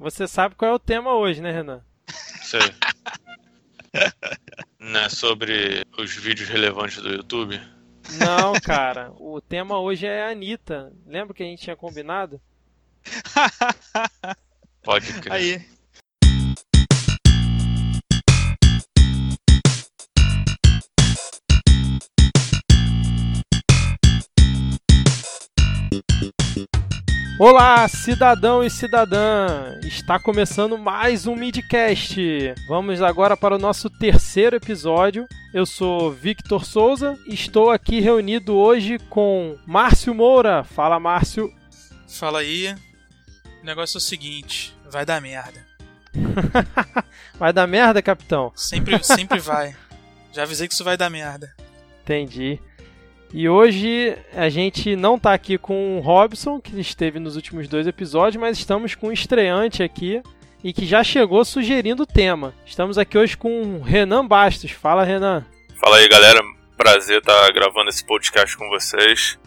Você 0.00 0.26
sabe 0.26 0.54
qual 0.54 0.70
é 0.70 0.74
o 0.74 0.78
tema 0.78 1.14
hoje, 1.14 1.42
né, 1.42 1.52
Renan? 1.52 1.84
Sei. 2.42 2.60
Não 4.78 4.98
é 4.98 5.10
sobre 5.10 5.84
os 5.98 6.16
vídeos 6.16 6.48
relevantes 6.48 7.02
do 7.02 7.10
YouTube? 7.10 7.60
Não, 8.18 8.54
cara. 8.64 9.12
O 9.18 9.42
tema 9.42 9.78
hoje 9.78 10.06
é 10.06 10.22
a 10.22 10.30
Anitta. 10.30 10.90
Lembra 11.06 11.34
que 11.34 11.42
a 11.42 11.46
gente 11.46 11.64
tinha 11.64 11.76
combinado? 11.76 12.40
Pode 14.82 15.12
crer. 15.20 15.32
Aí. 15.34 15.68
Olá, 27.42 27.88
cidadão 27.88 28.62
e 28.62 28.68
cidadã! 28.68 29.78
Está 29.82 30.20
começando 30.20 30.76
mais 30.76 31.26
um 31.26 31.34
Midcast. 31.34 32.20
Vamos 32.68 33.00
agora 33.00 33.34
para 33.34 33.54
o 33.54 33.58
nosso 33.58 33.88
terceiro 33.88 34.56
episódio. 34.56 35.26
Eu 35.54 35.64
sou 35.64 36.12
Victor 36.12 36.66
Souza 36.66 37.18
e 37.26 37.32
estou 37.32 37.70
aqui 37.70 37.98
reunido 37.98 38.54
hoje 38.54 38.98
com 39.08 39.56
Márcio 39.66 40.14
Moura. 40.14 40.64
Fala, 40.64 41.00
Márcio. 41.00 41.50
Fala 42.06 42.40
aí. 42.40 42.74
O 43.62 43.64
negócio 43.64 43.96
é 43.96 44.00
o 44.00 44.02
seguinte: 44.02 44.76
vai 44.90 45.06
dar 45.06 45.18
merda. 45.22 45.64
vai 47.40 47.54
dar 47.54 47.66
merda, 47.66 48.02
capitão? 48.02 48.52
Sempre, 48.54 49.02
sempre 49.02 49.40
vai. 49.40 49.74
Já 50.30 50.42
avisei 50.42 50.68
que 50.68 50.74
isso 50.74 50.84
vai 50.84 50.98
dar 50.98 51.08
merda. 51.08 51.50
Entendi. 52.02 52.60
E 53.32 53.48
hoje 53.48 54.16
a 54.34 54.48
gente 54.48 54.96
não 54.96 55.14
está 55.14 55.32
aqui 55.32 55.56
com 55.56 55.96
o 55.96 56.00
Robson, 56.00 56.60
que 56.60 56.78
esteve 56.80 57.20
nos 57.20 57.36
últimos 57.36 57.68
dois 57.68 57.86
episódios, 57.86 58.40
mas 58.40 58.58
estamos 58.58 58.96
com 58.96 59.08
um 59.08 59.12
estreante 59.12 59.84
aqui 59.84 60.20
e 60.64 60.72
que 60.72 60.84
já 60.84 61.04
chegou 61.04 61.44
sugerindo 61.44 62.02
o 62.02 62.06
tema. 62.06 62.52
Estamos 62.66 62.98
aqui 62.98 63.16
hoje 63.16 63.36
com 63.36 63.76
o 63.76 63.82
Renan 63.82 64.26
Bastos. 64.26 64.72
Fala, 64.72 65.04
Renan. 65.04 65.46
Fala 65.76 65.98
aí, 65.98 66.08
galera. 66.08 66.40
Prazer 66.76 67.18
estar 67.18 67.46
tá 67.46 67.52
gravando 67.52 67.88
esse 67.88 68.04
podcast 68.04 68.56
com 68.56 68.68
vocês. 68.68 69.38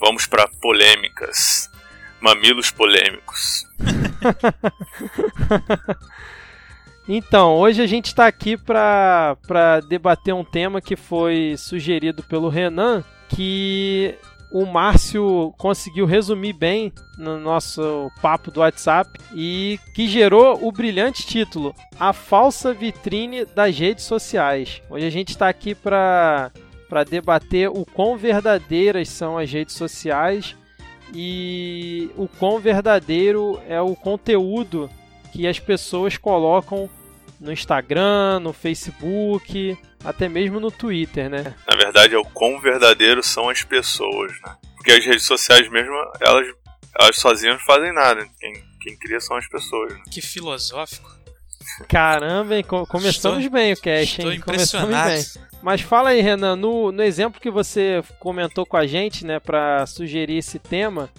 Vamos 0.00 0.26
para 0.26 0.48
polêmicas. 0.60 1.70
Mamilos 2.20 2.70
polêmicos. 2.70 3.66
Então, 7.08 7.56
hoje 7.56 7.80
a 7.80 7.86
gente 7.86 8.06
está 8.06 8.26
aqui 8.26 8.56
para 8.56 9.80
debater 9.88 10.34
um 10.34 10.42
tema 10.42 10.80
que 10.80 10.96
foi 10.96 11.54
sugerido 11.56 12.22
pelo 12.24 12.48
Renan 12.48 13.04
que 13.28 14.14
o 14.50 14.64
Márcio 14.64 15.52
conseguiu 15.58 16.04
resumir 16.04 16.52
bem 16.52 16.92
no 17.16 17.38
nosso 17.38 18.10
papo 18.20 18.50
do 18.50 18.60
WhatsApp 18.60 19.10
e 19.34 19.78
que 19.94 20.08
gerou 20.08 20.66
o 20.66 20.72
brilhante 20.72 21.26
título 21.26 21.74
A 21.98 22.12
Falsa 22.12 22.72
Vitrine 22.72 23.44
das 23.44 23.76
Redes 23.78 24.04
Sociais. 24.04 24.82
Hoje 24.90 25.06
a 25.06 25.10
gente 25.10 25.30
está 25.30 25.48
aqui 25.48 25.74
para 25.74 26.50
debater 27.08 27.68
o 27.68 27.84
quão 27.84 28.16
verdadeiras 28.16 29.08
são 29.08 29.38
as 29.38 29.50
redes 29.50 29.74
sociais 29.74 30.56
e 31.14 32.10
o 32.16 32.26
quão 32.26 32.58
verdadeiro 32.58 33.60
é 33.68 33.80
o 33.80 33.94
conteúdo 33.94 34.90
que 35.36 35.46
as 35.46 35.60
pessoas 35.60 36.16
colocam 36.16 36.88
no 37.38 37.52
Instagram, 37.52 38.40
no 38.40 38.54
Facebook, 38.54 39.76
até 40.02 40.30
mesmo 40.30 40.58
no 40.58 40.70
Twitter, 40.70 41.28
né? 41.28 41.54
Na 41.68 41.76
verdade, 41.76 42.14
é 42.14 42.18
o 42.18 42.24
quão 42.24 42.58
verdadeiros 42.58 43.26
são 43.26 43.50
as 43.50 43.62
pessoas, 43.62 44.32
né? 44.40 44.56
Porque 44.76 44.92
as 44.92 45.04
redes 45.04 45.24
sociais 45.24 45.68
mesmo, 45.68 45.92
elas, 46.22 46.46
elas 46.98 47.16
sozinhas 47.16 47.56
não 47.56 47.64
fazem 47.66 47.92
nada. 47.92 48.26
Quem, 48.40 48.54
quem 48.80 48.98
cria 48.98 49.20
são 49.20 49.36
as 49.36 49.46
pessoas. 49.46 49.92
Né? 49.92 50.00
Que 50.10 50.22
filosófico. 50.22 51.14
Caramba, 51.86 52.56
hein? 52.56 52.64
começamos 52.64 53.44
estou, 53.44 53.50
bem 53.50 53.74
o 53.74 53.76
cast, 53.76 54.16
estou 54.16 54.32
hein? 54.32 54.38
Impressionado. 54.38 55.10
Começamos 55.10 55.34
bem. 55.34 55.60
Mas 55.62 55.82
fala 55.82 56.10
aí, 56.10 56.22
Renan, 56.22 56.56
no, 56.56 56.90
no 56.90 57.02
exemplo 57.02 57.40
que 57.40 57.50
você 57.50 58.02
comentou 58.18 58.64
com 58.64 58.78
a 58.78 58.86
gente, 58.86 59.26
né, 59.26 59.38
para 59.38 59.84
sugerir 59.84 60.38
esse 60.38 60.58
tema, 60.58 61.10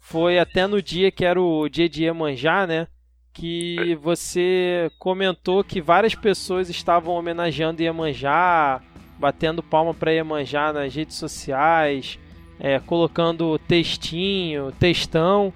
foi 0.00 0.40
até 0.40 0.66
no 0.66 0.82
dia 0.82 1.12
que 1.12 1.24
era 1.24 1.40
o 1.40 1.68
dia 1.68 1.88
de 1.88 2.02
Iemanjá, 2.02 2.66
né? 2.66 2.88
Que 3.32 3.98
você 4.02 4.90
comentou 4.98 5.64
que 5.64 5.80
várias 5.80 6.14
pessoas 6.14 6.68
estavam 6.68 7.14
homenageando 7.14 7.82
Iemanjá, 7.82 8.80
batendo 9.18 9.62
palma 9.62 9.94
para 9.94 10.12
Iemanjá 10.12 10.72
nas 10.72 10.94
redes 10.94 11.16
sociais, 11.16 12.18
é, 12.60 12.78
colocando 12.78 13.58
textinho, 13.60 14.72
textão, 14.78 15.52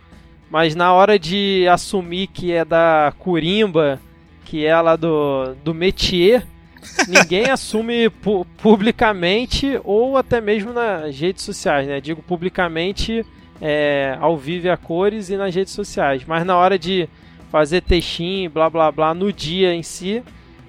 mas 0.51 0.75
na 0.75 0.93
hora 0.93 1.19
de 1.19 1.67
assumir 1.69 2.29
que 2.29 2.53
é 2.53 2.65
da 2.65 3.13
Curimba, 3.19 4.01
que 4.45 4.65
é 4.65 4.81
lá 4.81 4.97
do, 4.97 5.55
do 5.65 5.75
métier, 5.75 6.47
ninguém 7.09 7.51
assume 7.51 8.09
pu 8.09 8.47
publicamente 8.59 9.79
ou 9.85 10.17
até 10.17 10.41
mesmo 10.41 10.73
nas 10.73 11.19
redes 11.19 11.43
sociais, 11.43 11.87
né? 11.87 12.01
Digo 12.01 12.23
publicamente 12.23 13.27
é, 13.61 14.17
ao 14.21 14.37
vivo 14.37 14.71
a 14.71 14.77
cores 14.77 15.31
e 15.31 15.37
nas 15.37 15.55
redes 15.55 15.73
sociais, 15.73 16.25
mas 16.27 16.45
na 16.47 16.57
hora 16.57 16.79
de 16.79 17.09
fazer 17.51 17.83
textinho, 17.83 18.51
blá 18.51 18.69
blá 18.69 18.91
blá, 18.91 19.15
no 19.15 19.33
dia 19.33 19.75
em 19.75 19.83
si, 19.83 20.23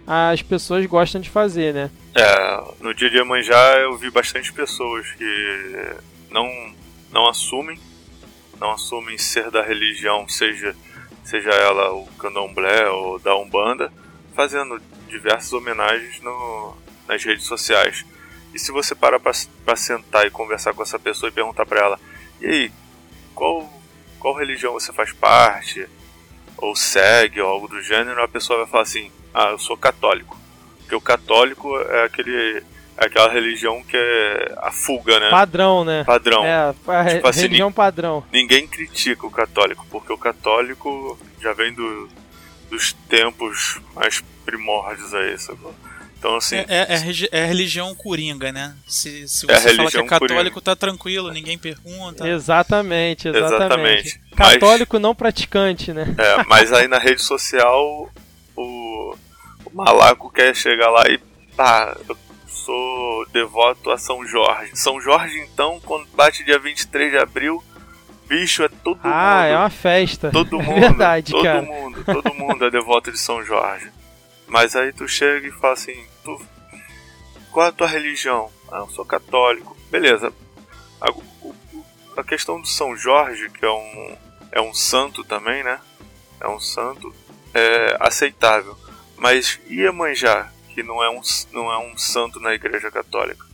as 0.05 0.41
pessoas 0.41 0.85
gostam 0.85 1.19
de 1.19 1.29
fazer, 1.29 1.73
né? 1.73 1.91
É, 2.15 2.63
no 2.79 2.93
dia 2.93 3.09
de 3.09 3.17
Iemanjá 3.17 3.77
eu 3.79 3.97
vi 3.97 4.09
bastante 4.09 4.51
pessoas 4.53 5.07
que 5.11 5.95
não, 6.31 6.49
não 7.11 7.27
assumem, 7.27 7.79
não 8.59 8.71
assumem 8.71 9.17
ser 9.17 9.51
da 9.51 9.61
religião, 9.61 10.27
seja, 10.27 10.75
seja 11.23 11.49
ela 11.49 11.93
o 11.93 12.07
candomblé 12.17 12.89
ou 12.89 13.19
da 13.19 13.35
Umbanda, 13.35 13.91
fazendo 14.33 14.81
diversas 15.07 15.51
homenagens 15.53 16.21
no, 16.21 16.75
nas 17.07 17.23
redes 17.23 17.45
sociais. 17.45 18.05
E 18.53 18.59
se 18.59 18.71
você 18.71 18.95
parar 18.95 19.19
para 19.19 19.75
sentar 19.75 20.25
e 20.25 20.31
conversar 20.31 20.73
com 20.73 20.81
essa 20.81 20.97
pessoa 20.97 21.29
e 21.29 21.33
perguntar 21.33 21.65
para 21.65 21.79
ela, 21.79 21.99
e 22.41 22.45
aí, 22.45 22.71
qual, 23.35 23.67
qual 24.19 24.35
religião 24.35 24.73
você 24.73 24.91
faz 24.93 25.11
parte? 25.11 25.87
Ou 26.57 26.75
segue 26.75 27.41
ou 27.41 27.49
algo 27.49 27.67
do 27.67 27.81
gênero, 27.81 28.21
a 28.21 28.27
pessoa 28.27 28.59
vai 28.59 28.67
falar 28.67 28.83
assim: 28.83 29.11
"Ah, 29.33 29.49
eu 29.51 29.59
sou 29.59 29.77
católico". 29.77 30.37
Porque 30.79 30.95
o 30.95 31.01
católico 31.01 31.77
é 31.79 32.05
aquele 32.05 32.63
é 32.97 33.05
aquela 33.05 33.31
religião 33.31 33.83
que 33.83 33.95
é 33.95 34.55
a 34.57 34.71
fuga, 34.71 35.19
né? 35.19 35.29
Padrão, 35.29 35.85
né? 35.85 36.03
Padrão. 36.03 36.43
É, 36.43 36.73
a 36.87 37.05
tipo 37.05 37.27
assim, 37.27 37.41
religião 37.41 37.71
padrão. 37.71 38.23
Ninguém 38.31 38.67
critica 38.67 39.27
o 39.27 39.31
católico, 39.31 39.85
porque 39.91 40.11
o 40.11 40.17
católico 40.17 41.17
já 41.39 41.53
vem 41.53 41.71
do, 41.73 42.09
dos 42.71 42.93
tempos 43.07 43.79
mais 43.93 44.23
primórdios 44.43 45.13
aí, 45.13 45.37
sabe? 45.37 45.59
Então, 46.17 46.35
assim. 46.35 46.55
É, 46.57 46.65
é, 46.67 46.87
é, 46.89 47.39
é, 47.39 47.45
religião 47.45 47.93
coringa, 47.93 48.51
né? 48.51 48.75
Se, 48.87 49.27
se 49.27 49.49
é 49.49 49.55
você 49.55 49.69
é 49.69 49.75
fala 49.75 49.91
que 49.91 49.97
é 49.97 50.03
católico, 50.03 50.35
coringa. 50.35 50.61
tá 50.61 50.75
tranquilo, 50.75 51.31
ninguém 51.31 51.57
pergunta. 51.57 52.27
Exatamente, 52.27 53.27
exatamente. 53.27 53.55
exatamente. 53.55 54.21
Católico 54.35 54.95
mas, 54.95 55.01
não 55.01 55.15
praticante, 55.15 55.93
né? 55.93 56.15
É, 56.17 56.43
mas 56.45 56.73
aí 56.73 56.87
na 56.87 56.97
rede 56.97 57.21
social, 57.21 58.11
o, 58.55 59.15
o 59.65 59.75
malaco 59.75 60.31
quer 60.31 60.55
chegar 60.55 60.89
lá 60.89 61.03
e. 61.07 61.19
Pá, 61.55 61.95
eu 62.07 62.17
sou 62.47 63.25
devoto 63.31 63.91
a 63.91 63.97
São 63.97 64.25
Jorge. 64.25 64.71
São 64.75 64.99
Jorge, 64.99 65.39
então, 65.39 65.79
quando 65.85 66.07
bate 66.15 66.43
dia 66.43 66.59
23 66.59 67.11
de 67.11 67.17
abril. 67.17 67.63
Bicho, 68.27 68.61
é 68.61 68.67
todo 68.67 68.99
ah, 69.03 69.07
mundo. 69.07 69.15
Ah, 69.15 69.45
é 69.45 69.57
uma 69.57 69.69
festa. 69.69 70.31
Todo 70.31 70.59
mundo. 70.59 70.77
É 70.77 70.79
verdade, 70.81 71.31
todo 71.31 71.43
cara. 71.43 71.61
mundo, 71.61 72.03
todo 72.03 72.33
mundo 72.33 72.65
é 72.65 72.69
devoto 72.69 73.09
de 73.09 73.17
São 73.17 73.41
Jorge. 73.41 73.89
Mas 74.47 74.75
aí 74.75 74.93
tu 74.93 75.07
chega 75.07 75.47
e 75.47 75.51
fala 75.51 75.73
assim, 75.73 76.05
tu, 76.23 76.41
qual 77.51 77.65
é 77.65 77.69
a 77.69 77.73
tua 77.73 77.87
religião? 77.87 78.51
Ah, 78.71 78.79
eu 78.79 78.89
sou 78.89 79.05
católico. 79.05 79.75
Beleza. 79.89 80.31
A, 81.01 81.07
a 82.19 82.23
questão 82.23 82.59
do 82.59 82.67
São 82.67 82.95
Jorge, 82.95 83.49
que 83.49 83.65
é 83.65 83.71
um, 83.71 84.17
é 84.51 84.61
um 84.61 84.73
santo 84.73 85.23
também, 85.23 85.63
né? 85.63 85.79
É 86.39 86.47
um 86.47 86.59
santo, 86.59 87.13
é 87.53 87.97
aceitável. 87.99 88.77
Mas 89.17 89.59
Iemanjá, 89.69 90.51
que 90.73 90.83
não 90.83 91.03
é 91.03 91.09
um, 91.09 91.21
não 91.51 91.71
é 91.71 91.77
um 91.77 91.97
santo 91.97 92.39
na 92.39 92.53
igreja 92.53 92.89
católica. 92.89 93.45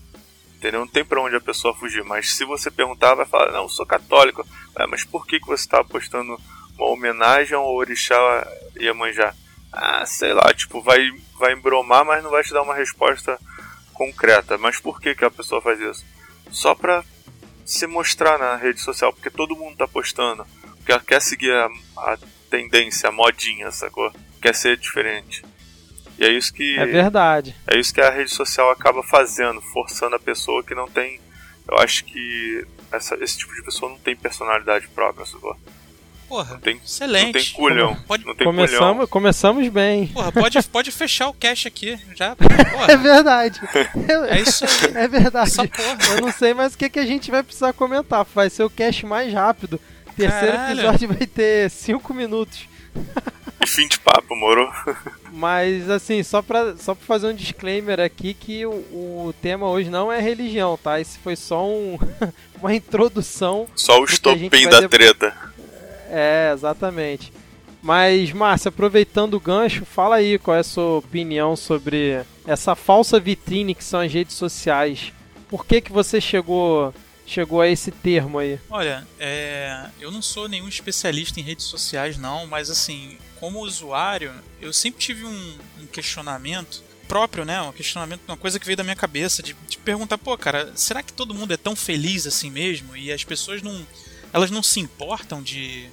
Entendeu? 0.55 0.81
Não 0.81 0.87
tem 0.87 1.03
para 1.03 1.21
onde 1.21 1.35
a 1.35 1.41
pessoa 1.41 1.73
fugir. 1.73 2.03
Mas 2.03 2.35
se 2.35 2.45
você 2.45 2.69
perguntar, 2.69 3.15
vai 3.15 3.25
falar, 3.25 3.51
não, 3.51 3.63
eu 3.63 3.69
sou 3.69 3.85
católico. 3.85 4.45
É, 4.77 4.85
mas 4.87 5.03
por 5.03 5.25
que, 5.25 5.39
que 5.39 5.47
você 5.47 5.63
está 5.63 5.83
postando 5.83 6.39
uma 6.77 6.87
homenagem 6.87 7.55
ao 7.55 7.73
orixá 7.73 8.47
Iemanjá? 8.77 9.33
Ah, 9.73 10.05
sei 10.05 10.33
lá, 10.33 10.53
tipo, 10.53 10.81
vai, 10.81 11.09
vai 11.39 11.53
embromar, 11.53 12.05
mas 12.05 12.23
não 12.23 12.29
vai 12.29 12.43
te 12.43 12.53
dar 12.53 12.61
uma 12.61 12.75
resposta 12.75 13.39
concreta. 13.93 14.57
Mas 14.57 14.79
por 14.79 15.01
que, 15.01 15.15
que 15.15 15.25
a 15.25 15.31
pessoa 15.31 15.61
faz 15.61 15.79
isso? 15.79 16.05
Só 16.51 16.75
pra 16.75 17.03
se 17.65 17.87
mostrar 17.87 18.37
na 18.37 18.55
rede 18.55 18.79
social, 18.79 19.11
porque 19.11 19.31
todo 19.31 19.55
mundo 19.55 19.75
tá 19.77 19.87
postando. 19.87 20.45
Porque 20.77 20.91
ela 20.91 21.01
quer 21.01 21.21
seguir 21.21 21.51
a, 21.51 21.67
a 21.97 22.17
tendência, 22.49 23.09
a 23.09 23.11
modinha, 23.11 23.71
sacou? 23.71 24.11
Quer 24.41 24.53
ser 24.53 24.77
diferente. 24.77 25.43
E 26.19 26.25
é 26.25 26.29
isso 26.29 26.53
que. 26.53 26.77
É 26.77 26.85
verdade. 26.85 27.55
É 27.65 27.77
isso 27.77 27.93
que 27.93 28.01
a 28.01 28.11
rede 28.11 28.31
social 28.31 28.69
acaba 28.69 29.01
fazendo, 29.01 29.59
forçando 29.59 30.15
a 30.15 30.19
pessoa 30.19 30.63
que 30.63 30.75
não 30.75 30.87
tem. 30.87 31.19
Eu 31.67 31.77
acho 31.79 32.05
que 32.05 32.67
essa, 32.91 33.15
esse 33.23 33.39
tipo 33.39 33.55
de 33.55 33.63
pessoa 33.63 33.89
não 33.89 33.97
tem 33.97 34.15
personalidade 34.15 34.87
própria, 34.89 35.25
sacou? 35.25 35.57
Porra, 36.33 36.57
tem, 36.57 36.81
excelente. 36.83 37.25
Não 37.25 37.31
tem 37.31 37.51
culhão. 37.51 37.97
Pode... 38.07 38.25
Não 38.25 38.33
tem 38.33 38.47
começamos, 38.47 38.93
culhão. 38.93 39.07
começamos 39.07 39.69
bem. 39.69 40.07
Porra, 40.07 40.31
pode, 40.31 40.59
pode 40.67 40.89
fechar 40.89 41.29
o 41.29 41.33
cache 41.33 41.67
aqui. 41.67 41.95
Já, 42.15 42.35
é 42.89 42.97
verdade. 42.97 43.61
é 44.29 44.41
isso 44.41 44.65
aí. 44.65 44.95
É 45.03 45.07
verdade. 45.07 45.51
Eu 46.09 46.21
não 46.21 46.31
sei 46.31 46.55
mais 46.55 46.73
o 46.73 46.77
que, 46.77 46.89
que 46.89 46.97
a 46.97 47.05
gente 47.05 47.29
vai 47.29 47.43
precisar 47.43 47.71
comentar. 47.73 48.25
Vai 48.33 48.49
ser 48.49 48.63
o 48.63 48.69
cache 48.69 49.05
mais 49.05 49.31
rápido. 49.31 49.79
Terceiro 50.17 50.57
Caralho. 50.57 50.79
episódio 50.79 51.07
vai 51.09 51.27
ter 51.27 51.69
5 51.69 52.13
minutos. 52.15 52.67
E 53.61 53.67
fim 53.67 53.87
de 53.87 53.99
papo, 53.99 54.35
moro? 54.35 54.71
Mas 55.31 55.87
assim, 55.87 56.23
só 56.23 56.41
pra, 56.41 56.75
só 56.77 56.95
pra 56.95 57.05
fazer 57.05 57.27
um 57.27 57.33
disclaimer 57.35 57.99
aqui 57.99 58.33
que 58.33 58.65
o, 58.65 58.71
o 58.71 59.35
tema 59.39 59.69
hoje 59.69 59.87
não 59.87 60.11
é 60.11 60.19
religião, 60.19 60.79
tá? 60.81 60.99
Esse 60.99 61.19
foi 61.19 61.35
só 61.35 61.63
um, 61.63 61.99
uma 62.59 62.73
introdução. 62.73 63.67
Só 63.75 64.01
o 64.01 64.05
estopim 64.05 64.67
da 64.67 64.87
treta. 64.89 65.52
É, 66.15 66.51
exatamente. 66.53 67.33
Mas, 67.81 68.31
Márcia, 68.31 68.69
aproveitando 68.69 69.33
o 69.33 69.39
gancho, 69.39 69.83
fala 69.83 70.17
aí 70.17 70.37
qual 70.37 70.55
é 70.55 70.59
a 70.59 70.63
sua 70.63 70.99
opinião 70.99 71.55
sobre 71.55 72.23
essa 72.45 72.75
falsa 72.75 73.19
vitrine 73.19 73.73
que 73.73 73.83
são 73.83 73.99
as 73.99 74.13
redes 74.13 74.35
sociais. 74.35 75.11
Por 75.49 75.65
que, 75.65 75.81
que 75.81 75.91
você 75.91 76.21
chegou 76.21 76.93
chegou 77.25 77.61
a 77.61 77.67
esse 77.67 77.89
termo 77.89 78.37
aí? 78.37 78.59
Olha, 78.69 79.07
é, 79.17 79.87
eu 79.99 80.11
não 80.11 80.21
sou 80.21 80.47
nenhum 80.47 80.67
especialista 80.67 81.39
em 81.39 81.43
redes 81.43 81.65
sociais, 81.65 82.17
não, 82.17 82.45
mas 82.45 82.69
assim, 82.69 83.17
como 83.39 83.61
usuário, 83.61 84.31
eu 84.61 84.73
sempre 84.73 84.99
tive 84.99 85.25
um, 85.25 85.57
um 85.81 85.87
questionamento 85.87 86.83
próprio, 87.07 87.45
né? 87.45 87.61
Um 87.61 87.71
questionamento, 87.71 88.21
uma 88.27 88.37
coisa 88.37 88.59
que 88.59 88.65
veio 88.65 88.77
da 88.77 88.83
minha 88.83 88.95
cabeça 88.95 89.41
de, 89.41 89.55
de, 89.67 89.77
perguntar, 89.77 90.17
pô, 90.17 90.37
cara, 90.37 90.71
será 90.75 91.01
que 91.01 91.13
todo 91.13 91.33
mundo 91.33 91.53
é 91.53 91.57
tão 91.57 91.75
feliz 91.75 92.27
assim 92.27 92.49
mesmo? 92.49 92.95
E 92.95 93.11
as 93.11 93.23
pessoas 93.23 93.61
não, 93.61 93.85
elas 94.31 94.51
não 94.51 94.63
se 94.63 94.79
importam 94.79 95.41
de, 95.41 95.89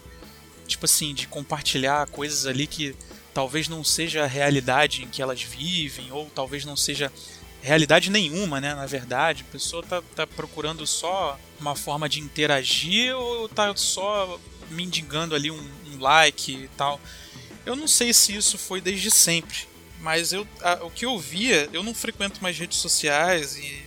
tipo 0.71 0.87
assim, 0.87 1.13
de 1.15 1.27
compartilhar 1.27 2.07
coisas 2.09 2.47
ali 2.47 2.67
que 2.67 2.97
talvez 3.35 3.69
não 3.69 3.85
seja 3.85 4.25
a 4.25 4.27
realidade 4.27 5.03
em 5.03 5.09
que 5.09 5.23
elas 5.23 5.43
vivem 5.43 6.11
ou 6.11 6.31
talvez 6.35 6.65
não 6.65 6.77
seja 6.77 7.13
realidade 7.63 8.11
nenhuma, 8.11 8.61
né? 8.61 8.75
Na 8.75 8.87
verdade, 8.87 9.45
a 9.47 9.53
pessoa 9.53 9.83
tá, 9.83 10.03
tá 10.15 10.27
procurando 10.27 10.87
só 10.87 11.39
uma 11.61 11.77
forma 11.77 12.09
de 12.09 12.21
interagir 12.21 13.15
ou 13.17 13.49
tá 13.49 13.75
só 13.77 14.39
mendigando 14.71 15.35
ali 15.35 15.51
um, 15.51 15.71
um 15.93 15.99
like 15.99 16.53
e 16.53 16.69
tal. 16.77 17.01
Eu 17.67 17.77
não 17.77 17.87
sei 17.87 18.15
se 18.15 18.35
isso 18.35 18.57
foi 18.57 18.81
desde 18.81 19.11
sempre, 19.11 19.69
mas 20.01 20.33
eu, 20.33 20.47
a, 20.63 20.85
o 20.85 20.91
que 20.91 21.05
eu 21.05 21.19
via, 21.19 21.69
eu 21.73 21.83
não 21.83 21.95
frequento 21.95 22.43
mais 22.43 22.59
redes 22.59 22.79
sociais 22.79 23.57
e 23.57 23.83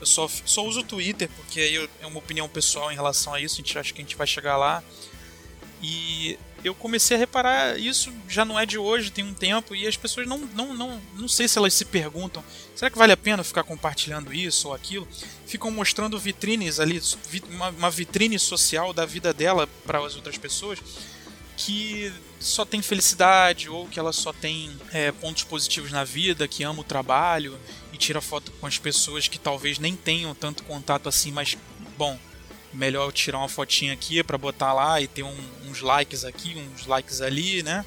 eu 0.00 0.06
só, 0.06 0.28
só 0.44 0.66
uso 0.66 0.80
o 0.80 0.84
Twitter, 0.84 1.30
porque 1.36 1.60
aí 1.60 1.88
é 2.00 2.06
uma 2.06 2.18
opinião 2.18 2.48
pessoal 2.48 2.90
em 2.90 2.94
relação 2.96 3.34
a 3.34 3.40
isso, 3.40 3.54
a 3.54 3.58
gente 3.58 3.78
acha 3.78 3.92
que 3.92 4.00
a 4.00 4.04
gente 4.04 4.16
vai 4.16 4.26
chegar 4.26 4.56
lá. 4.56 4.82
E 5.82 6.38
eu 6.64 6.74
comecei 6.74 7.16
a 7.16 7.20
reparar 7.20 7.78
isso 7.78 8.12
já 8.28 8.44
não 8.44 8.58
é 8.58 8.64
de 8.64 8.78
hoje, 8.78 9.10
tem 9.10 9.24
um 9.24 9.34
tempo, 9.34 9.74
e 9.74 9.86
as 9.86 9.96
pessoas 9.96 10.28
não, 10.28 10.38
não, 10.38 10.72
não, 10.72 11.02
não 11.16 11.28
sei 11.28 11.48
se 11.48 11.58
elas 11.58 11.74
se 11.74 11.84
perguntam, 11.84 12.44
será 12.74 12.90
que 12.90 12.96
vale 12.96 13.12
a 13.12 13.16
pena 13.16 13.42
ficar 13.42 13.64
compartilhando 13.64 14.32
isso 14.32 14.68
ou 14.68 14.74
aquilo? 14.74 15.08
Ficam 15.44 15.70
mostrando 15.70 16.18
vitrines 16.18 16.78
ali, 16.78 17.02
uma, 17.50 17.90
vitrine 17.90 18.38
social 18.38 18.92
da 18.92 19.04
vida 19.04 19.34
dela 19.34 19.68
para 19.84 19.98
as 19.98 20.14
outras 20.14 20.38
pessoas 20.38 20.78
que 21.56 22.12
só 22.40 22.64
tem 22.64 22.80
felicidade 22.80 23.68
ou 23.68 23.86
que 23.86 23.98
ela 23.98 24.12
só 24.12 24.32
tem 24.32 24.70
é, 24.92 25.12
pontos 25.12 25.44
positivos 25.44 25.90
na 25.90 26.04
vida, 26.04 26.48
que 26.48 26.62
ama 26.62 26.80
o 26.80 26.84
trabalho 26.84 27.58
e 27.92 27.96
tira 27.96 28.20
foto 28.20 28.50
com 28.52 28.66
as 28.66 28.78
pessoas 28.78 29.28
que 29.28 29.38
talvez 29.38 29.78
nem 29.78 29.94
tenham 29.94 30.34
tanto 30.34 30.62
contato 30.62 31.08
assim, 31.08 31.30
mas 31.30 31.56
bom, 31.96 32.18
melhor 32.72 33.06
eu 33.06 33.12
tirar 33.12 33.38
uma 33.38 33.48
fotinha 33.48 33.92
aqui 33.92 34.22
para 34.22 34.38
botar 34.38 34.72
lá 34.72 35.00
e 35.00 35.06
ter 35.06 35.22
um, 35.22 35.36
uns 35.66 35.80
likes 35.80 36.24
aqui, 36.24 36.56
uns 36.74 36.86
likes 36.86 37.20
ali, 37.20 37.62
né? 37.62 37.84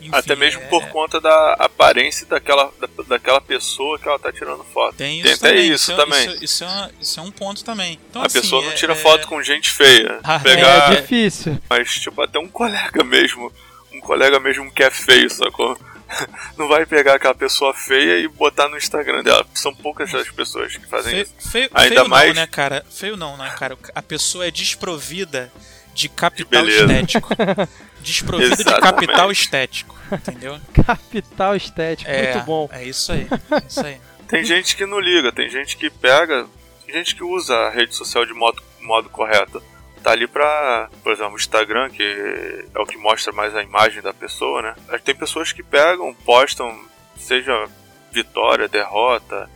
Enfim, 0.00 0.10
Até 0.12 0.34
mesmo 0.34 0.62
é... 0.62 0.66
por 0.66 0.88
conta 0.88 1.20
da 1.20 1.54
aparência 1.54 2.26
daquela, 2.26 2.72
da, 2.80 2.88
daquela 3.06 3.40
pessoa 3.40 3.98
que 3.98 4.08
ela 4.08 4.18
tá 4.18 4.32
tirando 4.32 4.64
foto. 4.64 4.96
Tem 4.96 5.20
isso 5.20 5.24
Tem 5.24 5.34
até 5.34 5.48
também. 5.48 5.72
isso, 5.72 5.90
isso 5.90 5.96
também. 5.96 6.26
Isso, 6.26 6.44
isso, 6.44 6.64
é, 6.64 6.90
isso 7.00 7.20
é 7.20 7.22
um 7.22 7.30
ponto 7.30 7.62
também. 7.62 7.98
Então, 8.08 8.22
a 8.22 8.26
assim, 8.26 8.40
pessoa 8.40 8.62
não 8.62 8.70
é, 8.70 8.74
tira 8.74 8.94
é... 8.94 8.96
foto 8.96 9.28
com 9.28 9.42
gente 9.42 9.70
feia. 9.70 10.18
Ah, 10.30 10.38
pegar... 10.38 10.92
É 10.92 11.00
difícil. 11.00 11.58
Mas, 11.68 11.92
tipo, 11.92 12.22
até 12.22 12.38
um 12.38 12.48
colega 12.48 13.02
mesmo. 13.02 13.52
Um 13.92 14.00
colega 14.00 14.38
mesmo 14.38 14.70
que 14.72 14.82
é 14.82 14.90
feio, 14.90 15.28
sacou? 15.28 15.76
não 16.56 16.68
vai 16.68 16.86
pegar 16.86 17.14
aquela 17.14 17.34
pessoa 17.34 17.74
feia 17.74 18.18
e 18.18 18.28
botar 18.28 18.68
no 18.68 18.76
Instagram 18.76 19.22
dela. 19.22 19.46
São 19.54 19.74
poucas 19.74 20.14
as 20.14 20.28
pessoas 20.30 20.76
que 20.76 20.86
fazem 20.86 21.12
feio, 21.12 21.22
isso. 21.22 21.50
Feio, 21.50 21.70
Ainda 21.74 21.94
feio 21.94 22.08
mais... 22.08 22.28
não, 22.28 22.34
né, 22.34 22.46
cara? 22.46 22.84
Feio 22.90 23.16
não, 23.16 23.36
né, 23.36 23.54
cara? 23.58 23.76
A 23.94 24.02
pessoa 24.02 24.46
é 24.46 24.50
desprovida 24.50 25.52
de 25.94 26.08
capital 26.08 26.64
de 26.64 26.70
estético. 26.70 27.28
Desprovida 28.00 28.56
de 28.56 28.64
capital 28.64 29.30
estético, 29.30 29.94
entendeu? 30.10 30.58
Capital 30.86 31.54
estético, 31.54 32.10
é, 32.10 32.32
muito 32.32 32.46
bom. 32.46 32.66
É 32.72 32.82
isso 32.82 33.12
aí, 33.12 33.28
é 33.30 33.66
isso 33.68 33.84
aí. 33.84 34.00
Tem 34.26 34.42
gente 34.42 34.74
que 34.74 34.86
não 34.86 35.00
liga, 35.00 35.32
tem 35.32 35.50
gente 35.50 35.76
que 35.76 35.90
pega, 35.90 36.46
tem 36.86 36.94
gente 36.94 37.16
que 37.16 37.24
usa 37.24 37.52
a 37.52 37.70
rede 37.70 37.96
social 37.96 38.24
de 38.24 38.32
modo, 38.32 38.62
modo 38.80 39.10
correto 39.10 39.60
tá 40.02 40.12
ali 40.12 40.26
pra, 40.26 40.88
por 41.02 41.12
exemplo, 41.12 41.34
o 41.34 41.36
Instagram, 41.36 41.90
que 41.90 42.64
é 42.74 42.78
o 42.80 42.86
que 42.86 42.96
mostra 42.96 43.32
mais 43.32 43.54
a 43.54 43.62
imagem 43.62 44.02
da 44.02 44.12
pessoa, 44.12 44.62
né? 44.62 44.74
Tem 45.04 45.14
pessoas 45.14 45.52
que 45.52 45.62
pegam, 45.62 46.14
postam, 46.14 46.78
seja 47.16 47.68
vitória, 48.10 48.68
derrota, 48.68 49.48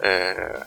é, 0.00 0.66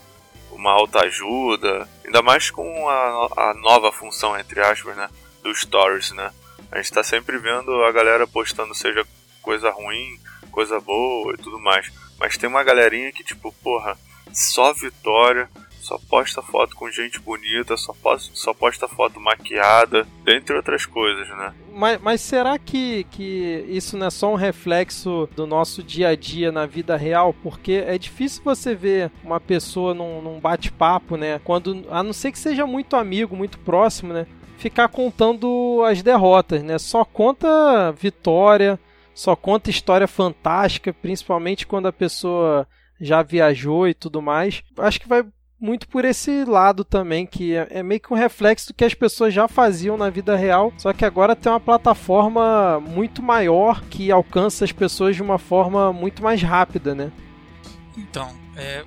uma 0.52 0.72
alta 0.72 1.06
ajuda, 1.06 1.88
ainda 2.04 2.22
mais 2.22 2.50
com 2.50 2.90
a, 2.90 3.50
a 3.50 3.54
nova 3.56 3.92
função, 3.92 4.38
entre 4.40 4.62
aspas, 4.62 4.96
né? 4.96 5.10
Do 5.44 5.54
Stories, 5.54 6.12
né? 6.12 6.32
A 6.72 6.78
gente 6.78 6.92
tá 6.92 7.04
sempre 7.04 7.38
vendo 7.38 7.84
a 7.84 7.92
galera 7.92 8.26
postando, 8.26 8.74
seja 8.74 9.06
coisa 9.42 9.70
ruim, 9.70 10.20
coisa 10.52 10.80
boa 10.80 11.34
e 11.34 11.38
tudo 11.38 11.60
mais. 11.60 11.92
Mas 12.18 12.38
tem 12.38 12.50
uma 12.50 12.64
galerinha 12.64 13.12
que, 13.12 13.24
tipo, 13.24 13.54
porra, 13.64 13.98
só 14.34 14.74
vitória, 14.74 15.50
só 15.86 16.00
posta 16.10 16.42
foto 16.42 16.76
com 16.76 16.90
gente 16.90 17.20
bonita, 17.20 17.78
só 17.78 17.94
posta, 17.94 18.32
só 18.34 18.54
posta 18.54 18.88
foto 18.88 19.20
maquiada, 19.20 20.08
dentre 20.24 20.56
outras 20.56 20.84
coisas, 20.86 21.28
né? 21.30 21.54
Mas, 21.72 22.02
mas 22.02 22.22
será 22.22 22.58
que, 22.58 23.04
que 23.12 23.64
isso 23.70 23.96
não 23.96 24.08
é 24.08 24.10
só 24.10 24.32
um 24.32 24.36
reflexo 24.36 25.30
do 25.36 25.46
nosso 25.46 25.84
dia 25.84 26.10
a 26.10 26.16
dia 26.16 26.52
na 26.52 26.66
vida 26.66 26.98
real? 26.98 27.36
Porque 27.44 27.84
é 27.86 27.98
difícil 28.00 28.42
você 28.44 28.74
ver 28.74 29.12
uma 29.24 29.40
pessoa 29.40 29.94
num, 29.94 30.22
num 30.22 30.40
bate-papo, 30.40 31.16
né? 31.18 31.40
Quando, 31.44 31.86
a 31.92 32.02
não 32.02 32.14
ser 32.14 32.32
que 32.32 32.40
seja 32.40 32.66
muito 32.66 32.96
amigo, 32.96 33.36
muito 33.36 33.60
próximo, 33.60 34.12
né? 34.12 34.26
Ficar 34.58 34.88
contando 34.88 35.84
as 35.86 36.02
derrotas, 36.02 36.64
né? 36.64 36.80
Só 36.80 37.06
conta 37.06 37.92
vitória, 37.92 38.80
só 39.14 39.36
conta 39.36 39.70
história 39.70 40.08
fantástica, 40.08 40.92
principalmente 40.94 41.68
quando 41.68 41.88
a 41.88 41.94
pessoa 41.94 42.68
já 43.00 43.22
viajou 43.22 43.88
e 43.88 43.94
tudo 43.94 44.22
mais. 44.22 44.64
Acho 44.78 45.00
que 45.00 45.08
vai 45.08 45.24
muito 45.66 45.88
por 45.88 46.06
esse 46.06 46.46
lado 46.46 46.84
também, 46.84 47.26
que 47.26 47.56
é, 47.56 47.68
é, 47.72 47.84
meio 47.84 48.00
que 48.00 48.14
um 48.14 48.16
reflexo 48.16 48.68
do 48.68 48.74
que 48.76 48.86
as 48.86 48.94
pessoas 48.94 49.34
já 49.34 49.48
faziam 49.48 49.98
na 49.98 50.12
vida 50.12 50.36
real, 50.36 50.72
só 50.78 50.94
que 50.94 51.04
agora 51.04 51.36
tem 51.36 51.52
uma 51.52 51.60
plataforma 51.60 52.80
muito 52.80 53.24
maior 53.24 53.82
que 53.86 54.12
alcança 54.12 54.64
as 54.64 54.72
pessoas 54.72 55.16
de 55.16 55.24
uma 55.24 55.40
forma 55.40 55.92
muito 55.92 56.22
mais 56.22 56.42
rápida, 56.42 56.94
né? 56.94 57.12
Então, 57.98 58.32
é, 58.56 58.86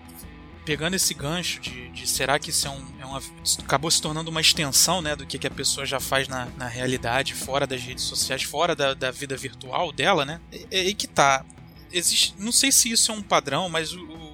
pegando 0.64 0.94
esse 0.94 1.12
gancho 1.14 1.60
de, 1.60 1.88
de, 1.88 2.06
será 2.06 2.38
que 2.38 2.50
isso 2.50 2.68
é, 2.68 2.70
um, 2.70 2.84
é 3.00 3.04
uma, 3.04 3.20
acabou 3.64 3.90
se 3.90 4.00
tornando 4.00 4.30
uma 4.30 4.40
extensão 4.40 5.02
né, 5.02 5.16
do 5.16 5.26
que, 5.26 5.36
que 5.36 5.46
a 5.48 5.50
pessoa 5.50 5.84
já 5.84 5.98
faz 5.98 6.28
na, 6.28 6.46
na 6.56 6.68
realidade, 6.68 7.34
fora 7.34 7.66
das 7.66 7.82
redes 7.82 8.04
sociais, 8.04 8.44
fora 8.44 8.76
da, 8.76 8.94
da 8.94 9.10
vida 9.10 9.36
virtual 9.36 9.90
dela, 9.90 10.24
né? 10.24 10.40
É, 10.70 10.80
aí 10.80 10.94
que 10.94 11.08
tá. 11.08 11.44
Existe, 11.90 12.34
não 12.38 12.52
sei 12.52 12.70
se 12.70 12.90
isso 12.90 13.10
é 13.10 13.14
um 13.14 13.22
padrão, 13.22 13.68
mas 13.70 13.94
o, 13.94 14.27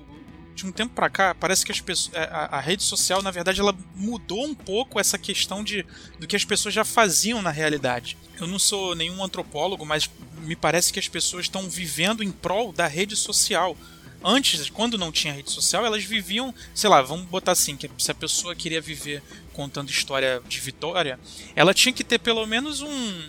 de 0.54 0.64
um 0.66 0.72
tempo 0.72 0.94
para 0.94 1.10
cá, 1.10 1.34
parece 1.34 1.64
que 1.64 1.72
as 1.72 1.80
pessoas, 1.80 2.14
é, 2.14 2.24
a, 2.24 2.58
a, 2.58 2.60
rede 2.60 2.82
social, 2.82 3.20
na 3.22 3.30
verdade, 3.30 3.60
ela 3.60 3.76
mudou 3.94 4.44
um 4.44 4.54
pouco 4.54 5.00
essa 5.00 5.18
questão 5.18 5.64
de, 5.64 5.84
do 6.18 6.26
que 6.26 6.36
as 6.36 6.44
pessoas 6.44 6.72
já 6.72 6.84
faziam 6.84 7.42
na 7.42 7.50
realidade. 7.50 8.16
Eu 8.40 8.46
não 8.46 8.58
sou 8.58 8.94
nenhum 8.94 9.22
antropólogo, 9.22 9.84
mas 9.84 10.08
me 10.38 10.54
parece 10.54 10.92
que 10.92 10.98
as 10.98 11.08
pessoas 11.08 11.46
estão 11.46 11.68
vivendo 11.68 12.22
em 12.22 12.30
prol 12.30 12.72
da 12.72 12.86
rede 12.86 13.16
social. 13.16 13.76
Antes, 14.22 14.70
quando 14.70 14.96
não 14.96 15.12
tinha 15.12 15.34
rede 15.34 15.50
social, 15.50 15.84
elas 15.84 16.04
viviam, 16.04 16.54
sei 16.74 16.88
lá, 16.88 17.02
vamos 17.02 17.26
botar 17.26 17.52
assim, 17.52 17.76
que 17.76 17.90
se 17.98 18.10
a 18.10 18.14
pessoa 18.14 18.54
queria 18.54 18.80
viver 18.80 19.22
contando 19.52 19.90
história 19.90 20.40
de 20.48 20.60
vitória, 20.60 21.18
ela 21.54 21.74
tinha 21.74 21.92
que 21.92 22.02
ter 22.02 22.18
pelo 22.18 22.46
menos 22.46 22.80
um, 22.80 23.28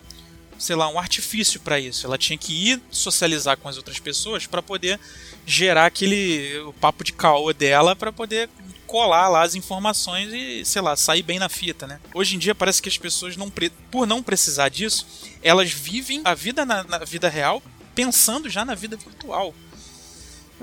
sei 0.58 0.76
lá, 0.76 0.88
um 0.88 1.00
artifício 1.00 1.60
para 1.60 1.80
isso. 1.80 2.06
Ela 2.06 2.18
tinha 2.18 2.38
que 2.38 2.72
ir 2.72 2.82
socializar 2.90 3.58
com 3.58 3.68
as 3.68 3.78
outras 3.78 4.00
pessoas 4.00 4.46
para 4.46 4.62
poder 4.62 5.00
gerar 5.46 5.86
aquele 5.86 6.58
o 6.60 6.74
papo 6.74 7.04
de 7.04 7.14
caô 7.14 7.54
dela 7.54 7.96
para 7.96 8.12
poder 8.12 8.50
colar 8.86 9.28
lá 9.28 9.44
as 9.44 9.56
informações 9.56 10.32
e, 10.32 10.64
sei 10.64 10.82
lá, 10.82 10.96
sair 10.96 11.24
bem 11.24 11.40
na 11.40 11.50
fita, 11.50 11.88
né? 11.88 12.00
Hoje 12.14 12.36
em 12.36 12.40
dia 12.40 12.56
parece 12.56 12.82
que 12.82 12.90
as 12.90 12.98
pessoas 12.98 13.36
não 13.36 13.52
por 13.92 14.06
não 14.06 14.22
precisar 14.22 14.70
disso, 14.70 15.06
elas 15.42 15.72
vivem 15.72 16.22
a 16.24 16.34
vida 16.34 16.66
na, 16.66 16.84
na 16.84 17.00
vida 17.00 17.28
real 17.28 17.62
pensando 17.94 18.50
já 18.50 18.66
na 18.66 18.76
vida 18.76 18.98
virtual. 18.98 19.54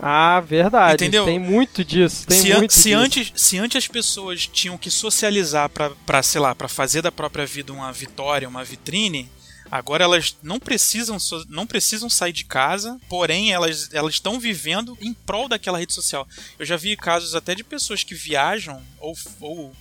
Ah, 0.00 0.40
verdade. 0.40 0.94
Entendeu? 0.94 1.24
Tem 1.24 1.38
muito 1.38 1.84
disso. 1.84 2.26
Tem 2.26 2.40
se, 2.40 2.54
muito 2.54 2.72
se 2.72 2.90
disso. 2.90 2.96
antes, 2.96 3.32
se 3.34 3.58
antes 3.58 3.76
as 3.76 3.88
pessoas 3.88 4.46
tinham 4.46 4.78
que 4.78 4.90
socializar 4.90 5.68
para, 5.68 6.22
sei 6.22 6.40
lá, 6.40 6.54
para 6.54 6.68
fazer 6.68 7.02
da 7.02 7.12
própria 7.12 7.44
vida 7.44 7.72
uma 7.72 7.92
vitória, 7.92 8.48
uma 8.48 8.64
vitrine, 8.64 9.30
Agora 9.72 10.04
elas 10.04 10.36
não 10.42 10.60
precisam, 10.60 11.16
não 11.48 11.66
precisam 11.66 12.10
sair 12.10 12.32
de 12.34 12.44
casa, 12.44 13.00
porém 13.08 13.54
elas 13.54 13.88
elas 13.90 14.12
estão 14.12 14.38
vivendo 14.38 14.98
em 15.00 15.14
prol 15.14 15.48
daquela 15.48 15.78
rede 15.78 15.94
social. 15.94 16.28
Eu 16.58 16.66
já 16.66 16.76
vi 16.76 16.94
casos 16.94 17.34
até 17.34 17.54
de 17.54 17.64
pessoas 17.64 18.04
que 18.04 18.14
viajam 18.14 18.82
ou, 19.00 19.16
ou 19.40 19.72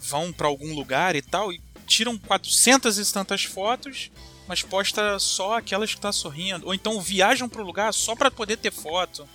vão 0.00 0.32
para 0.32 0.46
algum 0.46 0.72
lugar 0.72 1.16
e 1.16 1.20
tal 1.20 1.52
e 1.52 1.60
tiram 1.84 2.16
400 2.16 2.96
e 2.96 3.12
tantas 3.12 3.42
fotos, 3.42 4.08
mas 4.46 4.62
posta 4.62 5.18
só 5.18 5.58
aquelas 5.58 5.92
que 5.92 6.00
tá 6.00 6.12
sorrindo, 6.12 6.68
ou 6.68 6.72
então 6.72 7.00
viajam 7.00 7.48
para 7.48 7.60
o 7.60 7.66
lugar 7.66 7.92
só 7.92 8.14
para 8.14 8.30
poder 8.30 8.56
ter 8.56 8.70
foto 8.70 9.26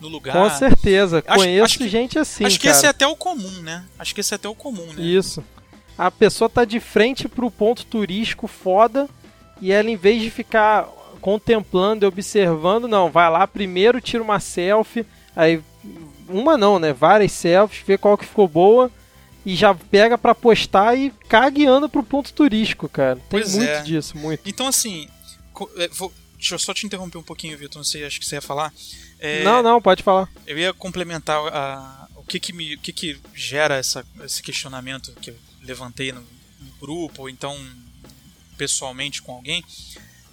no 0.00 0.08
lugar. 0.08 0.32
Com 0.32 0.50
certeza, 0.50 1.22
acho, 1.24 1.38
conheço 1.38 1.64
acho 1.64 1.78
que, 1.78 1.88
gente 1.88 2.18
assim. 2.18 2.44
Acho 2.44 2.58
que 2.58 2.66
cara. 2.66 2.76
esse 2.76 2.86
é 2.86 2.88
até 2.88 3.06
o 3.06 3.14
comum, 3.14 3.62
né? 3.62 3.84
Acho 3.96 4.12
que 4.12 4.20
esse 4.20 4.34
é 4.34 4.36
até 4.36 4.48
o 4.48 4.54
comum, 4.56 4.92
né? 4.92 5.00
Isso. 5.00 5.44
A 5.96 6.10
pessoa 6.10 6.50
tá 6.50 6.64
de 6.64 6.80
frente 6.80 7.28
pro 7.28 7.52
ponto 7.52 7.86
turístico 7.86 8.48
foda 8.48 9.08
e 9.64 9.72
ela, 9.72 9.88
em 9.88 9.96
vez 9.96 10.20
de 10.20 10.30
ficar 10.30 10.86
contemplando 11.22 12.04
e 12.04 12.06
observando, 12.06 12.86
não, 12.86 13.10
vai 13.10 13.30
lá 13.30 13.46
primeiro, 13.46 13.98
tira 13.98 14.22
uma 14.22 14.38
selfie, 14.38 15.06
aí 15.34 15.62
uma 16.28 16.58
não, 16.58 16.78
né? 16.78 16.92
Várias 16.92 17.32
selfies, 17.32 17.82
vê 17.86 17.96
qual 17.96 18.18
que 18.18 18.26
ficou 18.26 18.46
boa 18.46 18.90
e 19.42 19.56
já 19.56 19.74
pega 19.74 20.18
para 20.18 20.34
postar 20.34 20.94
e 20.98 21.10
cagueando 21.30 21.88
pro 21.88 22.02
ponto 22.02 22.30
turístico, 22.34 22.90
cara. 22.90 23.16
Tem 23.16 23.24
pois 23.30 23.54
muito 23.54 23.70
é. 23.70 23.80
disso, 23.80 24.18
muito. 24.18 24.42
Então, 24.46 24.68
assim, 24.68 25.08
é, 25.78 25.88
vou, 25.88 26.12
deixa 26.36 26.56
eu 26.56 26.58
só 26.58 26.74
te 26.74 26.84
interromper 26.84 27.16
um 27.16 27.22
pouquinho, 27.22 27.56
Vitor, 27.56 27.78
não 27.78 27.84
sei, 27.84 28.04
acho 28.04 28.20
que 28.20 28.26
você 28.26 28.34
ia 28.34 28.42
falar. 28.42 28.70
É, 29.18 29.42
não, 29.42 29.62
não, 29.62 29.80
pode 29.80 30.02
falar. 30.02 30.28
Eu 30.46 30.58
ia 30.58 30.74
complementar 30.74 31.38
a, 31.38 32.06
o 32.16 32.22
que 32.22 32.38
que, 32.38 32.52
me, 32.52 32.74
o 32.74 32.78
que 32.78 32.92
que 32.92 33.18
gera 33.34 33.76
essa, 33.76 34.04
esse 34.22 34.42
questionamento 34.42 35.10
que 35.22 35.30
eu 35.30 35.36
levantei 35.62 36.12
no, 36.12 36.20
no 36.20 36.70
grupo, 36.78 37.22
ou 37.22 37.30
então 37.30 37.58
pessoalmente 38.56 39.22
com 39.22 39.32
alguém, 39.32 39.64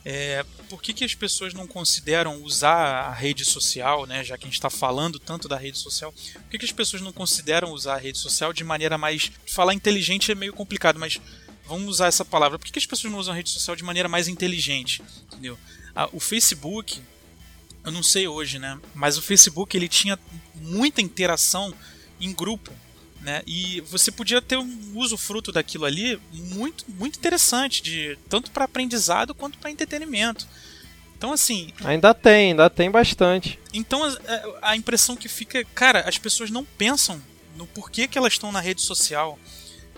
é, 0.03 0.43
por 0.67 0.81
que, 0.81 0.93
que 0.93 1.03
as 1.03 1.13
pessoas 1.13 1.53
não 1.53 1.67
consideram 1.67 2.41
usar 2.41 3.05
a 3.05 3.13
rede 3.13 3.45
social, 3.45 4.07
né, 4.07 4.23
já 4.23 4.37
que 4.37 4.45
a 4.45 4.47
gente 4.47 4.55
está 4.55 4.69
falando 4.69 5.19
tanto 5.19 5.47
da 5.47 5.57
rede 5.57 5.77
social, 5.77 6.11
por 6.11 6.49
que, 6.49 6.57
que 6.57 6.65
as 6.65 6.71
pessoas 6.71 7.01
não 7.01 7.13
consideram 7.13 7.71
usar 7.71 7.95
a 7.95 7.99
rede 7.99 8.17
social 8.17 8.51
de 8.51 8.63
maneira 8.63 8.97
mais. 8.97 9.31
Falar 9.45 9.73
inteligente 9.73 10.31
é 10.31 10.35
meio 10.35 10.53
complicado, 10.53 10.99
mas 10.99 11.21
vamos 11.67 11.87
usar 11.87 12.07
essa 12.07 12.25
palavra. 12.25 12.57
Por 12.57 12.65
que, 12.65 12.71
que 12.71 12.79
as 12.79 12.85
pessoas 12.85 13.11
não 13.11 13.19
usam 13.19 13.33
a 13.33 13.37
rede 13.37 13.51
social 13.51 13.75
de 13.75 13.83
maneira 13.83 14.09
mais 14.09 14.27
inteligente? 14.27 15.03
Entendeu? 15.27 15.57
Ah, 15.95 16.09
o 16.11 16.19
Facebook, 16.19 16.99
eu 17.85 17.91
não 17.91 18.01
sei 18.01 18.27
hoje, 18.27 18.57
né? 18.57 18.79
Mas 18.95 19.17
o 19.17 19.21
Facebook 19.21 19.77
ele 19.77 19.87
tinha 19.87 20.17
muita 20.55 21.01
interação 21.01 21.73
em 22.19 22.33
grupo. 22.33 22.71
Né? 23.21 23.43
E 23.45 23.81
você 23.81 24.11
podia 24.11 24.41
ter 24.41 24.57
um 24.57 24.93
uso 24.95 25.15
fruto 25.15 25.51
daquilo 25.51 25.85
ali 25.85 26.19
muito, 26.33 26.85
muito 26.89 27.19
interessante, 27.19 27.83
de 27.83 28.17
tanto 28.27 28.49
para 28.49 28.65
aprendizado 28.65 29.35
quanto 29.35 29.59
para 29.59 29.69
entretenimento. 29.69 30.47
Então, 31.15 31.31
assim. 31.31 31.69
Ainda 31.83 32.15
tem, 32.15 32.49
ainda 32.49 32.67
tem 32.67 32.89
bastante. 32.89 33.59
Então, 33.71 34.03
a, 34.03 34.71
a 34.71 34.75
impressão 34.75 35.15
que 35.15 35.29
fica. 35.29 35.63
Cara, 35.75 36.01
as 36.07 36.17
pessoas 36.17 36.49
não 36.49 36.65
pensam 36.65 37.21
no 37.55 37.67
porquê 37.67 38.07
que 38.07 38.17
elas 38.17 38.33
estão 38.33 38.51
na 38.51 38.59
rede 38.59 38.81
social. 38.81 39.37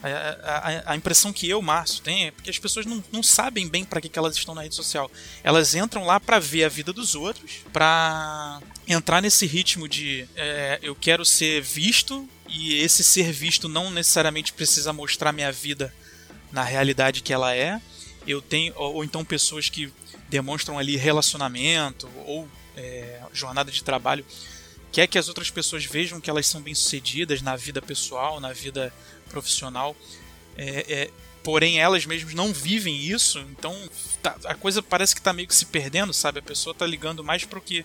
A, 0.03 0.09
a, 0.09 0.91
a, 0.91 0.95
impressão 0.97 1.31
que 1.31 1.49
eu, 1.49 1.61
Márcio, 1.61 2.03
tenho 2.03 2.27
é 2.27 2.31
porque 2.31 2.49
as 2.49 2.59
pessoas 2.59 2.85
não, 2.85 3.01
não 3.09 3.23
sabem 3.23 3.69
bem 3.69 3.85
para 3.85 4.01
que, 4.01 4.09
que 4.09 4.19
elas 4.19 4.35
estão 4.35 4.53
na 4.53 4.63
rede 4.63 4.75
social. 4.75 5.09
Elas 5.41 5.75
entram 5.75 6.03
lá 6.03 6.19
para 6.19 6.39
ver 6.39 6.65
a 6.65 6.69
vida 6.69 6.91
dos 6.91 7.15
outros, 7.15 7.61
para 7.71 8.59
entrar 8.85 9.21
nesse 9.21 9.45
ritmo 9.45 9.87
de 9.87 10.27
é, 10.35 10.77
eu 10.81 10.93
quero 10.93 11.23
ser 11.23 11.61
visto 11.61 12.27
e 12.47 12.75
esse 12.79 13.03
ser 13.03 13.31
visto 13.31 13.67
não 13.67 13.89
necessariamente 13.89 14.53
precisa 14.53 14.93
mostrar 14.93 15.31
minha 15.31 15.51
vida 15.51 15.93
na 16.51 16.63
realidade 16.63 17.21
que 17.21 17.33
ela 17.33 17.55
é. 17.55 17.81
Eu 18.27 18.41
tenho 18.41 18.73
ou, 18.75 18.95
ou 18.95 19.03
então 19.03 19.23
pessoas 19.25 19.69
que 19.69 19.91
demonstram 20.29 20.79
ali 20.79 20.95
relacionamento 20.95 22.09
ou 22.25 22.47
é, 22.75 23.21
jornada 23.33 23.71
de 23.71 23.83
trabalho 23.83 24.25
quer 24.93 25.07
que 25.07 25.17
as 25.17 25.27
outras 25.27 25.49
pessoas 25.49 25.83
vejam 25.83 26.21
que 26.21 26.29
elas 26.29 26.45
são 26.45 26.61
bem 26.61 26.75
sucedidas 26.75 27.41
na 27.41 27.55
vida 27.55 27.81
pessoal, 27.81 28.39
na 28.39 28.53
vida 28.53 28.93
profissional. 29.27 29.95
É, 30.55 30.85
é, 30.87 31.09
porém, 31.43 31.79
elas 31.79 32.05
mesmas 32.05 32.35
não 32.35 32.53
vivem 32.53 32.95
isso, 32.95 33.39
então 33.39 33.75
tá, 34.21 34.37
a 34.45 34.53
coisa 34.53 34.83
parece 34.83 35.15
que 35.15 35.19
está 35.19 35.33
meio 35.33 35.47
que 35.47 35.55
se 35.55 35.65
perdendo, 35.65 36.13
sabe? 36.13 36.39
A 36.39 36.43
pessoa 36.43 36.73
está 36.73 36.85
ligando 36.85 37.23
mais 37.23 37.43
para 37.43 37.57
o 37.57 37.61
que. 37.61 37.83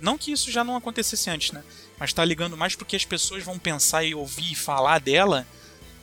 Não 0.00 0.18
que 0.18 0.32
isso 0.32 0.50
já 0.50 0.64
não 0.64 0.76
acontecesse 0.76 1.30
antes, 1.30 1.52
né? 1.52 1.62
Mas 1.98 2.10
está 2.10 2.24
ligando 2.24 2.56
mais 2.56 2.74
para 2.74 2.84
o 2.84 2.86
que 2.86 2.96
as 2.96 3.04
pessoas 3.04 3.42
vão 3.42 3.58
pensar 3.58 4.04
e 4.04 4.14
ouvir 4.14 4.52
e 4.52 4.56
falar 4.56 4.98
dela 4.98 5.46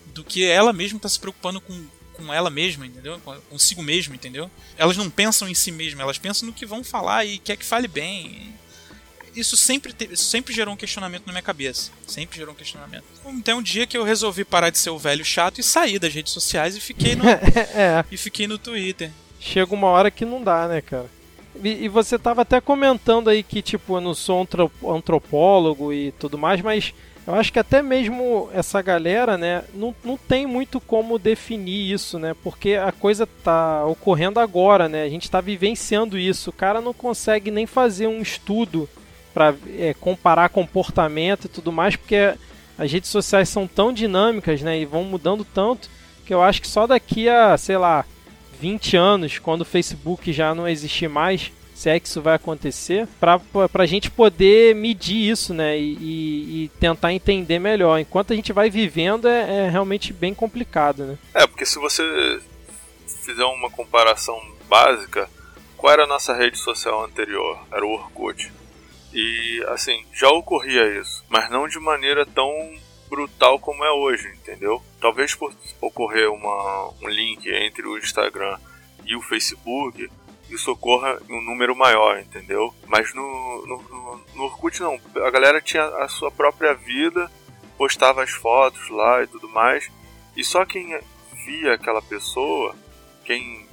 do 0.08 0.24
que 0.24 0.46
ela 0.46 0.74
mesma 0.74 0.98
está 0.98 1.10
se 1.10 1.20
preocupando 1.20 1.62
com, 1.62 1.86
com 2.14 2.34
ela 2.34 2.50
mesma, 2.50 2.86
entendeu? 2.86 3.20
Consigo 3.50 3.82
mesma, 3.82 4.16
entendeu? 4.16 4.50
Elas 4.78 4.98
não 4.98 5.10
pensam 5.10 5.48
em 5.48 5.54
si 5.54 5.72
mesmas, 5.72 6.02
elas 6.02 6.18
pensam 6.18 6.48
no 6.48 6.54
que 6.54 6.66
vão 6.66 6.84
falar 6.84 7.26
e 7.26 7.38
quer 7.38 7.58
que 7.58 7.66
fale 7.66 7.88
bem 7.88 8.54
isso 9.36 9.56
sempre, 9.56 9.94
te, 9.94 10.10
isso 10.12 10.26
sempre 10.26 10.54
gerou 10.54 10.74
um 10.74 10.78
questionamento 10.78 11.26
na 11.26 11.34
minha 11.34 11.42
cabeça. 11.42 11.92
Sempre 12.08 12.38
gerou 12.38 12.54
um 12.54 12.58
questionamento. 12.58 13.04
Então 13.26 13.60
um 13.60 13.64
dia 13.64 13.86
que 13.88 13.98
eu 13.98 14.04
resolvi 14.04 14.44
parar 14.44 14.70
de 14.70 14.78
ser 14.78 14.90
o 14.90 14.98
velho 14.98 15.24
chato 15.24 15.60
e 15.60 15.64
sair 15.64 16.00
das 16.00 16.14
redes 16.14 16.34
sociais 16.34 16.76
e 16.76 16.82
fiquei 16.82 17.16
no, 17.16 17.24
é. 17.30 18.04
e 18.12 18.18
fiquei 18.18 18.48
no 18.48 18.58
Twitter. 18.58 19.12
Chega 19.40 19.74
uma 19.74 19.88
hora 19.88 20.12
que 20.12 20.26
não 20.26 20.44
dá, 20.44 20.68
né, 20.68 20.82
cara? 20.82 21.10
E, 21.64 21.86
e 21.86 21.88
você 21.88 22.18
tava 22.18 22.42
até 22.42 22.62
comentando 22.62 23.30
aí 23.30 23.44
que, 23.44 23.62
tipo, 23.62 23.98
eu 23.98 24.02
não 24.02 24.14
sou 24.14 24.48
antropólogo 24.96 25.92
e 25.94 26.12
tudo 26.14 26.38
mais, 26.38 26.62
mas 26.62 26.94
eu 27.28 27.36
acho 27.36 27.54
que 27.54 27.60
até 27.60 27.84
mesmo 27.84 28.50
essa 28.54 28.82
galera, 28.82 29.38
né, 29.38 29.64
não, 29.74 29.94
não 30.04 30.18
tem 30.18 30.48
muito 30.48 30.80
como 30.80 31.20
definir 31.20 31.94
isso, 31.94 32.18
né? 32.18 32.36
Porque 32.44 32.74
a 32.74 32.92
coisa 32.92 33.28
tá 33.44 33.86
ocorrendo 33.86 34.40
agora, 34.40 34.90
né? 34.90 35.04
A 35.04 35.10
gente 35.10 35.30
tá 35.30 35.40
vivenciando 35.40 36.18
isso. 36.18 36.50
O 36.50 36.54
cara 36.54 36.82
não 36.82 36.94
consegue 36.94 37.52
nem 37.52 37.68
fazer 37.68 38.08
um 38.08 38.22
estudo 38.22 38.90
para 39.32 39.54
é, 39.78 39.94
comparar 39.94 40.50
comportamento 40.50 41.46
e 41.46 41.50
tudo 41.50 41.72
mais, 41.72 41.96
porque 41.96 42.34
as 42.78 42.92
redes 42.92 43.10
sociais 43.10 43.48
são 43.50 43.68
tão 43.68 43.94
dinâmicas, 43.94 44.62
né, 44.62 44.80
e 44.80 44.86
vão 44.86 45.04
mudando 45.04 45.46
tanto, 45.46 45.90
que 46.26 46.34
eu 46.34 46.42
acho 46.42 46.62
que 46.62 46.68
só 46.68 46.88
daqui 46.88 47.28
a, 47.30 47.58
sei 47.58 47.78
lá, 47.78 48.06
20 48.60 48.98
anos, 48.98 49.40
quando 49.40 49.62
o 49.62 49.66
Facebook 49.66 50.34
já 50.34 50.54
não 50.54 50.68
existir 50.68 51.08
mais, 51.08 51.52
se 51.74 51.90
é 51.90 52.00
que 52.00 52.08
isso 52.08 52.22
vai 52.22 52.36
acontecer, 52.36 53.08
para 53.20 53.40
a 53.74 53.86
gente 53.86 54.12
poder 54.12 54.76
medir 54.76 55.30
isso, 55.30 55.54
né, 55.54 55.80
e, 55.80 56.66
e, 56.66 56.72
tentar 56.80 57.14
entender 57.14 57.58
melhor. 57.58 58.00
Enquanto 58.00 58.34
a 58.34 58.36
gente 58.36 58.52
vai 58.52 58.70
vivendo, 58.70 59.28
é, 59.28 59.68
é 59.68 59.70
realmente 59.70 60.12
bem 60.12 60.34
complicado, 60.34 61.06
né. 61.06 61.18
É, 61.34 61.48
porque 61.48 61.66
se 61.66 61.80
você 61.80 62.04
fizer 63.24 63.46
uma 63.46 63.70
comparação 63.70 64.38
básica, 64.68 65.30
qual 65.78 65.94
era 65.94 66.04
a 66.04 66.08
nossa 66.08 66.34
rede 66.34 66.58
social 66.58 67.06
anterior? 67.06 67.58
Era 67.72 67.86
o 67.86 67.92
Orkut. 67.92 68.52
E 69.14 69.64
assim, 69.70 70.06
já 70.14 70.30
ocorria 70.30 71.00
isso, 71.00 71.24
mas 71.30 71.50
não 71.50 71.68
de 71.68 71.80
maneira 71.80 72.26
tão 72.26 72.52
brutal 73.10 73.60
como 73.60 73.84
é 73.84 73.92
hoje, 73.92 74.28
entendeu? 74.30 74.82
Talvez 75.02 75.34
por 75.36 75.54
ocorrer 75.82 76.32
uma, 76.32 76.90
um 77.02 77.08
link 77.08 77.50
entre 77.50 77.86
o 77.88 77.98
Instagram 77.98 78.58
e 79.06 79.16
o 79.16 79.22
Facebook, 79.22 80.10
isso 80.50 80.72
ocorra 80.72 81.20
em 81.28 81.34
um 81.34 81.42
número 81.42 81.76
maior, 81.76 82.20
entendeu? 82.20 82.74
Mas 82.88 83.14
no, 83.14 83.66
no, 83.66 84.22
no, 84.36 84.44
Orkut 84.44 84.80
não, 84.82 85.00
a 85.26 85.30
galera 85.30 85.62
tinha 85.62 85.84
a 85.84 86.08
sua 86.08 86.32
própria 86.32 86.74
vida, 86.74 87.30
postava 87.78 88.24
as 88.24 88.32
fotos 88.32 88.90
lá 88.90 89.24
e 89.24 89.28
tudo 89.28 89.48
mais, 89.50 89.90
e 90.36 90.44
só 90.44 90.66
quem 90.66 91.00
via 91.46 91.74
aquela 91.74 92.02
pessoa, 92.02 92.76
quem 93.26 93.68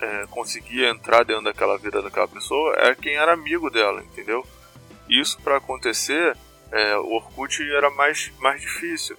é, 0.00 0.26
conseguia 0.30 0.90
entrar 0.90 1.24
dentro 1.24 1.44
daquela 1.44 1.78
vida 1.78 2.02
daquela 2.02 2.28
pessoa, 2.28 2.74
era 2.76 2.94
quem 2.94 3.14
era 3.14 3.32
amigo 3.32 3.70
dela, 3.70 4.02
entendeu? 4.02 4.46
Isso 5.08 5.38
para 5.42 5.58
acontecer, 5.58 6.36
é, 6.74 6.96
o 6.96 7.12
Orkut 7.12 7.62
era 7.72 7.88
mais, 7.88 8.32
mais 8.40 8.60
difícil. 8.60 9.16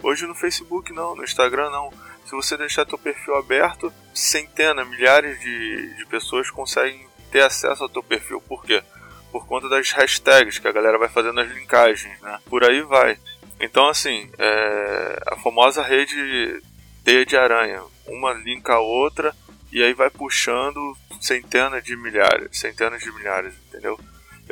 Hoje 0.00 0.24
no 0.24 0.36
Facebook 0.36 0.92
não, 0.92 1.16
no 1.16 1.24
Instagram 1.24 1.68
não. 1.68 1.92
Se 2.24 2.30
você 2.30 2.56
deixar 2.56 2.86
teu 2.86 2.96
perfil 2.96 3.34
aberto, 3.34 3.92
centenas, 4.14 4.88
milhares 4.88 5.40
de, 5.40 5.96
de 5.96 6.06
pessoas 6.06 6.48
conseguem 6.48 7.04
ter 7.32 7.42
acesso 7.42 7.82
ao 7.82 7.88
teu 7.88 8.04
perfil. 8.04 8.40
Por 8.40 8.64
quê? 8.64 8.84
Por 9.32 9.46
conta 9.46 9.68
das 9.68 9.90
hashtags 9.90 10.60
que 10.60 10.68
a 10.68 10.72
galera 10.72 10.96
vai 10.96 11.08
fazendo 11.08 11.40
as 11.40 11.50
linkagens, 11.50 12.20
né? 12.20 12.38
Por 12.46 12.62
aí 12.62 12.82
vai. 12.82 13.18
Então, 13.58 13.88
assim, 13.88 14.30
é, 14.38 15.22
a 15.26 15.36
famosa 15.36 15.82
rede 15.82 16.62
teia 17.04 17.26
de 17.26 17.36
aranha. 17.36 17.82
Uma 18.06 18.32
linka 18.32 18.74
a 18.74 18.80
outra 18.80 19.34
e 19.72 19.82
aí 19.82 19.92
vai 19.92 20.08
puxando 20.08 20.96
centenas 21.20 21.82
de 21.82 21.96
milhares, 21.96 22.56
centenas 22.56 23.02
de 23.02 23.10
milhares, 23.10 23.54
entendeu? 23.68 23.98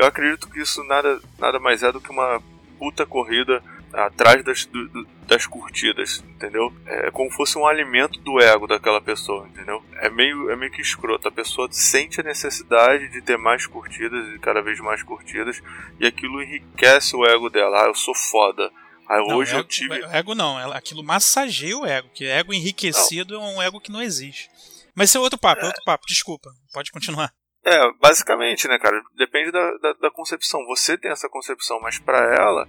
Eu 0.01 0.07
acredito 0.07 0.49
que 0.49 0.59
isso 0.59 0.83
nada, 0.85 1.21
nada 1.39 1.61
mais 1.61 1.83
é 1.83 1.93
do 1.93 2.01
que 2.01 2.11
uma 2.11 2.43
puta 2.79 3.05
corrida 3.05 3.63
atrás 3.93 4.43
das, 4.43 4.65
do, 4.65 5.07
das 5.27 5.45
curtidas, 5.45 6.25
entendeu? 6.27 6.73
É 6.87 7.11
como 7.11 7.31
se 7.31 7.37
fosse 7.37 7.59
um 7.59 7.67
alimento 7.67 8.19
do 8.21 8.41
ego 8.41 8.67
daquela 8.67 9.03
pessoa, 9.03 9.47
entendeu? 9.47 9.85
É 9.97 10.09
meio, 10.09 10.51
é 10.51 10.57
meio 10.57 10.73
que 10.73 10.81
escroto. 10.81 11.29
A 11.29 11.31
pessoa 11.31 11.69
sente 11.71 12.19
a 12.19 12.25
necessidade 12.25 13.11
de 13.11 13.21
ter 13.21 13.37
mais 13.37 13.67
curtidas 13.67 14.27
e 14.35 14.39
cada 14.39 14.63
vez 14.63 14.81
mais 14.81 15.03
curtidas, 15.03 15.61
e 15.99 16.07
aquilo 16.07 16.43
enriquece 16.43 17.15
o 17.15 17.27
ego 17.27 17.51
dela. 17.51 17.85
Ah, 17.85 17.89
eu 17.89 17.95
sou 17.95 18.15
foda. 18.15 18.71
Ah, 19.07 19.19
não, 19.19 19.37
hoje 19.37 19.51
ego, 19.51 19.61
eu 19.61 19.65
tive. 19.65 20.03
Ego 20.15 20.35
não, 20.35 20.73
aquilo 20.73 21.05
massageia 21.05 21.77
o 21.77 21.85
ego, 21.85 22.09
que 22.15 22.25
ego 22.25 22.55
enriquecido 22.55 23.35
não. 23.35 23.43
é 23.43 23.55
um 23.55 23.63
ego 23.63 23.81
que 23.83 23.93
não 23.93 24.01
existe. 24.01 24.49
Mas 24.95 25.11
isso 25.11 25.19
é 25.19 25.21
outro 25.21 25.39
papo, 25.39 25.61
é 25.61 25.67
outro 25.67 25.83
papo, 25.85 26.07
desculpa. 26.07 26.51
Pode 26.73 26.91
continuar. 26.91 27.31
É, 27.65 27.93
basicamente, 28.01 28.67
né, 28.69 28.79
cara? 28.79 29.03
Depende 29.17 29.51
da, 29.53 29.77
da, 29.79 29.93
da 29.95 30.11
concepção. 30.11 30.65
Você 30.67 30.97
tem 30.97 31.11
essa 31.11 31.29
concepção, 31.29 31.79
mas 31.81 31.99
para 31.99 32.35
ela, 32.35 32.69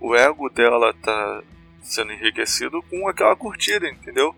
o 0.00 0.16
ego 0.16 0.48
dela 0.48 0.92
tá 0.94 1.42
sendo 1.80 2.12
enriquecido 2.12 2.82
com 2.82 3.08
aquela 3.08 3.36
curtida, 3.36 3.88
entendeu? 3.88 4.34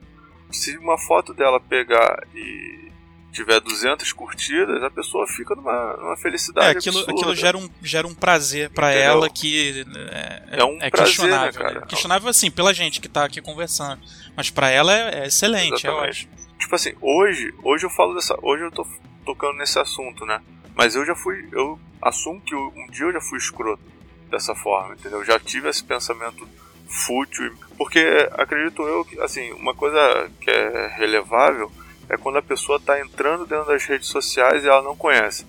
Se 0.50 0.76
uma 0.78 0.98
foto 0.98 1.32
dela 1.32 1.58
pegar 1.58 2.22
e 2.34 2.84
tiver 3.32 3.60
200 3.60 4.12
curtidas, 4.12 4.82
a 4.82 4.90
pessoa 4.90 5.26
fica 5.26 5.54
numa, 5.54 5.96
numa 5.96 6.16
felicidade. 6.16 6.68
É, 6.68 6.70
aquilo, 6.70 6.98
absurda. 6.98 7.12
aquilo 7.12 7.34
gera 7.34 7.58
um, 7.58 7.68
gera 7.82 8.06
um 8.06 8.14
prazer 8.14 8.70
para 8.70 8.92
ela 8.92 9.28
que 9.28 9.84
é, 10.12 10.60
é, 10.60 10.64
um 10.64 10.80
é 10.80 10.88
prazer, 10.88 11.06
questionável. 11.06 11.46
Né, 11.46 11.52
cara? 11.52 11.80
Né? 11.80 11.86
Questionável 11.86 12.28
assim, 12.28 12.50
pela 12.50 12.72
gente 12.72 13.00
que 13.00 13.08
tá 13.08 13.24
aqui 13.24 13.40
conversando. 13.42 14.00
Mas 14.36 14.50
para 14.50 14.70
ela 14.70 14.94
é, 14.94 15.22
é 15.22 15.26
excelente, 15.26 15.74
Exatamente. 15.74 15.86
é 15.86 16.08
ótimo. 16.08 16.32
Tipo 16.58 16.74
assim, 16.76 16.94
hoje, 17.00 17.52
hoje 17.64 17.84
eu 17.84 17.90
falo 17.90 18.14
dessa. 18.14 18.36
Hoje 18.40 18.62
eu 18.62 18.70
tô 18.70 18.86
tocando 19.24 19.58
nesse 19.58 19.78
assunto, 19.78 20.24
né? 20.24 20.40
Mas 20.74 20.94
eu 20.94 21.04
já 21.04 21.14
fui. 21.14 21.48
Eu 21.52 21.78
assumo 22.02 22.40
que 22.40 22.54
um 22.54 22.86
dia 22.90 23.06
eu 23.06 23.12
já 23.12 23.20
fui 23.20 23.38
escroto 23.38 23.82
dessa 24.30 24.54
forma, 24.54 24.94
entendeu? 24.94 25.20
Eu 25.20 25.24
já 25.24 25.38
tive 25.38 25.68
esse 25.68 25.82
pensamento 25.82 26.46
fútil. 26.88 27.52
Porque 27.76 28.28
acredito 28.32 28.82
eu 28.82 29.04
que, 29.04 29.20
assim, 29.20 29.52
uma 29.52 29.74
coisa 29.74 30.30
que 30.40 30.50
é 30.50 30.88
relevável 30.96 31.70
é 32.08 32.16
quando 32.16 32.38
a 32.38 32.42
pessoa 32.42 32.78
está 32.78 33.00
entrando 33.00 33.46
dentro 33.46 33.66
das 33.66 33.84
redes 33.84 34.08
sociais 34.08 34.64
e 34.64 34.68
ela 34.68 34.82
não 34.82 34.96
conhece. 34.96 35.46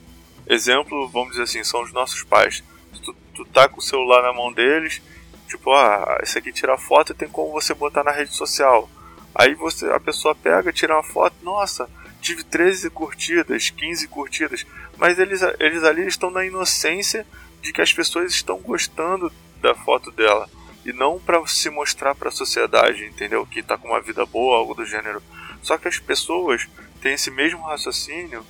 Exemplo, 0.48 1.08
vamos 1.10 1.32
dizer 1.32 1.44
assim, 1.44 1.64
são 1.64 1.82
os 1.82 1.92
nossos 1.92 2.24
pais. 2.24 2.64
Tu, 3.04 3.14
tu 3.34 3.46
tá 3.46 3.68
com 3.68 3.80
o 3.80 3.84
celular 3.84 4.22
na 4.22 4.34
mão 4.34 4.52
deles, 4.54 5.02
tipo, 5.48 5.72
ah, 5.72 6.20
esse 6.22 6.38
aqui 6.38 6.52
tira 6.52 6.78
foto 6.78 7.14
tem 7.14 7.28
como 7.28 7.52
você 7.52 7.74
botar 7.74 8.04
na 8.04 8.12
rede 8.12 8.34
social. 8.34 8.90
Aí 9.34 9.54
você, 9.54 9.90
a 9.92 10.00
pessoa 10.00 10.34
pega, 10.34 10.72
tira 10.72 10.96
uma 10.96 11.04
foto, 11.04 11.36
nossa, 11.44 11.90
tive 12.26 12.44
13 12.44 12.90
curtidas, 12.90 13.70
15 13.70 14.08
curtidas, 14.08 14.66
mas 14.98 15.20
eles, 15.20 15.42
eles 15.60 15.84
ali 15.84 16.08
estão 16.08 16.32
na 16.32 16.44
inocência 16.44 17.26
de 17.62 17.72
que 17.72 17.82
as 17.82 17.94
pessoas 17.94 18.34
estão 18.34 18.58
gostando 18.58 19.32
da 19.62 19.76
foto 19.76 20.12
dela 20.12 20.50
e 20.84 20.92
não 20.92 21.20
para 21.20 21.46
se 21.46 21.70
mostrar 21.70 22.16
para 22.16 22.30
a 22.30 22.32
sociedade, 22.32 23.06
entendeu? 23.06 23.46
Que 23.46 23.62
tá 23.62 23.78
com 23.78 23.90
uma 23.90 24.02
vida 24.02 24.26
boa, 24.26 24.58
algo 24.58 24.74
do 24.74 24.86
gênero. 24.86 25.22
Só 25.62 25.78
que 25.78 25.88
as 25.88 26.00
pessoas 26.00 26.68
têm 27.00 27.14
esse 27.14 27.30
mesmo 27.30 27.64
raciocínio 27.64 28.44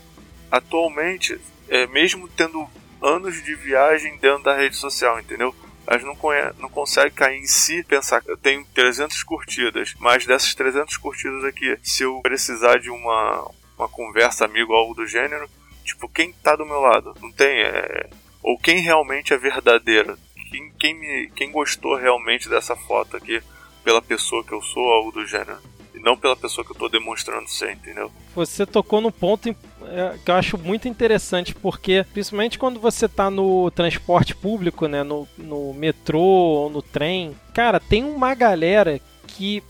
atualmente, 0.49 1.37
é, 1.67 1.85
mesmo 1.87 2.29
tendo 2.29 2.67
anos 3.01 3.43
de 3.43 3.55
viagem 3.55 4.17
dentro 4.17 4.43
da 4.43 4.55
rede 4.55 4.77
social, 4.77 5.19
entendeu? 5.19 5.53
Elas 5.85 6.03
não, 6.03 6.17
não 6.59 6.69
conseguem 6.69 7.11
cair 7.11 7.39
em 7.39 7.45
si 7.45 7.83
pensar 7.83 8.23
eu 8.25 8.37
tenho 8.37 8.65
300 8.73 9.21
curtidas, 9.23 9.93
mas 9.99 10.25
dessas 10.25 10.55
300 10.55 10.95
curtidas 10.97 11.43
aqui, 11.43 11.77
se 11.83 12.03
eu 12.03 12.21
precisar 12.21 12.79
de 12.79 12.89
uma, 12.89 13.51
uma 13.77 13.87
conversa 13.87 14.45
amigo 14.45 14.73
algo 14.73 14.93
do 14.93 15.07
gênero, 15.07 15.49
tipo, 15.83 16.09
quem 16.09 16.33
tá 16.33 16.55
do 16.55 16.65
meu 16.65 16.79
lado? 16.79 17.15
Não 17.21 17.31
tem, 17.31 17.61
é... 17.61 18.09
Ou 18.41 18.57
quem 18.57 18.79
realmente 18.79 19.33
é 19.33 19.37
verdadeiro? 19.37 20.17
Quem, 20.51 20.71
quem, 20.79 20.93
me, 20.93 21.29
quem 21.35 21.51
gostou 21.51 21.95
realmente 21.95 22.47
dessa 22.47 22.75
foto 22.75 23.17
aqui 23.17 23.41
pela 23.83 24.01
pessoa 24.01 24.43
que 24.43 24.53
eu 24.53 24.61
sou, 24.61 24.83
algo 24.91 25.11
do 25.11 25.25
gênero? 25.25 25.57
E 25.93 25.99
não 25.99 26.17
pela 26.17 26.35
pessoa 26.35 26.63
que 26.63 26.71
eu 26.71 26.75
tô 26.75 26.87
demonstrando 26.89 27.49
ser, 27.49 27.71
entendeu? 27.71 28.11
Você 28.35 28.65
tocou 28.65 29.01
no 29.01 29.11
ponto 29.11 29.49
é, 29.49 30.17
que 30.23 30.29
eu 30.29 30.35
acho 30.35 30.57
muito 30.57 30.87
interessante, 30.87 31.55
porque 31.55 32.05
principalmente 32.13 32.59
quando 32.59 32.79
você 32.79 33.07
tá 33.07 33.29
no 33.29 33.71
transporte 33.71 34.35
público, 34.35 34.87
né, 34.87 35.03
no, 35.03 35.27
no 35.37 35.73
metrô 35.73 36.19
ou 36.19 36.69
no 36.69 36.81
trem, 36.81 37.35
cara, 37.53 37.79
tem 37.79 38.03
uma 38.03 38.35
galera 38.35 38.99
que 39.27 39.63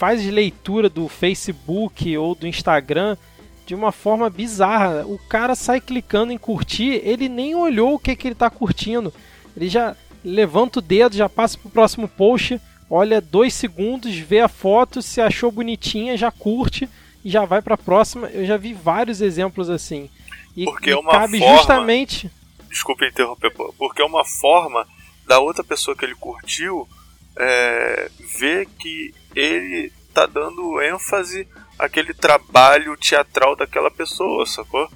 faz 0.00 0.24
leitura 0.24 0.88
do 0.88 1.08
Facebook 1.08 2.16
ou 2.16 2.34
do 2.34 2.46
Instagram 2.46 3.18
de 3.66 3.74
uma 3.74 3.92
forma 3.92 4.30
bizarra. 4.30 5.04
O 5.06 5.18
cara 5.18 5.54
sai 5.54 5.78
clicando 5.78 6.32
em 6.32 6.38
curtir, 6.38 7.02
ele 7.04 7.28
nem 7.28 7.54
olhou 7.54 7.92
o 7.92 7.98
que, 7.98 8.16
que 8.16 8.28
ele 8.28 8.34
tá 8.34 8.48
curtindo. 8.48 9.12
Ele 9.54 9.68
já 9.68 9.94
levanta 10.24 10.78
o 10.78 10.82
dedo, 10.82 11.14
já 11.14 11.28
passa 11.28 11.58
pro 11.58 11.68
próximo 11.68 12.08
post, 12.08 12.58
olha 12.88 13.20
dois 13.20 13.52
segundos, 13.52 14.16
vê 14.16 14.40
a 14.40 14.48
foto, 14.48 15.02
se 15.02 15.20
achou 15.20 15.52
bonitinha, 15.52 16.16
já 16.16 16.30
curte 16.30 16.88
e 17.22 17.28
já 17.28 17.44
vai 17.44 17.60
para 17.60 17.74
a 17.74 17.78
próxima. 17.78 18.28
Eu 18.28 18.46
já 18.46 18.56
vi 18.56 18.72
vários 18.72 19.20
exemplos 19.20 19.68
assim. 19.68 20.08
E, 20.56 20.64
porque 20.64 20.88
e 20.88 20.92
é 20.94 20.96
uma 20.96 21.12
cabe 21.12 21.40
forma, 21.40 21.56
justamente. 21.58 22.30
Desculpa 22.70 23.04
interromper, 23.04 23.52
porque 23.76 24.00
é 24.00 24.06
uma 24.06 24.24
forma 24.24 24.88
da 25.26 25.40
outra 25.40 25.62
pessoa 25.62 25.94
que 25.94 26.06
ele 26.06 26.14
curtiu 26.14 26.88
é, 27.36 28.10
ver 28.40 28.66
que 28.78 29.12
ele 29.34 29.92
tá 30.12 30.26
dando 30.26 30.80
ênfase 30.80 31.46
àquele 31.78 32.12
trabalho 32.12 32.96
teatral 32.96 33.56
daquela 33.56 33.90
pessoa, 33.90 34.46
sacou? 34.46 34.88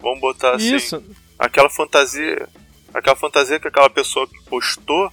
Vamos 0.00 0.20
botar 0.20 0.54
assim. 0.54 0.76
Isso. 0.76 1.02
Aquela 1.38 1.68
fantasia. 1.68 2.48
Aquela 2.92 3.16
fantasia 3.16 3.60
que 3.60 3.68
aquela 3.68 3.90
pessoa 3.90 4.28
postou 4.48 5.12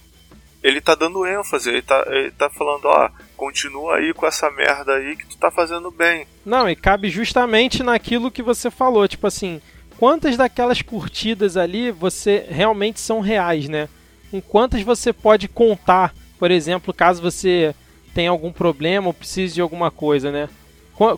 ele 0.62 0.80
tá 0.80 0.94
dando 0.94 1.26
ênfase, 1.26 1.70
ele 1.70 1.82
tá, 1.82 2.04
ele 2.08 2.30
tá 2.32 2.50
falando, 2.50 2.86
ó, 2.86 3.08
continua 3.36 3.96
aí 3.96 4.12
com 4.12 4.26
essa 4.26 4.50
merda 4.50 4.94
aí 4.94 5.16
que 5.16 5.26
tu 5.26 5.36
tá 5.36 5.50
fazendo 5.50 5.90
bem. 5.90 6.26
Não, 6.44 6.68
e 6.68 6.74
cabe 6.74 7.08
justamente 7.08 7.82
naquilo 7.82 8.30
que 8.30 8.42
você 8.42 8.70
falou, 8.70 9.06
tipo 9.06 9.26
assim, 9.26 9.60
quantas 9.96 10.36
daquelas 10.36 10.82
curtidas 10.82 11.56
ali 11.56 11.90
você 11.90 12.44
realmente 12.48 13.00
são 13.00 13.20
reais, 13.20 13.68
né? 13.68 13.88
Em 14.32 14.40
quantas 14.40 14.82
você 14.82 15.12
pode 15.12 15.48
contar, 15.48 16.12
por 16.38 16.50
exemplo, 16.50 16.92
caso 16.92 17.22
você 17.22 17.74
tenha 18.14 18.30
algum 18.30 18.52
problema 18.52 19.08
ou 19.08 19.14
precise 19.14 19.54
de 19.54 19.60
alguma 19.60 19.90
coisa, 19.90 20.30
né? 20.30 20.48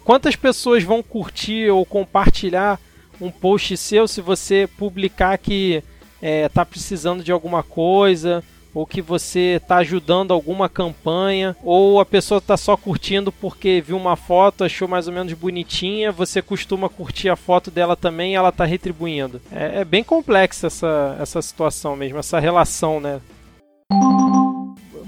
Quantas 0.04 0.36
pessoas 0.36 0.84
vão 0.84 1.02
curtir 1.02 1.70
ou 1.70 1.86
compartilhar 1.86 2.78
um 3.18 3.30
post 3.30 3.76
seu 3.76 4.06
se 4.06 4.20
você 4.20 4.68
publicar 4.78 5.38
que 5.38 5.82
é, 6.20 6.48
tá 6.50 6.66
precisando 6.66 7.24
de 7.24 7.32
alguma 7.32 7.62
coisa 7.62 8.44
ou 8.74 8.86
que 8.86 9.02
você 9.02 9.58
está 9.60 9.78
ajudando 9.78 10.32
alguma 10.32 10.68
campanha, 10.68 11.56
ou 11.62 12.00
a 12.00 12.06
pessoa 12.06 12.38
está 12.38 12.56
só 12.56 12.76
curtindo 12.76 13.32
porque 13.32 13.82
viu 13.84 13.96
uma 13.96 14.16
foto, 14.16 14.64
achou 14.64 14.86
mais 14.86 15.08
ou 15.08 15.12
menos 15.14 15.32
bonitinha, 15.32 16.12
você 16.12 16.40
costuma 16.40 16.88
curtir 16.88 17.28
a 17.28 17.36
foto 17.36 17.70
dela 17.70 17.96
também 17.96 18.32
e 18.32 18.36
ela 18.36 18.50
está 18.50 18.64
retribuindo. 18.64 19.40
É, 19.52 19.80
é, 19.80 19.84
bem 19.84 20.04
complexa 20.04 20.68
essa, 20.68 21.16
essa 21.20 21.42
situação 21.42 21.96
mesmo, 21.96 22.18
essa 22.18 22.38
relação, 22.38 23.00
né? 23.00 23.20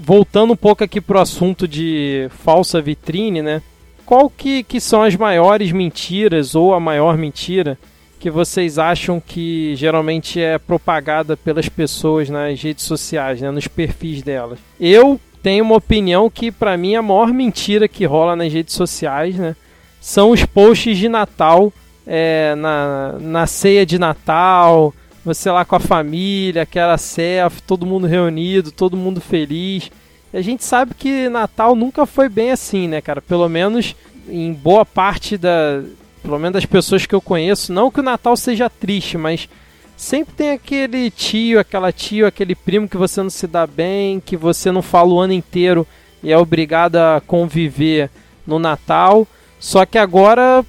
Voltando 0.05 0.51
um 0.51 0.57
pouco 0.57 0.83
aqui 0.83 0.99
pro 0.99 1.17
assunto 1.17 1.65
de 1.65 2.27
falsa 2.43 2.81
vitrine, 2.81 3.41
né? 3.41 3.61
Qual 4.05 4.29
que, 4.29 4.61
que 4.61 4.81
são 4.81 5.01
as 5.01 5.15
maiores 5.15 5.71
mentiras 5.71 6.55
ou 6.55 6.73
a 6.73 6.79
maior 6.79 7.17
mentira 7.17 7.77
que 8.19 8.29
vocês 8.29 8.77
acham 8.77 9.21
que 9.21 9.75
geralmente 9.77 10.41
é 10.41 10.57
propagada 10.57 11.37
pelas 11.37 11.69
pessoas 11.69 12.29
nas 12.29 12.61
redes 12.61 12.83
sociais, 12.83 13.39
né, 13.39 13.49
nos 13.49 13.67
perfis 13.67 14.21
delas. 14.21 14.59
Eu 14.79 15.19
tenho 15.41 15.63
uma 15.63 15.75
opinião 15.75 16.29
que 16.29 16.51
para 16.51 16.77
mim 16.77 16.95
a 16.95 17.01
maior 17.01 17.33
mentira 17.33 17.87
que 17.87 18.05
rola 18.05 18.35
nas 18.35 18.51
redes 18.51 18.75
sociais, 18.75 19.35
né, 19.35 19.55
são 20.01 20.31
os 20.31 20.45
posts 20.45 20.97
de 20.97 21.07
Natal 21.07 21.71
é, 22.05 22.55
na, 22.55 23.15
na 23.19 23.47
ceia 23.47 23.85
de 23.85 23.97
Natal, 23.97 24.93
você 25.23 25.49
lá 25.49 25.63
com 25.63 25.75
a 25.75 25.79
família, 25.79 26.63
aquela 26.63 26.97
selfie, 26.97 27.61
todo 27.63 27.85
mundo 27.85 28.07
reunido, 28.07 28.71
todo 28.71 28.97
mundo 28.97 29.21
feliz. 29.21 29.89
E 30.33 30.37
a 30.37 30.41
gente 30.41 30.63
sabe 30.63 30.93
que 30.93 31.29
Natal 31.29 31.75
nunca 31.75 32.05
foi 32.05 32.27
bem 32.27 32.51
assim, 32.51 32.87
né, 32.87 33.01
cara? 33.01 33.21
Pelo 33.21 33.47
menos 33.47 33.95
em 34.27 34.53
boa 34.53 34.85
parte 34.85 35.37
da, 35.37 35.81
pelo 36.21 36.39
menos 36.39 36.53
das 36.53 36.65
pessoas 36.65 37.05
que 37.05 37.13
eu 37.13 37.21
conheço, 37.21 37.71
não 37.71 37.91
que 37.91 37.99
o 37.99 38.03
Natal 38.03 38.35
seja 38.35 38.69
triste, 38.69 39.17
mas 39.17 39.47
sempre 39.95 40.33
tem 40.33 40.51
aquele 40.51 41.11
tio, 41.11 41.59
aquela 41.59 41.91
tio, 41.91 42.25
aquele 42.25 42.55
primo 42.55 42.87
que 42.87 42.97
você 42.97 43.21
não 43.21 43.29
se 43.29 43.45
dá 43.47 43.67
bem, 43.67 44.19
que 44.19 44.35
você 44.35 44.71
não 44.71 44.81
fala 44.81 45.13
o 45.13 45.19
ano 45.19 45.33
inteiro 45.33 45.85
e 46.21 46.31
é 46.31 46.37
obrigado 46.37 46.95
a 46.95 47.21
conviver 47.25 48.09
no 48.47 48.57
Natal. 48.57 49.27
Só 49.59 49.85
que 49.85 49.97
agora, 49.97 50.65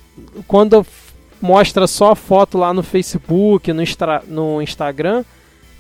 quando 0.47 0.85
mostra 1.45 1.87
só 1.87 2.13
a 2.13 2.17
foto 2.17 2.57
lá 2.57 2.73
no 2.73 2.83
Facebook, 2.83 3.71
no, 3.71 3.83
no 4.27 4.63
Instagram, 4.63 5.23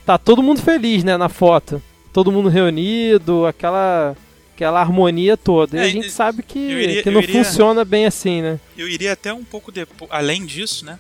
tá 0.04 0.18
todo 0.18 0.42
mundo 0.42 0.60
feliz, 0.60 1.02
né, 1.02 1.16
na 1.16 1.30
foto. 1.30 1.82
Todo 2.12 2.30
mundo 2.30 2.50
reunido, 2.50 3.46
aquela 3.46 4.14
aquela 4.54 4.78
harmonia 4.80 5.36
toda. 5.36 5.78
É, 5.78 5.80
e 5.80 5.84
a 5.84 5.90
gente 5.90 6.10
sabe 6.10 6.42
que, 6.42 6.58
iria, 6.58 7.02
que 7.02 7.10
não 7.10 7.20
iria, 7.20 7.42
funciona 7.42 7.84
bem 7.84 8.06
assim, 8.06 8.40
né? 8.40 8.60
Eu 8.76 8.88
iria 8.88 9.12
até 9.12 9.32
um 9.32 9.42
pouco 9.42 9.72
depois, 9.72 10.08
além 10.12 10.46
disso, 10.46 10.84
né? 10.84 10.98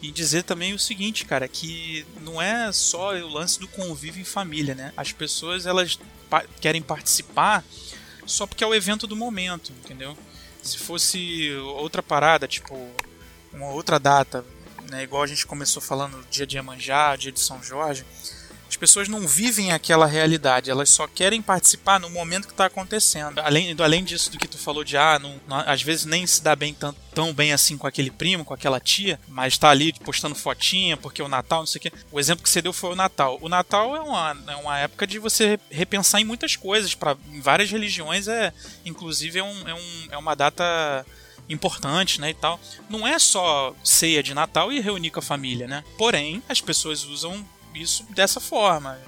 E 0.00 0.10
dizer 0.10 0.44
também 0.44 0.72
o 0.72 0.78
seguinte, 0.78 1.26
cara, 1.26 1.46
que 1.46 2.06
não 2.22 2.40
é 2.40 2.72
só 2.72 3.14
o 3.14 3.28
lance 3.28 3.58
do 3.60 3.68
convívio 3.68 4.22
em 4.22 4.24
família, 4.24 4.74
né? 4.74 4.92
As 4.96 5.12
pessoas 5.12 5.66
elas 5.66 5.98
pa 6.30 6.44
querem 6.60 6.80
participar 6.80 7.62
só 8.24 8.46
porque 8.46 8.64
é 8.64 8.66
o 8.66 8.74
evento 8.74 9.06
do 9.06 9.16
momento, 9.16 9.72
entendeu? 9.84 10.16
Se 10.62 10.78
fosse 10.78 11.50
outra 11.76 12.02
parada, 12.02 12.48
tipo 12.48 12.74
uma 13.56 13.70
outra 13.70 13.98
data, 13.98 14.44
né? 14.90 15.02
Igual 15.02 15.22
a 15.22 15.26
gente 15.26 15.46
começou 15.46 15.82
falando 15.82 16.24
dia 16.30 16.46
de 16.46 16.56
Iemanjá, 16.56 17.16
dia 17.16 17.32
de 17.32 17.40
São 17.40 17.62
Jorge, 17.62 18.04
as 18.68 18.76
As 18.76 18.78
pessoas 18.78 19.08
não 19.08 19.26
vivem 19.26 19.72
aquela 19.72 20.04
realidade, 20.04 20.70
elas 20.70 20.90
só 20.90 21.08
querem 21.08 21.40
participar 21.40 21.98
no 21.98 22.10
momento 22.10 22.46
que 22.46 22.52
está 22.52 22.66
acontecendo. 22.66 23.38
Além, 23.38 23.74
além 23.78 24.04
disso 24.04 24.30
do 24.30 24.36
que 24.36 24.46
tu 24.46 24.58
falou 24.58 24.84
de, 24.84 24.98
ah, 24.98 25.18
não, 25.18 25.40
não, 25.48 25.56
às 25.60 25.80
vezes 25.80 26.04
nem 26.04 26.26
se 26.26 26.42
dá 26.42 26.54
bem 26.54 26.74
tanto, 26.74 27.00
tão 27.14 27.32
bem 27.32 27.54
assim 27.54 27.78
com 27.78 27.86
aquele 27.86 28.10
primo, 28.10 28.44
com 28.44 28.52
aquela 28.52 28.78
tia, 28.78 29.18
mas 29.28 29.54
está 29.54 29.70
ali 29.70 29.94
postando 29.94 30.34
fotinha 30.34 30.94
porque 30.94 31.22
é 31.22 31.24
o 31.24 31.28
Natal, 31.28 31.60
não 31.60 31.66
sei 31.66 31.78
o 31.78 31.82
quê. 31.82 31.92
O 32.12 32.20
exemplo 32.20 32.42
que 32.42 32.50
você 32.50 32.60
deu 32.60 32.72
foi 32.72 32.90
o 32.90 32.96
Natal. 32.96 33.38
O 33.40 33.48
Natal 33.48 33.96
é 33.96 34.00
uma, 34.00 34.36
é 34.48 34.56
uma 34.56 34.78
época 34.78 35.06
de 35.06 35.18
você 35.18 35.58
repensar 35.70 36.20
em 36.20 36.24
muitas 36.24 36.54
coisas. 36.54 36.94
Para 36.94 37.16
várias 37.40 37.70
religiões, 37.70 38.28
é 38.28 38.52
inclusive 38.84 39.38
é, 39.38 39.42
um, 39.42 39.68
é, 39.68 39.74
um, 39.74 40.08
é 40.10 40.18
uma 40.18 40.34
data 40.34 41.06
importante, 41.48 42.20
né, 42.20 42.30
e 42.30 42.34
tal. 42.34 42.60
Não 42.88 43.06
é 43.06 43.18
só 43.18 43.74
ceia 43.84 44.22
de 44.22 44.34
Natal 44.34 44.72
e 44.72 44.80
reunir 44.80 45.10
com 45.10 45.20
a 45.20 45.22
família, 45.22 45.66
né? 45.66 45.84
Porém, 45.96 46.42
as 46.48 46.60
pessoas 46.60 47.04
usam 47.04 47.44
isso 47.74 48.04
dessa 48.10 48.40
forma. 48.40 48.98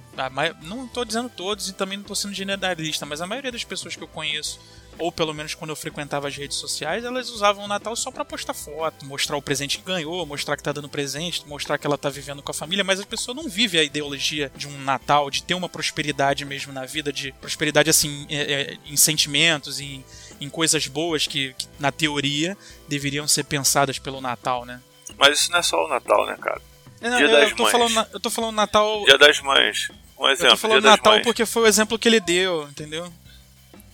Não 0.62 0.84
estou 0.84 1.04
dizendo 1.04 1.28
todos 1.28 1.68
e 1.68 1.72
também 1.72 1.96
não 1.96 2.02
estou 2.02 2.16
sendo 2.16 2.34
generalista, 2.34 3.06
mas 3.06 3.20
a 3.20 3.26
maioria 3.26 3.52
das 3.52 3.64
pessoas 3.64 3.96
que 3.96 4.02
eu 4.02 4.08
conheço, 4.08 4.60
ou 4.98 5.12
pelo 5.12 5.32
menos 5.32 5.54
quando 5.54 5.70
eu 5.70 5.76
frequentava 5.76 6.26
as 6.26 6.36
redes 6.36 6.56
sociais, 6.56 7.04
elas 7.04 7.30
usavam 7.30 7.64
o 7.64 7.68
Natal 7.68 7.94
só 7.94 8.10
para 8.10 8.24
postar 8.24 8.52
foto, 8.52 9.06
mostrar 9.06 9.36
o 9.36 9.42
presente 9.42 9.78
que 9.78 9.84
ganhou, 9.84 10.26
mostrar 10.26 10.56
que 10.56 10.62
tá 10.62 10.72
dando 10.72 10.88
presente, 10.88 11.46
mostrar 11.46 11.78
que 11.78 11.86
ela 11.86 11.96
tá 11.96 12.10
vivendo 12.10 12.42
com 12.42 12.50
a 12.50 12.54
família, 12.54 12.84
mas 12.84 13.00
a 13.00 13.06
pessoa 13.06 13.34
não 13.34 13.48
vive 13.48 13.78
a 13.78 13.84
ideologia 13.84 14.50
de 14.56 14.66
um 14.66 14.76
Natal, 14.82 15.30
de 15.30 15.42
ter 15.42 15.54
uma 15.54 15.68
prosperidade 15.68 16.44
mesmo 16.44 16.72
na 16.72 16.84
vida, 16.84 17.12
de 17.12 17.32
prosperidade 17.32 17.88
assim, 17.88 18.26
é, 18.28 18.52
é, 18.52 18.78
em 18.86 18.96
sentimentos, 18.96 19.78
em, 19.78 20.04
em 20.40 20.48
coisas 20.48 20.86
boas 20.86 21.26
que, 21.26 21.54
que, 21.54 21.66
na 21.78 21.90
teoria, 21.90 22.56
deveriam 22.88 23.26
ser 23.26 23.44
pensadas 23.44 23.98
pelo 23.98 24.20
Natal, 24.20 24.64
né? 24.64 24.80
Mas 25.16 25.40
isso 25.40 25.50
não 25.50 25.58
é 25.58 25.62
só 25.62 25.84
o 25.84 25.88
Natal, 25.88 26.26
né, 26.26 26.36
cara? 26.40 26.60
Não, 27.00 27.16
Dia 27.16 27.26
eu, 27.26 27.32
das 27.32 27.50
eu 27.50 27.56
tô 27.56 27.62
Mães. 27.64 27.72
Falando, 27.72 28.08
eu 28.12 28.20
tô 28.20 28.30
falando 28.30 28.54
Natal. 28.54 29.04
Dia 29.04 29.18
das 29.18 29.40
Mães. 29.40 29.88
Um 30.18 30.28
exemplo. 30.28 30.46
Eu 30.46 30.50
tô 30.50 30.56
falando 30.56 30.80
Dia 30.80 30.90
Natal 30.90 31.20
porque 31.22 31.46
foi 31.46 31.62
o 31.62 31.66
exemplo 31.66 31.98
que 31.98 32.08
ele 32.08 32.20
deu, 32.20 32.68
entendeu? 32.68 33.12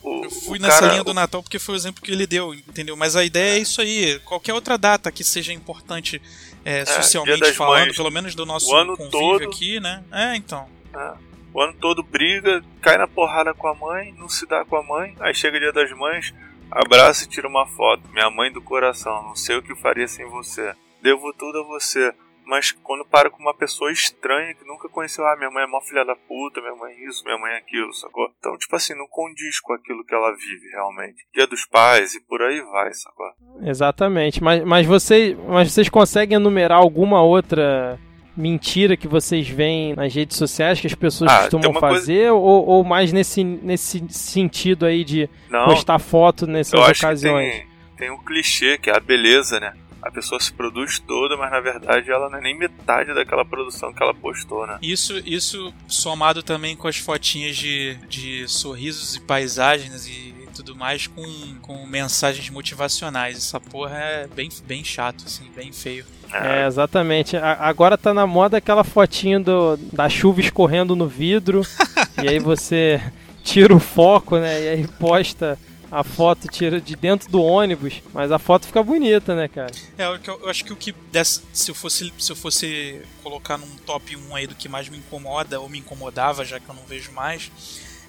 O, 0.01 0.25
eu 0.25 0.29
fui 0.29 0.59
nessa 0.59 0.81
cara, 0.81 0.91
linha 0.91 1.03
do 1.03 1.13
Natal 1.13 1.41
porque 1.41 1.57
foi 1.57 1.75
o 1.75 1.77
exemplo 1.77 2.01
que 2.01 2.11
ele 2.11 2.27
deu, 2.27 2.53
entendeu? 2.53 2.95
Mas 2.95 3.15
a 3.15 3.23
ideia 3.23 3.57
é 3.57 3.59
isso 3.59 3.81
aí. 3.81 4.19
Qualquer 4.19 4.53
outra 4.53 4.77
data 4.77 5.11
que 5.11 5.23
seja 5.23 5.51
importante 5.51 6.21
é, 6.63 6.79
é 6.79 6.85
socialmente 6.85 7.51
falando, 7.53 7.85
mães, 7.85 7.95
pelo 7.95 8.11
menos 8.11 8.35
do 8.35 8.45
nosso 8.45 8.71
o 8.71 8.75
ano 8.75 8.95
convívio 8.95 9.19
todo, 9.19 9.43
aqui, 9.45 9.79
né? 9.79 10.03
É, 10.11 10.35
então. 10.35 10.67
É, 10.93 11.13
o 11.55 11.61
ano 11.61 11.73
todo 11.79 12.03
briga, 12.03 12.61
cai 12.81 12.97
na 12.97 13.07
porrada 13.07 13.53
com 13.53 13.67
a 13.67 13.73
mãe, 13.73 14.13
não 14.17 14.27
se 14.27 14.45
dá 14.45 14.65
com 14.65 14.75
a 14.75 14.83
mãe, 14.83 15.15
aí 15.21 15.33
chega 15.33 15.55
o 15.55 15.59
dia 15.59 15.71
das 15.71 15.89
mães, 15.93 16.35
abraça 16.69 17.23
e 17.23 17.29
tira 17.29 17.47
uma 17.47 17.65
foto. 17.65 18.09
Minha 18.11 18.29
mãe 18.29 18.51
do 18.51 18.61
coração, 18.61 19.23
não 19.23 19.35
sei 19.35 19.55
o 19.55 19.63
que 19.63 19.73
faria 19.75 20.07
sem 20.07 20.25
você. 20.25 20.75
Devo 21.01 21.31
tudo 21.33 21.59
a 21.59 21.63
você 21.63 22.13
mas 22.45 22.71
quando 22.71 23.03
para 23.03 23.29
com 23.29 23.41
uma 23.41 23.53
pessoa 23.53 23.91
estranha 23.91 24.53
que 24.53 24.65
nunca 24.65 24.87
conheceu, 24.87 25.25
ah, 25.25 25.35
minha 25.35 25.49
mãe 25.49 25.63
é 25.63 25.67
mó 25.67 25.81
filha 25.81 26.05
da 26.05 26.15
puta, 26.15 26.61
minha 26.61 26.75
mãe 26.75 26.93
é 26.93 27.09
isso, 27.09 27.23
minha 27.25 27.37
mãe 27.37 27.53
é 27.53 27.57
aquilo, 27.57 27.91
sacou? 27.93 28.29
Então, 28.37 28.55
tipo 28.57 28.75
assim, 28.75 28.93
não 28.93 29.07
condiz 29.07 29.59
com 29.59 29.73
aquilo 29.73 30.05
que 30.05 30.13
ela 30.13 30.31
vive 30.31 30.69
realmente. 30.71 31.25
Dia 31.33 31.47
dos 31.47 31.65
pais 31.65 32.13
e 32.13 32.21
por 32.21 32.41
aí 32.41 32.61
vai, 32.61 32.93
sacou? 32.93 33.25
Exatamente, 33.63 34.43
mas, 34.43 34.63
mas, 34.63 34.85
você, 34.85 35.35
mas 35.47 35.71
vocês 35.71 35.89
conseguem 35.89 36.35
enumerar 36.35 36.77
alguma 36.77 37.21
outra 37.23 37.99
mentira 38.35 38.97
que 38.97 39.07
vocês 39.07 39.47
veem 39.47 39.95
nas 39.95 40.13
redes 40.13 40.37
sociais 40.37 40.79
que 40.79 40.87
as 40.87 40.95
pessoas 40.95 41.31
ah, 41.31 41.39
costumam 41.39 41.73
fazer 41.79 42.29
coisa... 42.29 42.33
ou, 42.33 42.65
ou, 42.65 42.83
mais 42.83 43.13
nesse, 43.13 43.43
nesse 43.43 44.03
sentido 44.09 44.85
aí 44.85 45.03
de 45.03 45.29
não, 45.49 45.65
postar 45.65 45.99
foto 45.99 46.45
nessas 46.45 46.79
ocasiões? 46.79 47.51
tem, 47.51 47.67
tem 47.97 48.11
um 48.11 48.17
clichê 48.17 48.77
que 48.77 48.89
é 48.89 48.95
a 48.95 48.99
beleza, 48.99 49.59
né? 49.59 49.73
a 50.05 50.11
pessoa 50.11 50.39
se 50.39 50.53
produz 50.53 50.99
toda, 50.99 51.35
mas 51.35 51.49
na 51.49 51.59
verdade 51.59 52.11
ela 52.11 52.29
não 52.29 52.37
é 52.37 52.41
nem 52.41 52.55
metade 52.55 53.11
daquela 53.11 53.43
produção 53.43 53.91
que 53.91 54.03
ela 54.03 54.13
postou, 54.13 54.67
né? 54.67 54.77
Isso, 54.79 55.17
isso 55.25 55.73
somado 55.87 56.43
também 56.43 56.75
com 56.75 56.87
as 56.87 56.97
fotinhas 56.97 57.57
de, 57.57 57.95
de 58.07 58.47
sorrisos 58.47 59.15
e 59.15 59.21
paisagens 59.21 60.07
e 60.07 60.44
tudo 60.65 60.75
mais 60.75 61.05
com, 61.05 61.23
com 61.61 61.85
mensagens 61.85 62.49
motivacionais. 62.49 63.37
Essa 63.37 63.59
porra 63.59 63.97
é 63.97 64.27
bem, 64.27 64.49
bem 64.65 64.83
chato, 64.83 65.25
assim, 65.27 65.45
bem 65.55 65.71
feio. 65.71 66.05
É, 66.33 66.65
exatamente. 66.65 67.37
agora 67.37 67.97
tá 67.97 68.13
na 68.13 68.25
moda 68.25 68.57
aquela 68.57 68.83
fotinha 68.83 69.39
do, 69.39 69.77
da 69.77 70.09
chuva 70.09 70.41
escorrendo 70.41 70.95
no 70.95 71.07
vidro, 71.07 71.61
e 72.21 72.27
aí 72.27 72.39
você 72.39 72.99
tira 73.43 73.73
o 73.73 73.79
foco, 73.79 74.37
né? 74.37 74.63
E 74.63 74.69
aí 74.69 74.87
posta 74.87 75.57
a 75.91 76.03
foto 76.03 76.47
tira 76.47 76.81
de 76.81 76.95
dentro 76.95 77.29
do 77.29 77.41
ônibus, 77.41 78.01
mas 78.11 78.31
a 78.31 78.39
foto 78.39 78.65
fica 78.65 78.83
bonita, 78.83 79.35
né, 79.35 79.47
cara? 79.47 79.71
É, 79.97 80.05
eu, 80.05 80.19
eu 80.41 80.49
acho 80.49 80.65
que 80.65 80.73
o 80.73 80.75
que 80.75 80.91
desse, 81.11 81.41
se 81.53 81.71
eu 81.71 81.75
fosse 81.75 82.11
se 82.17 82.31
eu 82.31 82.35
fosse 82.35 83.01
colocar 83.23 83.57
num 83.57 83.77
top 83.85 84.17
1 84.17 84.35
aí 84.35 84.47
do 84.47 84.55
que 84.55 84.67
mais 84.67 84.89
me 84.89 84.97
incomoda 84.97 85.59
ou 85.59 85.69
me 85.69 85.79
incomodava, 85.79 86.43
já 86.43 86.59
que 86.59 86.67
eu 86.67 86.75
não 86.75 86.83
vejo 86.83 87.11
mais, 87.11 87.51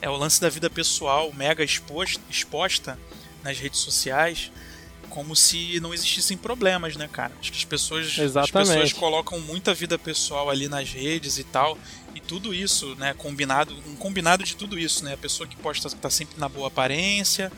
é 0.01 0.09
o 0.09 0.17
lance 0.17 0.41
da 0.41 0.49
vida 0.49 0.69
pessoal 0.69 1.33
mega 1.33 1.65
exposta, 1.65 2.21
exposta 2.31 2.99
nas 3.43 3.59
redes 3.59 3.81
sociais 3.81 4.51
como 5.17 5.35
se 5.35 5.81
não 5.81 5.95
existissem 5.95 6.37
problemas, 6.37 6.95
né, 6.97 7.09
cara? 7.11 7.33
Acho 7.41 7.51
que 7.51 7.59
as 7.59 7.65
pessoas, 7.65 8.19
as 8.37 8.51
pessoas 8.51 8.93
colocam 8.93 9.41
muita 9.41 9.73
vida 9.73 9.99
pessoal 9.99 10.51
ali 10.51 10.69
nas 10.69 10.91
redes 10.91 11.39
e 11.39 11.45
tal, 11.45 11.79
e 12.15 12.21
tudo 12.21 12.53
isso, 12.53 12.95
né, 12.97 13.15
combinado, 13.15 13.75
um 13.87 13.97
combinado 13.97 14.45
de 14.45 14.55
tudo 14.57 14.79
isso, 14.79 15.05
né? 15.05 15.15
A 15.15 15.17
pessoa 15.17 15.49
que 15.49 15.57
posta 15.57 15.89
tá 15.89 16.11
sempre 16.11 16.39
na 16.39 16.51
boa 16.51 16.69
aparência, 16.69 17.51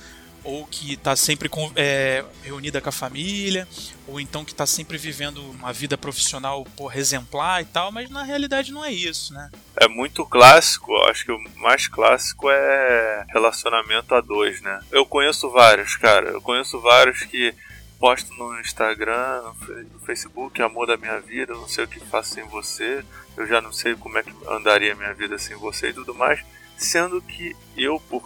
ou 0.48 0.66
que 0.66 0.94
está 0.94 1.14
sempre 1.14 1.50
é, 1.76 2.24
reunida 2.42 2.80
com 2.80 2.88
a 2.88 2.92
família, 2.92 3.68
ou 4.06 4.18
então 4.18 4.46
que 4.46 4.52
está 4.52 4.64
sempre 4.64 4.96
vivendo 4.96 5.42
uma 5.50 5.74
vida 5.74 5.98
profissional 5.98 6.64
por 6.74 6.96
exemplar 6.96 7.60
e 7.60 7.66
tal, 7.66 7.92
mas 7.92 8.08
na 8.08 8.22
realidade 8.22 8.72
não 8.72 8.82
é 8.82 8.90
isso, 8.90 9.34
né? 9.34 9.50
É 9.76 9.86
muito 9.86 10.24
clássico, 10.24 10.96
acho 11.04 11.26
que 11.26 11.32
o 11.32 11.38
mais 11.56 11.86
clássico 11.86 12.48
é 12.48 13.26
relacionamento 13.28 14.14
a 14.14 14.22
dois, 14.22 14.62
né? 14.62 14.80
Eu 14.90 15.04
conheço 15.04 15.50
vários, 15.50 15.96
cara, 15.96 16.30
eu 16.30 16.40
conheço 16.40 16.80
vários 16.80 17.20
que 17.24 17.54
posto 18.00 18.32
no 18.32 18.58
Instagram, 18.58 19.52
no 19.92 20.00
Facebook, 20.00 20.62
amor 20.62 20.86
da 20.86 20.96
minha 20.96 21.20
vida, 21.20 21.52
não 21.52 21.68
sei 21.68 21.84
o 21.84 21.88
que 21.88 22.00
faço 22.00 22.36
sem 22.36 22.44
você, 22.44 23.04
eu 23.36 23.46
já 23.46 23.60
não 23.60 23.72
sei 23.72 23.94
como 23.96 24.16
é 24.16 24.22
que 24.22 24.32
andaria 24.48 24.94
a 24.94 24.96
minha 24.96 25.12
vida 25.12 25.36
sem 25.36 25.58
você 25.58 25.90
e 25.90 25.92
tudo 25.92 26.14
mais, 26.14 26.42
sendo 26.78 27.20
que 27.20 27.54
eu, 27.76 28.00
por 28.08 28.24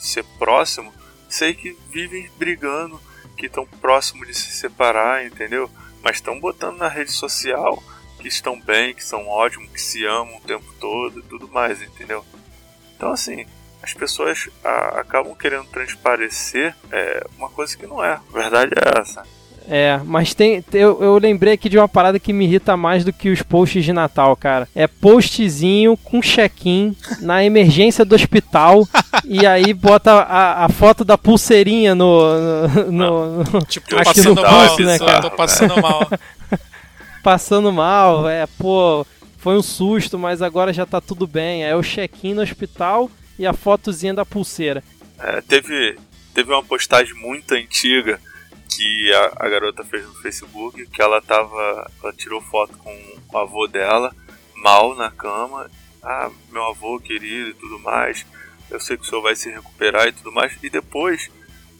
ser 0.00 0.24
próximo, 0.36 0.92
sei 1.34 1.54
que 1.54 1.76
vivem 1.88 2.30
brigando, 2.36 3.00
que 3.36 3.46
estão 3.46 3.66
próximos 3.66 4.26
de 4.26 4.34
se 4.34 4.52
separar, 4.52 5.24
entendeu? 5.24 5.70
Mas 6.02 6.16
estão 6.16 6.38
botando 6.38 6.78
na 6.78 6.88
rede 6.88 7.12
social 7.12 7.82
que 8.18 8.28
estão 8.28 8.60
bem, 8.60 8.94
que 8.94 9.02
são 9.02 9.26
ótimos, 9.26 9.70
que 9.70 9.80
se 9.80 10.04
amam 10.04 10.36
o 10.36 10.40
tempo 10.40 10.72
todo 10.78 11.20
e 11.20 11.22
tudo 11.22 11.48
mais, 11.48 11.80
entendeu? 11.80 12.24
Então, 12.94 13.12
assim, 13.12 13.46
as 13.82 13.94
pessoas 13.94 14.48
a, 14.62 15.00
acabam 15.00 15.34
querendo 15.34 15.66
transparecer 15.68 16.74
é, 16.92 17.26
uma 17.38 17.48
coisa 17.48 17.76
que 17.76 17.86
não 17.86 18.04
é. 18.04 18.12
A 18.12 18.32
verdade 18.32 18.72
é 18.74 19.00
essa. 19.00 19.26
É, 19.68 20.00
mas 20.04 20.34
tem. 20.34 20.64
Eu, 20.72 21.02
eu 21.02 21.18
lembrei 21.18 21.54
aqui 21.54 21.68
de 21.68 21.78
uma 21.78 21.88
parada 21.88 22.18
que 22.18 22.32
me 22.32 22.44
irrita 22.44 22.76
mais 22.76 23.04
do 23.04 23.12
que 23.12 23.30
os 23.30 23.42
posts 23.42 23.84
de 23.84 23.92
Natal, 23.92 24.34
cara. 24.36 24.68
É 24.74 24.86
postzinho 24.86 25.96
com 25.96 26.20
check-in 26.20 26.96
na 27.20 27.44
emergência 27.44 28.04
do 28.04 28.14
hospital 28.14 28.86
e 29.24 29.46
aí 29.46 29.72
bota 29.72 30.12
a, 30.12 30.64
a 30.64 30.68
foto 30.68 31.04
da 31.04 31.16
pulseirinha 31.16 31.94
no. 31.94 32.68
no, 32.90 33.44
no 33.44 33.60
tipo, 33.60 33.96
aqui 33.96 34.22
no 34.22 34.34
mal, 34.34 34.78
né, 34.80 34.98
cara? 34.98 35.20
Tô 35.22 35.30
passando 35.30 35.80
mal. 35.80 36.08
passando 37.22 37.72
mal, 37.72 38.28
é, 38.28 38.46
pô. 38.58 39.06
Foi 39.38 39.56
um 39.56 39.62
susto, 39.62 40.18
mas 40.18 40.42
agora 40.42 40.70
já 40.70 40.84
tá 40.84 41.00
tudo 41.00 41.26
bem. 41.26 41.64
É 41.64 41.74
o 41.74 41.82
check-in 41.82 42.34
no 42.34 42.42
hospital 42.42 43.10
e 43.38 43.46
a 43.46 43.54
fotozinha 43.54 44.12
da 44.12 44.26
pulseira. 44.26 44.84
É, 45.18 45.40
teve, 45.40 45.96
teve 46.34 46.52
uma 46.52 46.62
postagem 46.62 47.14
muito 47.14 47.54
antiga 47.54 48.20
que 48.70 49.12
a, 49.12 49.32
a, 49.36 49.48
garota 49.48 49.84
fez 49.84 50.06
no 50.06 50.14
Facebook, 50.14 50.86
que 50.86 51.02
ela 51.02 51.20
tava. 51.20 51.90
Ela 52.02 52.12
tirou 52.12 52.40
foto 52.40 52.76
com 52.78 53.18
o 53.32 53.38
avô 53.38 53.66
dela, 53.66 54.14
mal 54.56 54.94
na 54.94 55.10
cama. 55.10 55.70
Ah, 56.02 56.30
meu 56.50 56.64
avô 56.64 56.98
querido 56.98 57.50
e 57.50 57.54
tudo 57.54 57.78
mais. 57.80 58.24
Eu 58.70 58.80
sei 58.80 58.96
que 58.96 59.02
o 59.02 59.06
senhor 59.06 59.20
vai 59.20 59.34
se 59.34 59.50
recuperar 59.50 60.06
e 60.06 60.12
tudo 60.12 60.32
mais. 60.32 60.56
E 60.62 60.70
depois, 60.70 61.30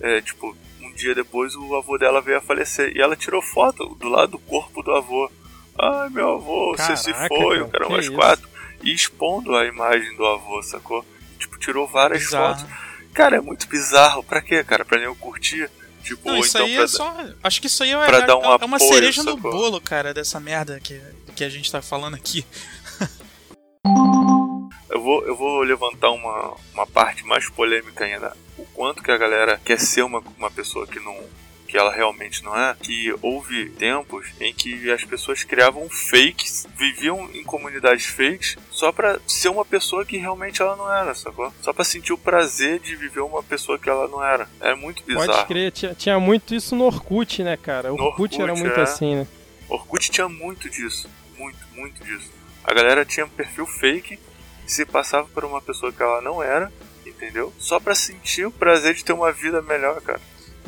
é, 0.01 0.21
tipo, 0.21 0.57
um 0.81 0.93
dia 0.93 1.15
depois 1.15 1.55
o 1.55 1.77
avô 1.77 1.97
dela 1.97 2.21
veio 2.21 2.39
a 2.39 2.43
falecer. 2.43 2.93
E 2.95 3.01
ela 3.01 3.17
tirou 3.17 3.41
foto 3.41 3.95
do 3.95 4.09
lado 4.09 4.33
do 4.33 4.39
corpo 4.39 4.83
do 4.83 4.93
avô. 4.93 5.31
Ai, 5.79 6.11
meu 6.11 6.35
avô, 6.35 6.75
Caraca, 6.77 6.97
você 6.97 7.13
se 7.15 7.29
foi, 7.29 7.63
o 7.63 7.69
cara 7.69 7.87
umas 7.87 8.09
quatro. 8.09 8.49
E 8.83 8.93
expondo 8.93 9.55
a 9.55 9.65
imagem 9.67 10.15
do 10.17 10.27
avô, 10.27 10.63
sacou? 10.63 11.05
Tipo, 11.39 11.59
tirou 11.59 11.87
várias 11.87 12.25
bizarro. 12.25 12.59
fotos. 12.59 12.75
Cara, 13.15 13.37
é 13.37 13.41
muito 13.41 13.67
bizarro. 13.69 14.23
Pra 14.23 14.43
quê, 14.43 14.63
cara? 14.65 14.85
Pra 14.85 14.99
nem 14.99 15.07
eu 15.07 15.15
curtir 15.15 15.71
Tipo, 16.03 16.29
não, 16.29 16.39
isso 16.39 16.57
então 16.57 16.67
aí 16.67 16.77
é 16.77 16.87
só. 16.87 17.17
Acho 17.43 17.61
que 17.61 17.67
isso 17.67 17.83
aí 17.83 17.93
é, 17.93 17.95
é, 17.95 18.27
dar 18.27 18.37
um 18.37 18.45
é 18.45 18.65
uma 18.65 18.77
apoio, 18.77 18.95
cereja 18.95 19.23
no 19.23 19.37
bolo, 19.37 19.81
cara, 19.81 20.15
dessa 20.15 20.41
merda 20.41 20.81
que, 20.81 21.01
que 21.37 21.45
a 21.45 21.49
gente 21.49 21.71
tá 21.71 21.83
falando 21.83 22.15
aqui. 22.15 22.45
eu, 24.91 25.03
vou, 25.03 25.27
eu 25.27 25.37
vou 25.37 25.63
levantar 25.63 26.11
uma, 26.11 26.55
uma 26.75 26.87
parte 26.87 27.25
mais 27.25 27.49
polêmica 27.49 28.05
ainda. 28.05 28.37
O 28.57 28.65
quanto 28.67 29.03
que 29.03 29.11
a 29.11 29.17
galera 29.17 29.61
quer 29.65 29.79
ser 29.79 30.03
uma, 30.03 30.23
uma 30.39 30.51
pessoa 30.51 30.87
que 30.87 30.99
não, 31.01 31.17
que 31.71 31.79
ela 31.79 31.93
realmente 31.93 32.43
não 32.43 32.59
é, 32.59 32.75
que 32.83 33.15
houve 33.23 33.71
tempos 33.71 34.27
em 34.41 34.53
que 34.53 34.91
as 34.91 35.05
pessoas 35.05 35.45
criavam 35.45 35.89
fakes, 35.89 36.67
viviam 36.77 37.31
em 37.33 37.45
comunidades 37.45 38.07
fakes 38.07 38.57
só 38.71 38.91
para 38.91 39.21
ser 39.27 39.51
uma 39.51 39.65
pessoa 39.65 40.05
que 40.05 40.17
realmente 40.17 40.61
ela 40.61 40.75
não 40.75 40.93
era, 40.93 41.15
sacou? 41.15 41.53
Só 41.63 41.73
para 41.73 41.85
sentir 41.85 42.13
o 42.13 42.19
prazer 42.19 42.81
de 42.81 42.97
viver 42.97 43.21
uma 43.21 43.43
pessoa 43.43 43.79
que 43.79 43.89
ela 43.89 44.09
não 44.09 44.23
era. 44.23 44.49
É 44.61 44.75
muito 44.75 45.05
bizarro. 45.05 45.27
Pode 45.27 45.47
crer, 45.47 45.71
tinha, 45.71 45.95
tinha 45.95 46.19
muito 46.19 46.55
isso 46.55 46.75
no 46.75 46.85
Orkut, 46.85 47.43
né, 47.45 47.57
cara? 47.57 47.93
O 47.93 47.95
Orkut, 47.95 48.35
Orkut 48.35 48.43
era 48.43 48.55
muito 48.55 48.81
é. 48.81 48.83
assim, 48.83 49.15
né? 49.15 49.27
Orkut 49.69 50.11
tinha 50.11 50.29
muito 50.29 50.69
disso, 50.69 51.09
muito, 51.39 51.59
muito 51.73 52.05
disso. 52.05 52.31
A 52.65 52.75
galera 52.75 53.05
tinha 53.05 53.25
um 53.25 53.31
perfil 53.31 53.67
fake, 53.67 54.19
se 54.67 54.85
passava 54.85 55.29
por 55.29 55.45
uma 55.45 55.63
pessoa 55.63 55.93
que 55.93 56.03
ela 56.03 56.21
não 56.21 56.43
era, 56.43 56.73
entendeu? 57.07 57.53
Só 57.59 57.79
para 57.79 57.95
sentir 57.95 58.45
o 58.45 58.51
prazer 58.51 58.95
de 58.95 59.05
ter 59.05 59.13
uma 59.13 59.31
vida 59.31 59.63
melhor, 59.63 60.01
cara. 60.01 60.21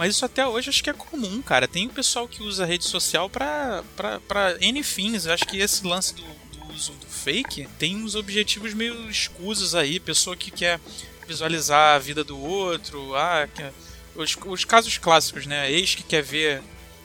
Mas 0.02 0.16
isso 0.16 0.24
até 0.24 0.44
hoje 0.44 0.68
acho 0.68 0.82
que 0.82 0.90
é 0.90 0.92
comum, 0.92 1.40
cara. 1.40 1.68
Tem 1.68 1.86
o 1.86 1.90
pessoal 1.90 2.26
que 2.26 2.42
usa 2.42 2.66
rede 2.66 2.84
social 2.84 3.30
pra, 3.30 3.84
pra, 3.96 4.18
pra 4.18 4.56
N 4.60 4.82
fins. 4.82 5.28
Acho 5.28 5.46
que 5.46 5.58
esse 5.58 5.86
lance 5.86 6.12
do, 6.12 6.22
do 6.22 6.74
uso 6.74 6.90
do 6.94 7.06
fake 7.06 7.68
tem 7.78 7.94
uns 7.94 8.16
objetivos 8.16 8.74
meio 8.74 9.08
escusos 9.08 9.76
aí. 9.76 10.00
Pessoa 10.00 10.36
que 10.36 10.50
quer 10.50 10.80
visualizar 11.24 11.94
a 11.94 12.00
vida 12.00 12.24
do 12.24 12.36
outro, 12.36 13.14
ah, 13.14 13.48
os, 14.16 14.36
os 14.44 14.64
casos 14.64 14.98
clássicos, 14.98 15.46
né? 15.46 15.70
Ex 15.70 15.94
que 15.94 16.02
quer 16.02 16.24
ver 16.24 16.60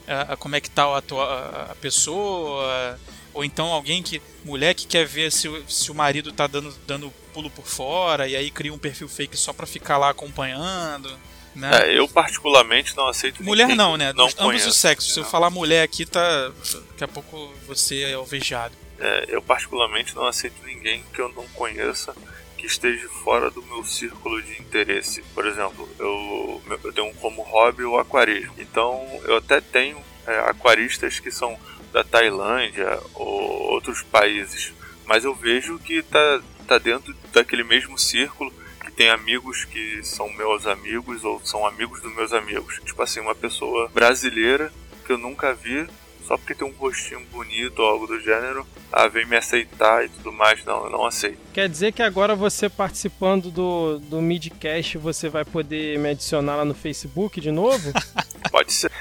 a, 0.08 0.34
a, 0.34 0.36
como 0.36 0.56
é 0.56 0.60
que 0.60 0.72
tá 0.72 0.86
a, 0.86 0.98
a, 0.98 1.72
a 1.74 1.76
pessoa, 1.76 3.00
ou 3.32 3.46
então 3.46 3.68
alguém 3.68 4.02
que. 4.02 4.20
mulher 4.44 4.74
que 4.74 4.88
quer 4.88 5.06
ver 5.06 5.32
se, 5.32 5.48
se 5.70 5.92
o 5.92 5.94
marido 5.94 6.32
tá 6.32 6.48
dando, 6.48 6.74
dando 6.88 7.14
pulo 7.32 7.52
por 7.52 7.68
fora, 7.68 8.28
e 8.28 8.36
aí 8.36 8.50
cria 8.50 8.74
um 8.74 8.80
perfil 8.80 9.08
fake 9.08 9.38
só 9.38 9.54
pra 9.54 9.68
ficar 9.68 10.00
lá 10.00 10.10
acompanhando. 10.10 11.16
Né? 11.58 11.72
É, 11.74 11.98
eu 11.98 12.08
particularmente 12.08 12.96
não 12.96 13.08
aceito 13.08 13.44
Mulher 13.44 13.76
não, 13.76 13.98
né? 13.98 14.14
Não 14.14 14.30
Ambos 14.38 14.66
os 14.68 14.78
sexos. 14.78 15.14
Se 15.14 15.20
eu 15.20 15.26
falar 15.26 15.50
mulher 15.50 15.82
aqui, 15.82 16.06
tá. 16.06 16.52
Daqui 16.92 17.04
a 17.04 17.08
pouco 17.08 17.52
você 17.66 18.04
é 18.04 18.14
alvejado. 18.14 18.76
É, 19.00 19.26
eu 19.30 19.42
particularmente 19.42 20.16
não 20.16 20.28
aceito 20.28 20.56
ninguém 20.64 21.04
que 21.12 21.20
eu 21.20 21.30
não 21.30 21.48
conheça 21.50 22.16
que 22.58 22.68
esteja 22.68 23.10
fora 23.24 23.50
do 23.50 23.64
meu 23.64 23.84
círculo 23.84 24.40
de 24.42 24.54
interesse. 24.62 25.24
Por 25.34 25.48
exemplo, 25.48 25.90
eu, 25.98 26.62
eu 26.84 26.94
tenho 26.94 27.12
como 27.16 27.42
hobby 27.42 27.84
o 27.84 27.98
aquarismo. 27.98 28.54
Então 28.60 29.04
eu 29.24 29.38
até 29.38 29.60
tenho 29.60 29.98
é, 30.28 30.40
aquaristas 30.42 31.20
que 31.20 31.32
são 31.32 31.58
da 31.92 32.04
Tailândia 32.04 33.00
ou 33.16 33.72
outros 33.72 34.04
países. 34.04 34.74
Mas 35.06 35.24
eu 35.24 35.34
vejo 35.34 35.80
que 35.80 36.04
tá, 36.04 36.42
tá 36.68 36.78
dentro 36.78 37.16
daquele 37.34 37.64
mesmo 37.64 37.98
círculo 37.98 38.54
tem 38.98 39.10
amigos 39.10 39.64
que 39.64 40.04
são 40.04 40.28
meus 40.34 40.66
amigos 40.66 41.24
ou 41.24 41.40
são 41.46 41.66
amigos 41.66 42.02
dos 42.02 42.14
meus 42.16 42.34
amigos. 42.34 42.82
Tipo 42.84 43.04
assim, 43.04 43.20
uma 43.20 43.36
pessoa 43.36 43.88
brasileira 43.94 44.74
que 45.06 45.14
eu 45.14 45.20
nunca 45.20 45.54
vi 45.54 45.88
só 46.28 46.36
porque 46.36 46.54
tem 46.54 46.68
um 46.68 46.72
rostinho 46.72 47.22
bonito 47.32 47.80
ou 47.80 47.88
algo 47.88 48.06
do 48.06 48.20
gênero, 48.20 48.68
ah, 48.92 49.08
vem 49.08 49.26
me 49.26 49.38
aceitar 49.38 50.04
e 50.04 50.10
tudo 50.10 50.34
mais. 50.34 50.64
Não, 50.66 50.84
eu 50.84 50.90
não 50.90 51.06
aceito. 51.06 51.38
Quer 51.54 51.70
dizer 51.70 51.94
que 51.94 52.02
agora 52.02 52.36
você 52.36 52.68
participando 52.68 53.50
do, 53.50 53.98
do 54.00 54.22
Midcast, 54.22 54.98
você 54.98 55.30
vai 55.30 55.46
poder 55.46 55.98
me 55.98 56.10
adicionar 56.10 56.58
lá 56.58 56.66
no 56.66 56.74
Facebook 56.74 57.40
de 57.40 57.52
novo? 57.52 57.94
Pode 58.52 58.74
ser. 58.74 58.92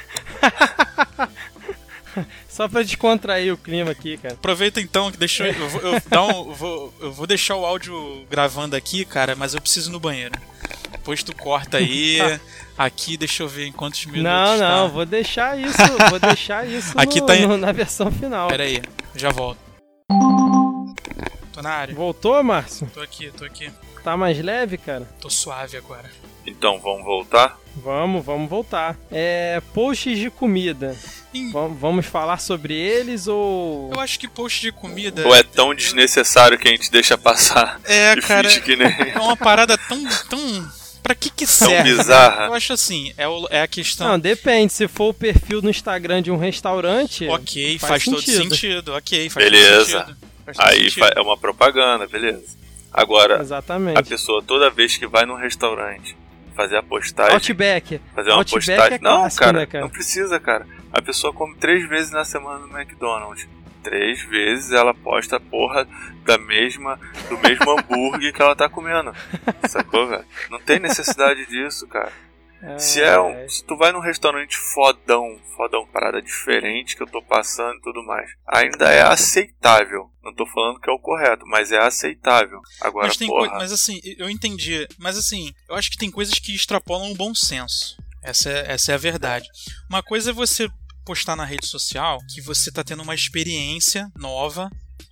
Só 2.57 2.67
pra 2.67 2.83
descontrair 2.83 3.53
o 3.53 3.59
clima 3.59 3.91
aqui, 3.91 4.17
cara. 4.17 4.33
Aproveita 4.33 4.81
então 4.81 5.13
que 5.13 5.19
deixa 5.19 5.47
eu, 5.47 5.53
eu, 5.53 5.69
vou, 5.69 5.81
eu, 5.83 6.23
um, 6.23 6.53
vou, 6.55 6.95
eu 7.01 7.13
vou 7.13 7.27
deixar 7.27 7.55
o 7.55 7.67
áudio 7.67 8.25
gravando 8.31 8.75
aqui, 8.75 9.05
cara, 9.05 9.37
mas 9.37 9.53
eu 9.53 9.61
preciso 9.61 9.91
ir 9.91 9.93
no 9.93 10.01
banheiro. 10.01 10.33
Depois 10.91 11.23
tu 11.23 11.37
corta 11.37 11.77
aí. 11.77 12.19
Aqui, 12.79 13.17
deixa 13.17 13.43
eu 13.43 13.49
ver 13.49 13.67
em 13.67 13.73
quantos 13.73 14.05
minutos. 14.05 14.25
Não, 14.25 14.59
não, 14.59 14.87
tá. 14.87 14.93
vou 14.93 15.07
deixar 15.07 15.59
isso. 15.59 15.79
vou 16.11 16.19
deixar 16.19 16.69
isso 16.69 16.93
aqui 17.01 17.23
no, 17.23 17.27
tá 17.27 17.35
em... 17.35 17.47
no, 17.47 17.57
na 17.57 17.73
versão 17.73 18.13
final. 18.13 18.49
Pera 18.49 18.65
aí, 18.65 18.83
já 19.15 19.31
volto. 19.31 19.59
Tô 21.55 21.63
na 21.63 21.71
área. 21.71 21.95
Voltou, 21.95 22.43
Márcio? 22.43 22.87
Tô 22.93 23.01
aqui, 23.01 23.31
tô 23.31 23.47
aqui. 23.47 23.71
Tá 24.05 24.15
mais 24.15 24.39
leve, 24.39 24.77
cara? 24.77 25.09
Tô 25.19 25.31
suave 25.31 25.79
agora. 25.79 26.11
Então, 26.47 26.79
vamos 26.79 27.05
voltar? 27.05 27.59
Vamos, 27.77 28.23
vamos 28.23 28.51
voltar. 28.51 28.95
É, 29.11 29.63
posts 29.73 30.19
de 30.19 30.31
comida. 30.31 30.95
Em... 31.35 31.51
Vamos 31.51 32.07
falar 32.07 32.39
sobre 32.39 32.75
eles 32.75 33.27
ou. 33.27 33.91
Eu 33.93 34.01
acho 34.01 34.19
que 34.19 34.29
post 34.29 34.61
de 34.61 34.73
comida. 34.73 35.27
Ou 35.27 35.35
é 35.35 35.43
tão 35.43 35.75
desnecessário 35.75 36.59
que 36.59 36.69
a 36.69 36.71
gente 36.71 36.91
deixa 36.91 37.19
passar? 37.19 37.81
É, 37.85 38.17
cara. 38.17 38.49
Nem... 38.67 39.13
É 39.15 39.21
uma 39.21 39.37
parada 39.37 39.77
tão, 39.77 40.03
tão 40.29 40.71
Pra 41.07 41.15
que 41.15 41.31
que 41.31 41.47
serve? 41.47 41.75
Tão 41.91 41.99
bizarra. 41.99 42.47
Eu 42.47 42.55
acho 42.55 42.73
assim, 42.73 43.13
é, 43.17 43.29
o, 43.29 43.47
é 43.49 43.63
a 43.63 43.69
questão... 43.69 44.09
Não, 44.09 44.19
depende. 44.19 44.73
Se 44.73 44.89
for 44.89 45.11
o 45.11 45.15
perfil 45.15 45.63
no 45.63 45.71
Instagram 45.71 46.21
de 46.21 46.33
um 46.33 46.37
restaurante... 46.37 47.29
Ok, 47.29 47.79
faz, 47.79 48.03
faz 48.03 48.05
todo 48.05 48.23
sentido. 48.23 48.93
Ok, 48.93 49.31
faz 49.31 49.45
beleza. 49.45 49.69
todo 49.69 50.07
sentido. 50.09 50.17
Beleza. 50.45 50.63
Aí 50.65 50.91
sentido. 50.91 51.13
é 51.17 51.21
uma 51.21 51.37
propaganda, 51.37 52.09
beleza. 52.09 52.57
Agora, 52.93 53.41
Exatamente. 53.41 53.97
a 53.97 54.03
pessoa 54.03 54.43
toda 54.43 54.69
vez 54.69 54.97
que 54.97 55.07
vai 55.07 55.25
num 55.25 55.37
restaurante 55.37 56.17
fazer 56.57 56.77
a 56.77 56.83
postagem... 56.83 57.35
Outback. 57.35 58.01
Fazer 58.15 58.31
uma 58.31 58.39
Outback 58.39 58.67
postagem... 58.67 58.99
É 58.99 59.01
não, 59.01 59.21
clássico, 59.21 59.45
cara, 59.45 59.59
né, 59.59 59.67
cara, 59.67 59.85
não 59.85 59.91
precisa, 59.91 60.41
cara. 60.41 60.67
A 60.93 61.03
pessoa 61.03 61.33
come 61.33 61.55
três 61.57 61.89
vezes 61.89 62.11
na 62.11 62.25
semana 62.25 62.67
no 62.67 62.77
McDonald's 62.77 63.47
três 63.87 64.21
vezes 64.23 64.73
ela 64.73 64.93
posta 64.93 65.37
a 65.37 65.41
porra 65.41 65.87
da 66.25 66.37
mesma, 66.37 66.99
do 67.29 67.39
mesmo 67.39 67.71
hambúrguer 67.71 68.33
que 68.33 68.43
ela 68.43 68.57
tá 68.57 68.69
comendo. 68.69 69.15
Sacou, 69.69 70.09
velho? 70.09 70.25
Não 70.51 70.59
tem 70.59 70.81
necessidade 70.81 71.47
disso, 71.47 71.87
cara. 71.87 72.11
É, 72.63 72.79
se 72.79 73.03
é 73.03 73.21
um, 73.21 73.49
se 73.49 73.65
tu 73.65 73.77
vai 73.77 73.93
num 73.93 74.01
restaurante 74.01 74.57
fodão, 74.57 75.39
fodão, 75.57 75.87
parada 75.93 76.23
diferente 76.23 76.97
que 76.97 77.03
eu 77.03 77.07
tô 77.07 77.23
passando 77.23 77.77
e 77.77 77.83
tudo 77.83 78.03
mais, 78.05 78.31
ainda 78.47 78.91
é 78.91 79.03
aceitável. 79.03 80.11
Não 80.23 80.35
tô 80.35 80.47
falando 80.47 80.81
que 80.81 80.91
é 80.91 80.93
o 80.93 80.99
correto, 80.99 81.47
mas 81.47 81.71
é 81.71 81.79
aceitável. 81.79 82.61
Agora, 82.81 83.07
mas, 83.07 83.17
tem 83.17 83.29
porra... 83.29 83.59
mas 83.59 83.73
assim, 83.73 84.01
eu 84.19 84.29
entendi. 84.29 84.87
Mas 84.99 85.17
assim, 85.17 85.53
eu 85.69 85.77
acho 85.77 85.91
que 85.91 85.99
tem 85.99 86.11
coisas 86.11 86.39
que 86.39 86.55
extrapolam 86.55 87.13
o 87.13 87.15
bom 87.15 87.35
senso. 87.35 87.97
Essa 88.23 88.51
é, 88.51 88.73
essa 88.73 88.93
é 88.93 88.95
a 88.95 88.99
verdade. 88.99 89.47
Uma 89.89 90.03
coisa 90.03 90.31
é 90.31 90.33
você 90.33 90.69
postar 91.05 91.37
na 91.37 91.45
rede 91.45 91.67
social 91.67 92.19
que 92.35 92.41
você 92.41 92.69
está 92.69 92.83
tendo 92.83 93.05
uma 93.05 93.15
experiência 93.15 94.11
nova. 94.17 94.69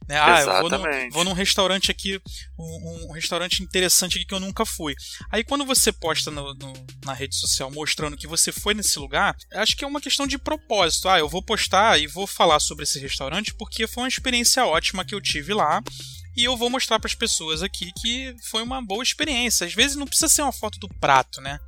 Né? 0.09 0.19
Ah, 0.21 0.41
eu 0.41 0.61
vou, 0.61 0.71
no, 0.71 1.11
vou 1.11 1.25
num 1.25 1.33
restaurante 1.33 1.91
aqui, 1.91 2.21
um, 2.59 3.09
um, 3.09 3.13
restaurante 3.13 3.63
interessante 3.63 4.17
aqui 4.17 4.27
que 4.27 4.35
eu 4.35 4.41
nunca 4.41 4.67
fui. 4.67 4.95
Aí 5.31 5.43
quando 5.43 5.65
você 5.65 5.91
posta 5.93 6.31
no, 6.31 6.55
no, 6.55 6.73
na 7.05 7.15
rede 7.15 7.35
social 7.37 7.71
mostrando 7.71 8.17
que 8.17 8.27
você 8.27 8.53
foi 8.53 8.75
nesse 8.75 8.99
lugar, 8.99 9.35
acho 9.55 9.77
que 9.77 9.85
é 9.85 9.87
uma 9.89 10.01
questão 10.01 10.27
de 10.27 10.37
propósito. 10.37 11.09
Ah, 11.09 11.19
eu 11.19 11.29
vou 11.29 11.43
postar 11.43 11.99
e 11.99 12.07
vou 12.07 12.27
falar 12.27 12.61
sobre 12.61 12.85
esse 12.85 12.99
restaurante 12.99 13.55
porque 13.55 13.87
foi 13.87 14.03
uma 14.03 14.09
experiência 14.09 14.65
ótima 14.67 15.05
que 15.05 15.15
eu 15.15 15.21
tive 15.21 15.55
lá 15.55 15.83
e 16.37 16.45
eu 16.45 16.57
vou 16.57 16.69
mostrar 16.69 16.99
para 16.99 17.09
as 17.09 17.15
pessoas 17.15 17.63
aqui 17.63 17.91
que 18.01 18.35
foi 18.51 18.63
uma 18.63 18.85
boa 18.85 19.03
experiência. 19.03 19.67
Às 19.67 19.75
vezes 19.75 19.97
não 19.97 20.07
precisa 20.07 20.29
ser 20.29 20.43
uma 20.43 20.53
foto 20.53 20.79
do 20.79 20.89
prato, 21.01 21.41
né? 21.41 21.59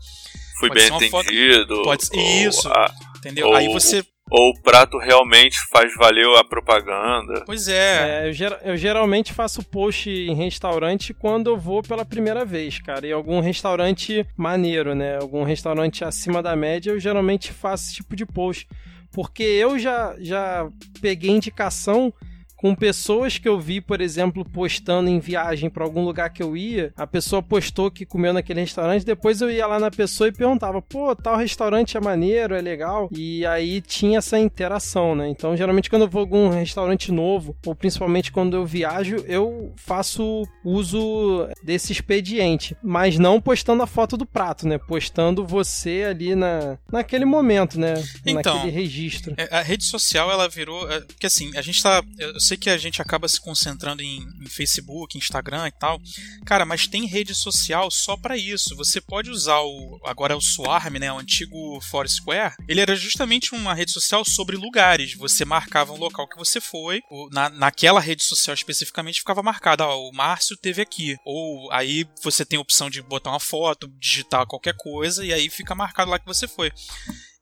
Fui 0.59 0.69
Pode 0.69 0.81
bem 0.81 1.09
entendido. 1.09 1.77
Foto... 1.85 2.09
Pode... 2.09 2.45
Isso. 2.45 2.69
A... 2.69 2.95
Entendeu? 3.17 3.55
Aí 3.55 3.69
você 3.69 4.05
ou 4.31 4.51
o 4.51 4.61
prato 4.61 4.99
realmente 4.99 5.57
faz 5.71 5.95
valer 5.95 6.27
a 6.37 6.45
propaganda. 6.45 7.45
Pois 7.47 7.69
é. 7.69 8.25
é 8.25 8.29
eu, 8.29 8.33
ger 8.33 8.59
eu, 8.65 8.77
geralmente 8.77 9.33
faço 9.33 9.63
post 9.63 10.11
em 10.11 10.35
restaurante 10.35 11.15
quando 11.15 11.49
eu 11.49 11.57
vou 11.57 11.83
pela 11.83 12.05
primeira 12.05 12.45
vez, 12.45 12.81
cara. 12.81 13.07
E 13.07 13.13
algum 13.13 13.41
restaurante 13.41 14.27
maneiro, 14.37 14.95
né? 14.95 15.17
Algum 15.17 15.45
restaurante 15.45 16.05
acima 16.05 16.43
da 16.43 16.57
média, 16.57 16.91
eu 16.91 16.99
geralmente 16.99 17.53
faço 17.53 17.85
esse 17.85 17.95
tipo 17.95 18.17
de 18.17 18.27
post. 18.27 18.67
Porque 19.13 19.45
eu 19.45 19.79
já, 19.79 20.17
já 20.19 20.69
peguei 21.01 21.31
indicação 21.31 22.13
com 22.57 22.75
pessoas 22.75 23.39
que 23.39 23.49
eu 23.49 23.59
vi, 23.61 23.81
por 23.81 24.01
exemplo, 24.01 24.45
postando 24.45 25.09
em 25.09 25.19
viagem 25.19 25.69
para 25.71 25.85
algum 25.85 26.05
lugar 26.05 26.31
que 26.31 26.43
eu 26.43 26.57
ia, 26.57 26.93
a 26.97 27.07
pessoa 27.07 27.43
postou 27.43 27.91
que 27.91 28.07
comeu 28.07 28.33
naquele 28.33 28.61
restaurante, 28.61 29.05
depois 29.05 29.41
eu 29.41 29.51
ia 29.51 29.67
lá 29.67 29.79
na 29.79 29.91
pessoa 29.91 30.29
e 30.29 30.33
perguntava, 30.33 30.81
pô, 30.81 31.15
tal 31.15 31.37
restaurante 31.37 31.97
é 31.97 32.01
maneiro, 32.01 32.55
é 32.55 32.61
legal, 32.61 33.09
e 33.13 33.45
aí 33.47 33.81
tinha 33.81 34.19
essa 34.19 34.39
interação, 34.39 35.15
né? 35.15 35.29
Então, 35.29 35.57
geralmente 35.57 35.91
quando 35.91 36.03
eu 36.03 36.09
vou 36.09 36.23
a 36.23 36.27
algum 36.27 36.49
restaurante 36.49 37.13
novo, 37.13 37.57
ou 37.65 37.75
principalmente 37.75 38.33
quando 38.33 38.57
eu 38.57 38.67
viajo, 38.67 39.17
eu 39.27 39.73
faço 39.77 40.43
uso 40.65 41.49
desse 41.63 41.93
expediente, 41.93 42.77
mas 42.83 43.19
não 43.19 43.41
postando 43.41 43.83
a 43.83 43.87
foto 43.87 44.17
do 44.17 44.27
prato, 44.27 44.67
né? 44.67 44.79
Postando 44.79 45.47
você 45.47 46.05
ali 46.09 46.35
na, 46.35 46.79
naquele 46.91 47.25
momento, 47.25 47.79
né? 47.79 47.95
Então, 48.27 48.55
naquele 48.55 48.73
registro. 48.73 49.35
É, 49.37 49.57
a 49.57 49.63
rede 49.63 49.85
social, 49.85 50.31
ela 50.31 50.49
virou, 50.49 50.91
é, 50.91 51.01
porque 51.01 51.27
assim, 51.27 51.51
a 51.57 51.63
gente 51.63 51.81
tá, 51.83 52.03
eu 52.19 52.41
sei 52.47 52.57
que 52.57 52.71
a 52.71 52.79
gente 52.79 53.03
acaba 53.03 53.29
se 53.29 53.41
concentrando 53.41 54.03
em, 54.03 54.23
em 54.41 54.47
Facebook, 54.47 55.19
Instagram 55.19 55.69
e 55.69 55.73
tal. 55.73 56.01
Cara, 56.45 56.65
mas 56.65 56.87
tem 56.87 57.07
rede 57.07 57.35
social 57.35 57.91
só 57.91 58.17
para 58.17 58.37
isso. 58.37 58.77
Você 58.77 59.01
pode 59.01 59.31
usar 59.31 59.61
o 59.61 60.01
agora 60.05 60.33
é 60.33 60.37
o 60.37 60.41
Swarm, 60.41 60.99
né, 60.99 61.13
o 61.13 61.19
antigo 61.19 61.81
Foursquare. 61.81 62.55
Ele 62.69 62.81
era 62.81 62.95
justamente 62.95 63.55
uma 63.55 63.75
rede 63.75 63.91
social 63.91 64.25
sobre 64.25 64.57
lugares. 64.57 65.15
Você 65.15 65.45
marcava 65.45 65.93
um 65.93 65.99
local 65.99 66.29
que 66.29 66.39
você 66.39 66.61
foi, 66.61 67.03
na, 67.33 67.49
naquela 67.49 68.01
rede 68.01 68.23
social 68.23 68.55
especificamente 68.55 69.21
ficava 69.21 69.43
marcado, 69.43 69.83
ó, 69.83 70.09
o 70.09 70.13
Márcio 70.13 70.57
teve 70.57 70.81
aqui. 70.81 71.17
Ou 71.25 71.71
aí 71.73 72.07
você 72.23 72.45
tem 72.45 72.59
a 72.59 72.63
opção 72.63 72.89
de 72.89 73.03
botar 73.03 73.31
uma 73.31 73.41
foto, 73.41 73.89
digitar 73.99 74.47
qualquer 74.47 74.77
coisa 74.77 75.25
e 75.25 75.33
aí 75.33 75.51
fica 75.51 75.75
marcado 75.75 76.11
lá 76.11 76.19
que 76.19 76.27
você 76.27 76.47
foi. 76.47 76.73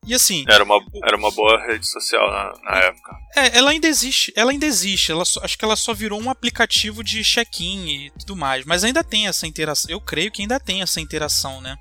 E 0.07 0.14
assim. 0.14 0.45
Era 0.49 0.62
uma, 0.64 0.79
era 1.03 1.17
uma 1.17 1.31
boa 1.31 1.61
rede 1.67 1.87
social 1.87 2.31
na, 2.31 2.53
na 2.62 2.79
época. 2.81 3.17
É, 3.37 3.59
ela 3.59 3.71
ainda 3.71 3.87
existe. 3.87 4.33
Ela 4.37 4.53
ainda 4.53 4.67
existe. 4.67 5.11
Ela 5.11 5.25
só, 5.25 5.40
acho 5.43 5.59
que 5.59 5.64
ela 5.64 5.77
só 5.77 5.93
virou 5.95 6.21
um 6.21 6.31
aplicativo 6.31 7.03
de 7.03 7.23
check-in 7.23 7.88
e 7.88 8.11
tudo 8.19 8.37
mais. 8.37 8.64
Mas 8.64 8.85
ainda 8.85 9.03
tem 9.03 9.27
essa 9.27 9.47
interação. 9.47 9.90
Eu 9.90 10.01
creio 10.01 10.31
que 10.31 10.43
ainda 10.43 10.61
tem 10.61 10.83
essa 10.83 11.01
interação, 11.01 11.61
né? 11.61 11.77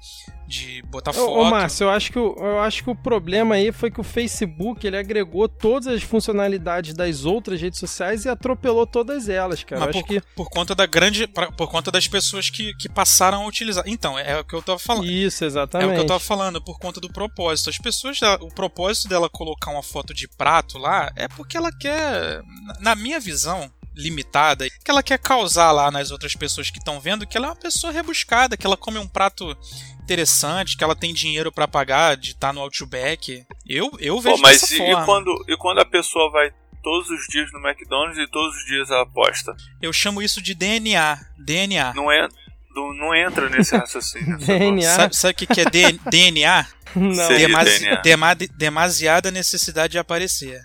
De 0.53 0.83
botar 0.83 1.11
foto. 1.11 1.31
Ô, 1.31 1.45
Márcio, 1.45 1.85
eu 1.85 1.89
acho, 1.89 2.11
que 2.11 2.19
o, 2.19 2.35
eu 2.37 2.59
acho 2.59 2.83
que 2.83 2.89
o 2.89 2.95
problema 2.95 3.55
aí 3.55 3.71
foi 3.71 3.89
que 3.89 3.99
o 3.99 4.03
Facebook 4.03 4.85
ele 4.85 4.95
agregou 4.95 5.49
todas 5.49 5.87
as 5.87 6.03
funcionalidades 6.03 6.93
das 6.93 7.25
outras 7.25 7.59
redes 7.59 7.79
sociais 7.79 8.25
e 8.25 8.29
atropelou 8.29 8.85
todas 8.85 9.27
elas, 9.27 9.63
cara. 9.63 9.87
Mas 9.87 9.95
por, 9.95 10.05
que... 10.05 10.21
por 10.35 10.49
conta 10.49 10.75
da 10.75 10.85
grande. 10.85 11.27
por 11.57 11.69
conta 11.69 11.91
das 11.91 12.07
pessoas 12.07 12.51
que, 12.51 12.73
que 12.75 12.87
passaram 12.87 13.43
a 13.43 13.47
utilizar. 13.47 13.83
Então, 13.87 14.17
é, 14.17 14.33
é 14.33 14.39
o 14.39 14.45
que 14.45 14.53
eu 14.53 14.61
tava 14.61 14.77
falando. 14.77 15.05
Isso, 15.09 15.43
exatamente. 15.43 15.89
É 15.89 15.91
o 15.91 15.95
que 15.95 16.01
eu 16.01 16.07
tava 16.07 16.19
falando, 16.19 16.61
por 16.61 16.77
conta 16.77 17.01
do 17.01 17.11
propósito. 17.11 17.71
As 17.71 17.77
pessoas. 17.79 18.19
O 18.41 18.49
propósito 18.49 19.07
dela 19.07 19.29
colocar 19.29 19.71
uma 19.71 19.83
foto 19.83 20.13
de 20.13 20.27
prato 20.27 20.77
lá 20.77 21.11
é 21.15 21.27
porque 21.27 21.57
ela 21.57 21.71
quer. 21.71 22.41
Na 22.79 22.95
minha 22.95 23.19
visão, 23.19 23.71
limitada, 23.95 24.67
que 24.69 24.89
ela 24.91 25.03
quer 25.03 25.19
causar 25.19 25.71
lá 25.71 25.91
nas 25.91 26.11
outras 26.11 26.35
pessoas 26.35 26.69
que 26.69 26.79
estão 26.79 26.99
vendo 26.99 27.27
que 27.27 27.37
ela 27.37 27.47
é 27.47 27.49
uma 27.49 27.55
pessoa 27.55 27.93
rebuscada, 27.93 28.57
que 28.57 28.65
ela 28.65 28.77
come 28.77 28.97
um 28.97 29.07
prato 29.07 29.55
interessante, 30.03 30.75
que 30.75 30.83
ela 30.83 30.95
tem 30.95 31.13
dinheiro 31.13 31.51
para 31.51 31.67
pagar 31.67 32.17
de 32.17 32.31
estar 32.31 32.47
tá 32.47 32.53
no 32.53 32.61
Outback. 32.61 33.45
Eu, 33.67 33.91
eu 33.99 34.19
vejo 34.19 34.35
Pô, 34.37 34.41
mas 34.41 34.61
dessa 34.61 34.75
e, 34.75 34.77
forma. 34.77 35.01
E 35.01 35.05
quando, 35.05 35.45
e 35.47 35.57
quando 35.57 35.79
a 35.79 35.85
pessoa 35.85 36.31
vai 36.31 36.51
todos 36.81 37.09
os 37.09 37.25
dias 37.27 37.51
no 37.53 37.59
McDonald's 37.59 38.17
e 38.17 38.27
todos 38.29 38.55
os 38.55 38.65
dias 38.65 38.89
ela 38.89 39.03
aposta? 39.03 39.55
Eu 39.81 39.93
chamo 39.93 40.21
isso 40.21 40.41
de 40.41 40.53
DNA. 40.53 41.19
DNA. 41.37 41.93
Não 41.93 42.11
é 42.11 42.27
não 42.75 43.13
entra 43.13 43.49
nesse 43.49 43.75
raciocínio. 43.77 44.37
DNA. 44.39 44.95
Sabe, 44.95 45.15
sabe 45.15 45.33
o 45.33 45.35
que, 45.35 45.47
que 45.47 45.61
é 45.61 45.65
DNA? 45.65 46.67
Não. 46.95 47.27
Demasi 47.27 47.79
DNA. 47.79 48.01
Dema 48.01 48.35
demasiada 48.35 49.31
necessidade 49.31 49.91
de 49.91 49.99
aparecer. 49.99 50.61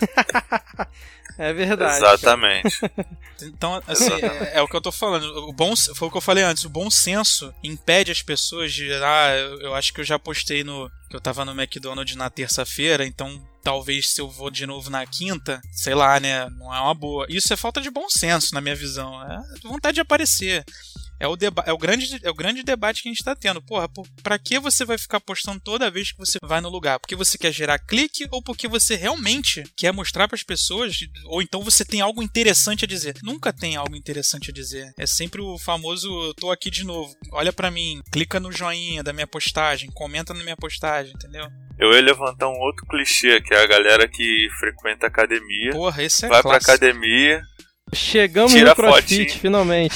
É 1.40 1.54
verdade. 1.54 1.96
Exatamente. 1.96 2.78
Então, 3.42 3.82
assim, 3.86 4.12
é, 4.12 4.58
é, 4.58 4.60
o 4.60 4.68
que 4.68 4.76
eu 4.76 4.82
tô 4.82 4.92
falando. 4.92 5.24
O 5.48 5.52
bom, 5.54 5.74
foi 5.74 6.08
o 6.08 6.10
que 6.10 6.16
eu 6.18 6.20
falei 6.20 6.44
antes. 6.44 6.66
O 6.66 6.68
bom 6.68 6.90
senso 6.90 7.54
impede 7.64 8.12
as 8.12 8.20
pessoas 8.20 8.70
de. 8.70 8.92
Ah, 8.92 9.34
eu, 9.34 9.60
eu 9.62 9.74
acho 9.74 9.94
que 9.94 10.00
eu 10.02 10.04
já 10.04 10.18
postei 10.18 10.62
no. 10.62 10.90
Que 11.08 11.16
eu 11.16 11.20
tava 11.22 11.42
no 11.42 11.58
McDonald's 11.58 12.14
na 12.16 12.28
terça-feira, 12.28 13.06
então 13.06 13.42
talvez 13.62 14.12
se 14.12 14.20
eu 14.20 14.28
vou 14.28 14.50
de 14.50 14.66
novo 14.66 14.90
na 14.90 15.06
quinta, 15.06 15.58
sei 15.72 15.94
lá, 15.94 16.20
né? 16.20 16.50
Não 16.50 16.74
é 16.74 16.80
uma 16.80 16.94
boa. 16.94 17.24
Isso 17.30 17.50
é 17.50 17.56
falta 17.56 17.80
de 17.80 17.90
bom 17.90 18.10
senso, 18.10 18.54
na 18.54 18.60
minha 18.60 18.76
visão. 18.76 19.22
É 19.22 19.42
vontade 19.62 19.94
de 19.94 20.00
aparecer. 20.02 20.62
É 21.20 21.28
o, 21.28 21.34
é, 21.66 21.72
o 21.72 21.76
grande, 21.76 22.18
é 22.22 22.30
o 22.30 22.34
grande 22.34 22.62
debate 22.62 23.02
que 23.02 23.08
a 23.08 23.12
gente 23.12 23.20
está 23.20 23.36
tendo. 23.36 23.60
Porra, 23.60 23.86
por, 23.88 24.06
pra 24.22 24.38
que 24.38 24.58
você 24.58 24.86
vai 24.86 24.96
ficar 24.96 25.20
postando 25.20 25.60
toda 25.60 25.90
vez 25.90 26.12
que 26.12 26.18
você 26.18 26.38
vai 26.42 26.62
no 26.62 26.70
lugar? 26.70 26.98
Porque 26.98 27.14
você 27.14 27.36
quer 27.36 27.52
gerar 27.52 27.78
clique 27.78 28.26
ou 28.30 28.42
porque 28.42 28.66
você 28.66 28.96
realmente 28.96 29.62
quer 29.76 29.92
mostrar 29.92 30.26
para 30.26 30.36
as 30.36 30.42
pessoas? 30.42 30.98
Ou 31.26 31.42
então 31.42 31.62
você 31.62 31.84
tem 31.84 32.00
algo 32.00 32.22
interessante 32.22 32.86
a 32.86 32.88
dizer? 32.88 33.16
Nunca 33.22 33.52
tem 33.52 33.76
algo 33.76 33.94
interessante 33.94 34.50
a 34.50 34.54
dizer. 34.54 34.92
É 34.98 35.06
sempre 35.06 35.42
o 35.42 35.58
famoso 35.58 36.32
tô 36.34 36.50
aqui 36.50 36.70
de 36.70 36.84
novo. 36.84 37.14
Olha 37.32 37.52
para 37.52 37.70
mim, 37.70 38.00
clica 38.10 38.40
no 38.40 38.50
joinha 38.50 39.02
da 39.02 39.12
minha 39.12 39.26
postagem, 39.26 39.90
comenta 39.92 40.32
na 40.32 40.42
minha 40.42 40.56
postagem, 40.56 41.12
entendeu? 41.14 41.46
Eu 41.78 41.92
ia 41.92 42.00
levantar 42.00 42.48
um 42.48 42.58
outro 42.58 42.86
clichê, 42.86 43.40
que 43.40 43.54
é 43.54 43.62
a 43.62 43.66
galera 43.66 44.08
que 44.08 44.48
frequenta 44.58 45.06
academia. 45.06 45.72
Porra, 45.72 46.02
esse 46.02 46.24
é 46.24 46.28
Vai 46.28 46.42
clássico. 46.42 46.64
pra 46.64 46.74
academia, 46.74 47.42
Chegamos 47.92 48.52
Tira 48.52 48.70
no 48.70 48.76
crossfit, 48.76 49.24
fotinho. 49.24 49.40
finalmente. 49.40 49.94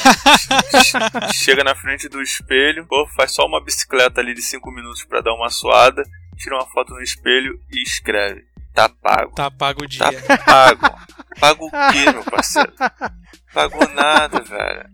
chega 1.35 1.63
na 1.63 1.75
frente 1.75 2.09
do 2.09 2.21
espelho, 2.21 2.87
pô, 2.87 3.07
faz 3.17 3.33
só 3.33 3.45
uma 3.47 3.63
bicicleta 3.63 4.21
ali 4.21 4.35
de 4.35 4.43
5 4.43 4.71
minutos 4.71 5.05
pra 5.05 5.21
dar 5.21 5.33
uma 5.35 5.49
suada, 5.51 6.03
tira 6.37 6.57
uma 6.57 6.67
foto 6.67 6.93
no 6.93 7.03
espelho 7.03 7.59
e 7.73 7.83
escreve. 7.83 8.43
Tá 8.75 8.89
pago. 8.89 9.33
Tá 9.37 9.51
pago 9.51 9.85
o 9.85 9.87
dia. 9.87 10.01
Tá 10.23 10.39
pago. 10.39 10.99
Pago 11.39 11.67
o 11.67 11.71
quê, 11.93 12.11
meu 12.13 12.25
parceiro? 12.25 12.73
Pagou 13.53 13.89
nada, 13.91 14.41
velho. 14.41 14.85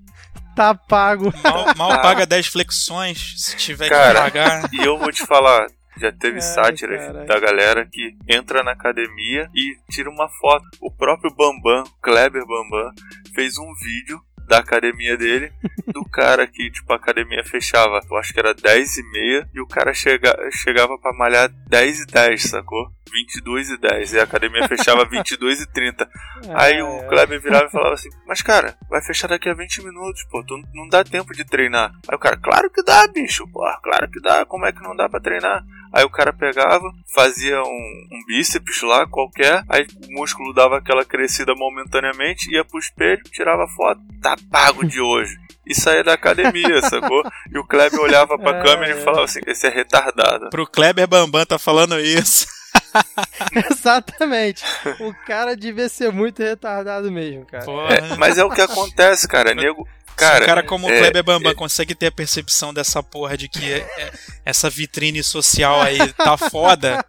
Tá 0.54 0.74
pago. 0.74 1.32
Mal, 1.42 1.74
mal 1.76 2.02
paga 2.02 2.26
10 2.26 2.48
flexões 2.48 3.34
se 3.38 3.56
tiver 3.56 3.88
Cara, 3.88 4.14
que 4.14 4.38
pagar. 4.38 4.68
E 4.74 4.84
eu 4.84 4.98
vou 4.98 5.10
te 5.10 5.24
falar, 5.24 5.66
já 6.00 6.10
teve 6.12 6.36
Ai, 6.36 6.40
sátiras 6.42 7.06
carai. 7.06 7.26
da 7.26 7.38
galera 7.40 7.86
que 7.86 8.16
entra 8.28 8.62
na 8.62 8.72
academia 8.72 9.48
e 9.54 9.76
tira 9.90 10.10
uma 10.10 10.28
foto. 10.28 10.64
O 10.80 10.90
próprio 10.90 11.32
Bambam, 11.34 11.84
Kleber 12.02 12.44
Bambam, 12.46 12.90
fez 13.34 13.58
um 13.58 13.72
vídeo 13.74 14.20
da 14.48 14.58
academia 14.58 15.16
dele, 15.16 15.52
do 15.94 16.04
cara 16.06 16.44
que, 16.44 16.68
tipo, 16.72 16.92
a 16.92 16.96
academia 16.96 17.44
fechava, 17.44 18.00
eu 18.10 18.16
acho 18.16 18.32
que 18.32 18.40
era 18.40 18.52
10 18.52 18.96
e 18.98 19.02
meia, 19.12 19.48
e 19.54 19.60
o 19.60 19.66
cara 19.66 19.94
chega, 19.94 20.36
chegava 20.50 20.98
pra 20.98 21.12
malhar 21.12 21.48
10 21.68 22.00
e 22.00 22.06
10, 22.06 22.42
sacou? 22.42 22.90
22 23.12 23.70
e 23.70 23.76
10, 23.76 24.12
e 24.14 24.18
a 24.18 24.24
academia 24.24 24.66
fechava 24.66 25.04
22 25.08 25.60
e 25.60 25.66
30. 25.72 26.08
Aí 26.54 26.78
É, 26.78 26.82
o 26.84 27.06
Kleber 27.08 27.40
virava 27.40 27.66
e 27.66 27.70
falava 27.70 27.94
assim: 27.94 28.08
Mas 28.26 28.42
cara, 28.42 28.76
vai 28.88 29.00
fechar 29.02 29.28
daqui 29.28 29.48
a 29.48 29.54
20 29.54 29.84
minutos, 29.84 30.24
pô, 30.28 30.42
tu 30.44 30.56
não 30.74 30.88
dá 30.88 31.04
tempo 31.04 31.32
de 31.32 31.44
treinar. 31.44 31.92
Aí 32.08 32.16
o 32.16 32.18
cara, 32.18 32.36
claro 32.36 32.68
que 32.70 32.82
dá, 32.82 33.06
bicho, 33.06 33.46
pô, 33.52 33.60
claro 33.82 34.10
que 34.10 34.20
dá, 34.20 34.44
como 34.46 34.66
é 34.66 34.72
que 34.72 34.82
não 34.82 34.96
dá 34.96 35.08
pra 35.08 35.20
treinar? 35.20 35.62
Aí 35.92 36.04
o 36.04 36.10
cara 36.10 36.32
pegava, 36.32 36.84
fazia 37.14 37.60
um, 37.60 38.08
um 38.12 38.24
bíceps 38.26 38.82
lá 38.82 39.06
qualquer, 39.06 39.64
aí 39.68 39.86
o 40.08 40.12
músculo 40.12 40.52
dava 40.52 40.78
aquela 40.78 41.04
crescida 41.04 41.54
momentaneamente, 41.54 42.52
ia 42.54 42.64
pro 42.64 42.78
espelho, 42.78 43.22
tirava 43.24 43.66
foto, 43.68 44.00
tá 44.22 44.36
pago 44.50 44.86
de 44.86 45.00
hoje. 45.00 45.36
E 45.66 45.74
saía 45.74 46.02
da 46.02 46.14
academia, 46.14 46.80
sacou? 46.88 47.22
E 47.52 47.58
o 47.58 47.64
Kleber 47.64 48.00
olhava 48.00 48.38
pra 48.38 48.58
É, 48.58 48.62
câmera 48.62 48.92
é. 48.92 49.00
e 49.00 49.04
falava 49.04 49.24
assim: 49.24 49.40
Esse 49.46 49.66
é 49.66 49.70
retardado. 49.70 50.50
Pro 50.50 50.66
Kleber 50.66 51.06
Bambam 51.06 51.44
tá 51.46 51.58
falando 51.58 51.98
isso. 52.00 52.46
Exatamente. 53.70 54.64
O 55.00 55.14
cara 55.26 55.56
devia 55.56 55.88
ser 55.88 56.12
muito 56.12 56.42
retardado 56.42 57.10
mesmo, 57.10 57.46
cara. 57.46 57.64
É, 57.88 58.16
mas 58.16 58.38
é 58.38 58.44
o 58.44 58.50
que 58.50 58.60
acontece, 58.60 59.28
cara. 59.28 59.54
Nego. 59.54 59.86
Se 60.20 60.26
Cara, 60.26 60.44
um 60.44 60.46
cara 60.46 60.62
como 60.62 60.86
o 60.86 60.90
é- 60.90 60.98
Kleber 60.98 61.24
Bambam 61.24 61.52
é- 61.52 61.54
consegue 61.54 61.94
ter 61.94 62.06
a 62.06 62.12
percepção 62.12 62.72
dessa 62.74 63.02
porra 63.02 63.36
de 63.36 63.48
que 63.48 63.72
é- 63.72 63.78
é- 63.98 64.10
essa 64.44 64.68
vitrine 64.70 65.22
social 65.22 65.80
aí 65.80 65.98
tá 66.12 66.36
foda, 66.36 67.04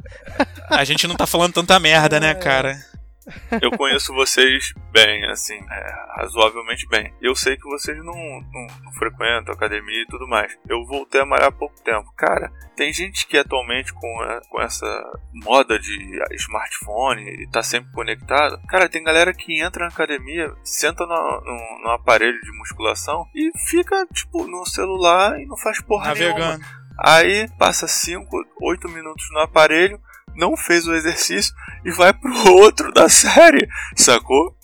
a 0.70 0.84
gente 0.84 1.08
não 1.08 1.16
tá 1.16 1.28
falando 1.28 1.54
tanta 1.54 1.78
merda, 1.80 2.20
né, 2.20 2.34
cara? 2.34 2.80
Eu 3.62 3.72
conheço 3.78 4.14
vocês 4.14 4.74
bem, 4.92 5.26
assim, 5.26 5.56
é, 5.70 6.06
razoavelmente 6.18 6.88
bem. 6.88 7.14
Eu 7.22 7.36
sei 7.36 7.56
que 7.58 7.64
vocês 7.70 7.98
não, 7.98 8.14
não, 8.14 8.68
não 8.84 8.92
frequentam 8.94 9.54
academia 9.54 10.02
e 10.02 10.08
tudo 10.08 10.28
mais. 10.28 10.58
Eu 10.68 10.86
voltei 10.86 11.22
a 11.22 11.26
malhar 11.26 11.48
há 11.48 11.52
pouco 11.52 11.76
tempo. 11.84 12.12
Cara, 12.18 12.52
tem 12.76 12.92
gente 12.92 13.28
que 13.28 13.38
atualmente 13.38 13.94
com, 13.94 14.22
a- 14.22 14.42
com 14.50 14.62
essa 14.62 14.86
moda 15.34 15.78
de 15.80 16.20
smartphone 16.36 17.22
e 17.44 17.48
tá 17.50 17.64
sempre 17.64 17.92
conectado. 17.92 18.60
Cara, 18.68 18.90
tem 18.90 19.04
galera 19.04 19.34
que 19.34 19.62
entra 19.62 19.86
na 19.86 19.92
academia, 19.92 20.54
senta 20.64 21.06
no, 21.06 21.16
no, 21.42 21.84
no 21.84 21.90
aparelho 21.92 22.40
de 22.42 22.52
musculação 22.58 23.26
e 23.36 23.52
fica, 23.70 24.06
tipo, 24.14 24.48
no 24.48 24.66
celular 24.66 25.40
e 25.40 25.46
não 25.46 25.58
faz 25.58 25.82
porra 25.82 26.14
nenhuma. 26.14 26.40
Navegando. 26.40 26.82
Aí 27.04 27.48
passa 27.58 27.88
5, 27.88 28.28
8 28.62 28.88
minutos 28.90 29.26
no 29.32 29.40
aparelho, 29.40 30.00
não 30.36 30.56
fez 30.58 30.88
o 30.88 30.94
exercício 30.94 31.54
e 31.86 31.92
vai 31.92 32.14
pro 32.14 32.32
outro 32.54 32.92
da 32.92 33.10
série, 33.10 33.68
sacou? 33.96 34.56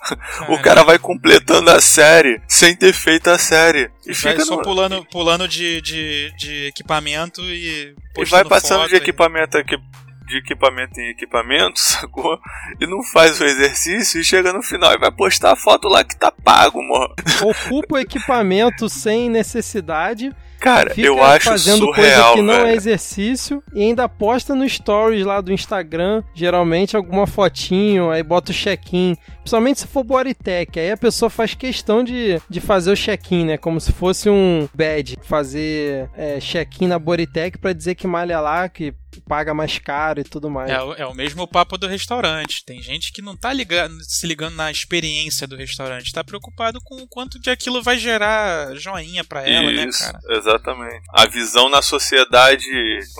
O 0.50 0.58
cara 0.60 0.84
vai 0.84 0.98
completando 1.00 1.70
a 1.72 1.82
série 1.82 2.42
sem 2.48 2.76
ter 2.76 2.94
feito 2.94 3.30
a 3.30 3.38
série. 3.38 3.92
E 4.06 4.14
vai 4.14 4.34
fica 4.34 4.46
só 4.46 4.56
no- 4.58 4.62
pulando, 4.62 5.06
pulando 5.12 5.48
de, 5.48 5.82
de, 5.82 6.32
de 6.38 6.66
equipamento 6.68 7.42
e 7.42 7.90
e 7.90 7.96
postando 8.14 8.30
vai 8.30 8.46
passando 8.46 8.80
foto 8.82 8.90
de 8.90 8.96
e- 8.96 8.98
equipamento 9.00 9.58
a 9.58 9.62
equi- 9.62 9.80
de 10.28 10.38
equipamento 10.40 11.00
em 11.00 11.10
equipamento, 11.10 11.80
sacou? 11.80 12.38
E 12.82 12.86
não 12.86 13.02
faz 13.02 13.40
o 13.40 13.46
exercício 13.46 14.20
e 14.20 14.24
chega 14.26 14.52
no 14.52 14.62
final 14.62 14.94
e 14.94 14.98
vai 14.98 15.12
postar 15.12 15.54
a 15.54 15.56
foto 15.56 15.88
lá 15.88 16.04
que 16.04 16.18
tá 16.18 16.32
pago, 16.32 16.82
mano. 16.82 17.14
Ocupa 17.42 17.96
o 17.96 17.98
equipamento 17.98 18.90
sem 18.90 19.30
necessidade, 19.30 20.36
Cara, 20.60 20.90
fica 20.94 21.08
eu 21.08 21.24
acho 21.24 21.46
fazendo 21.50 21.86
surreal, 21.86 21.94
coisa 21.94 22.34
que 22.34 22.42
não 22.42 22.54
velho. 22.56 22.68
é 22.68 22.74
exercício 22.76 23.64
e 23.74 23.84
ainda 23.84 24.10
posta 24.10 24.56
no 24.56 24.68
stories 24.68 25.26
lá 25.26 25.40
do 25.40 25.52
Instagram, 25.54 26.24
geralmente 26.34 26.96
alguma 26.96 27.28
fotinho, 27.28 28.10
aí 28.10 28.24
bota 28.24 28.52
o 28.52 28.54
check-in. 28.54 29.16
Principalmente 29.40 29.80
se 29.80 29.88
for 29.88 30.04
bodytech, 30.04 30.80
aí 30.80 30.92
a 30.92 30.98
pessoa 30.98 31.30
faz 31.30 31.54
questão 31.54 32.04
de, 32.04 32.42
de 32.50 32.60
fazer 32.60 32.92
o 32.92 32.96
check-in, 32.96 33.46
né? 33.46 33.58
Como 33.58 33.80
se 33.80 33.92
fosse 33.92 34.30
um 34.30 34.68
badge, 34.74 35.18
fazer 35.22 36.10
é, 36.18 36.40
check-in 36.40 36.88
na 36.88 37.00
bodytech 37.00 37.58
pra 37.58 37.72
dizer 37.74 37.96
que 37.96 38.08
malha 38.08 38.40
lá, 38.40 38.68
que 38.68 38.94
paga 39.28 39.54
mais 39.54 39.78
caro 39.80 40.20
e 40.20 40.24
tudo 40.24 40.50
mais. 40.50 40.70
É, 40.70 40.82
o- 40.82 40.94
é 40.94 41.06
o 41.06 41.14
mesmo 41.14 41.48
papo 41.48 41.78
do 41.78 41.88
restaurante. 41.88 42.64
Tem 42.66 42.82
gente 42.82 43.12
que 43.12 43.22
não 43.22 43.36
tá 43.36 43.52
ligando, 43.54 43.96
se 44.04 44.26
ligando 44.28 44.56
na 44.56 44.70
experiência 44.72 45.48
do 45.48 45.56
restaurante, 45.56 46.12
tá 46.14 46.24
preocupado 46.24 46.80
com 46.84 46.96
o 46.96 47.08
quanto 47.08 47.40
de 47.40 47.50
aquilo 47.50 47.82
vai 47.82 47.98
gerar 47.98 48.76
joinha 48.76 49.24
pra 49.24 49.48
ela, 49.48 49.72
né, 49.72 49.86
Isso, 49.86 50.04
cara? 50.04 50.20
exatamente. 50.30 51.02
A 51.14 51.26
visão 51.26 51.70
na 51.70 51.82
sociedade, 51.82 52.66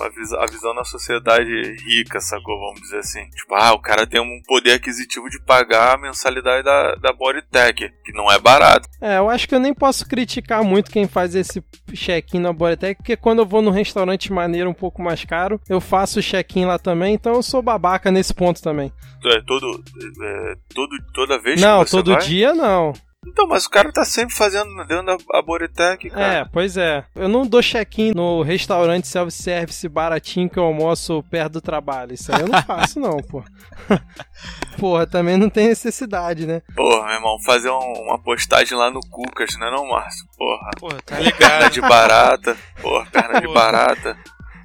a, 0.00 0.08
vis- 0.08 0.32
a 0.32 0.46
visão 0.46 0.74
na 0.74 0.84
sociedade 0.84 1.50
rica, 1.86 2.20
sacou? 2.20 2.58
Vamos 2.58 2.80
dizer 2.82 2.98
assim. 2.98 3.28
Tipo, 3.30 3.54
ah, 3.54 3.72
o 3.72 3.80
cara 3.80 4.06
tem 4.06 4.20
um 4.20 4.40
poder 4.46 4.72
aquisitivo 4.72 5.28
de 5.28 5.40
pagar 5.40 5.94
a 5.94 5.98
mensalidade 5.98 6.62
da, 6.64 6.94
da 6.96 7.12
Bodytech, 7.12 7.90
que 8.04 8.12
não 8.12 8.30
é 8.30 8.38
barato. 8.38 8.88
É, 9.00 9.18
eu 9.18 9.28
acho 9.28 9.48
que 9.48 9.54
eu 9.54 9.60
nem 9.60 9.74
posso 9.74 10.06
criticar 10.06 10.62
muito 10.62 10.90
quem 10.90 11.06
faz 11.08 11.34
esse 11.34 11.62
check-in 11.94 12.40
na 12.40 12.52
Bodytech, 12.52 12.96
porque 12.96 13.16
quando 13.16 13.40
eu 13.40 13.46
vou 13.46 13.62
num 13.62 13.70
restaurante 13.70 14.32
maneiro 14.32 14.68
um 14.70 14.74
pouco 14.74 15.02
mais 15.02 15.24
caro, 15.24 15.60
eu 15.68 15.77
eu 15.78 15.80
faço 15.80 16.20
check-in 16.22 16.64
lá 16.66 16.78
também, 16.78 17.14
então 17.14 17.34
eu 17.34 17.42
sou 17.42 17.62
babaca 17.62 18.10
nesse 18.10 18.34
ponto 18.34 18.60
também. 18.62 18.92
É, 19.24 19.40
todo, 19.42 19.82
é, 20.22 20.54
todo, 20.74 20.90
toda 21.14 21.38
vez 21.38 21.60
não, 21.60 21.82
que 21.84 21.90
você 21.90 21.96
todo 21.96 22.12
vai? 22.12 22.20
dia 22.22 22.54
não. 22.54 22.92
Então, 23.26 23.46
mas 23.48 23.66
o 23.66 23.70
cara 23.70 23.92
tá 23.92 24.04
sempre 24.04 24.34
fazendo 24.34 24.70
dentro 24.86 25.04
da 25.04 25.16
a 25.38 25.42
Boretec, 25.42 26.08
cara. 26.08 26.34
É, 26.34 26.44
pois 26.50 26.76
é. 26.76 27.04
Eu 27.16 27.28
não 27.28 27.44
dou 27.46 27.60
check-in 27.60 28.12
no 28.14 28.42
restaurante 28.42 29.08
self-service 29.08 29.86
baratinho 29.88 30.48
que 30.48 30.56
eu 30.58 30.62
almoço 30.62 31.22
perto 31.28 31.54
do 31.54 31.60
trabalho. 31.60 32.14
Isso 32.14 32.32
aí 32.34 32.40
eu 32.42 32.48
não 32.48 32.62
faço, 32.62 32.98
não, 33.00 33.16
pô. 33.18 33.42
Porra, 34.78 35.06
também 35.06 35.36
não 35.36 35.50
tem 35.50 35.66
necessidade, 35.68 36.46
né? 36.46 36.62
Porra, 36.74 37.06
meu 37.06 37.14
irmão, 37.16 37.36
fazer 37.44 37.70
um- 37.70 38.02
uma 38.06 38.18
postagem 38.22 38.78
lá 38.78 38.90
no 38.90 39.00
Cucas, 39.10 39.50
não 39.58 39.66
é 39.66 39.70
não, 39.72 39.88
Márcio? 39.88 40.24
Porra. 40.36 40.70
Pô, 40.78 40.88
tá 40.88 41.16
Perna 41.16 41.24
ligado. 41.24 41.72
de 41.72 41.80
barata. 41.80 42.56
Porra, 42.80 43.06
perna 43.10 43.40
de 43.40 43.46
Porra. 43.48 43.54
barata. 43.60 44.16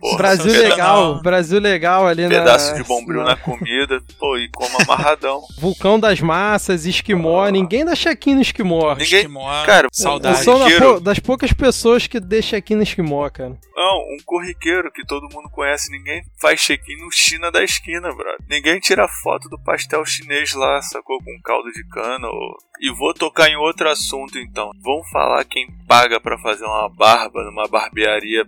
Porra, 0.04 0.18
Brasil 0.18 0.52
legal. 0.52 1.22
Brasil 1.22 1.60
legal 1.62 2.06
ali 2.08 2.28
pedaço 2.28 2.72
na... 2.72 2.78
de 2.78 2.84
bombril 2.84 3.22
na- 3.22 3.30
na 3.30 3.36
comida. 3.38 4.02
Pô, 4.20 4.36
e 4.38 4.50
como 4.50 4.76
amarradão. 4.82 5.42
Vulcão 5.58 5.98
das 5.98 6.20
Massas, 6.20 6.86
Esquimó. 6.86 7.48
Ninguém 7.48 7.86
dá 7.86 7.96
check-in 7.96 8.36
no 8.36 8.42
Esquimó. 8.42 8.96
Ninguém- 8.96 9.20
Esquimó, 9.20 9.64
cara, 9.66 9.86
Eu 9.88 9.90
saudade. 9.94 10.44
sou 10.44 10.58
Corriqueiro. 10.60 10.94
po- 10.96 11.00
das 11.00 11.20
poucas 11.20 11.54
pessoas 11.54 12.06
que 12.06 12.20
dê 12.20 12.42
check-in 12.42 12.76
no 12.76 12.84
Esquimó, 12.84 13.30
cara. 13.30 13.58
Não, 13.76 13.98
um 14.14 14.18
corriqueiro 14.26 14.92
que 14.92 15.06
todo 15.06 15.24
mundo 15.34 15.50
conhece. 15.50 15.90
Ninguém 15.90 16.22
faz 16.40 16.60
check-in 16.60 16.98
no 16.98 17.10
China 17.12 17.50
da 17.50 17.64
esquina, 17.64 18.10
brother. 18.14 18.38
Ninguém 18.50 18.80
tira 18.82 19.08
foto 19.08 19.48
do 19.50 19.58
pastel 19.58 20.06
chinês 20.06 20.54
lá, 20.54 20.82
sacou? 20.82 21.18
Com 21.24 21.42
caldo 21.42 21.72
de 21.72 21.84
cana. 21.88 22.28
Ou... 22.28 22.58
E 22.82 22.92
vou 22.94 23.14
tocar 23.14 23.48
em 23.50 23.56
outro 23.56 23.90
assunto 23.90 24.38
então. 24.38 24.70
Vamos 24.84 25.10
falar 25.10 25.44
quem 25.46 25.66
paga 25.88 26.20
pra 26.20 26.38
fazer 26.40 26.66
uma 26.66 26.90
barba 26.90 27.44
numa 27.46 27.68
barbearia 27.68 28.46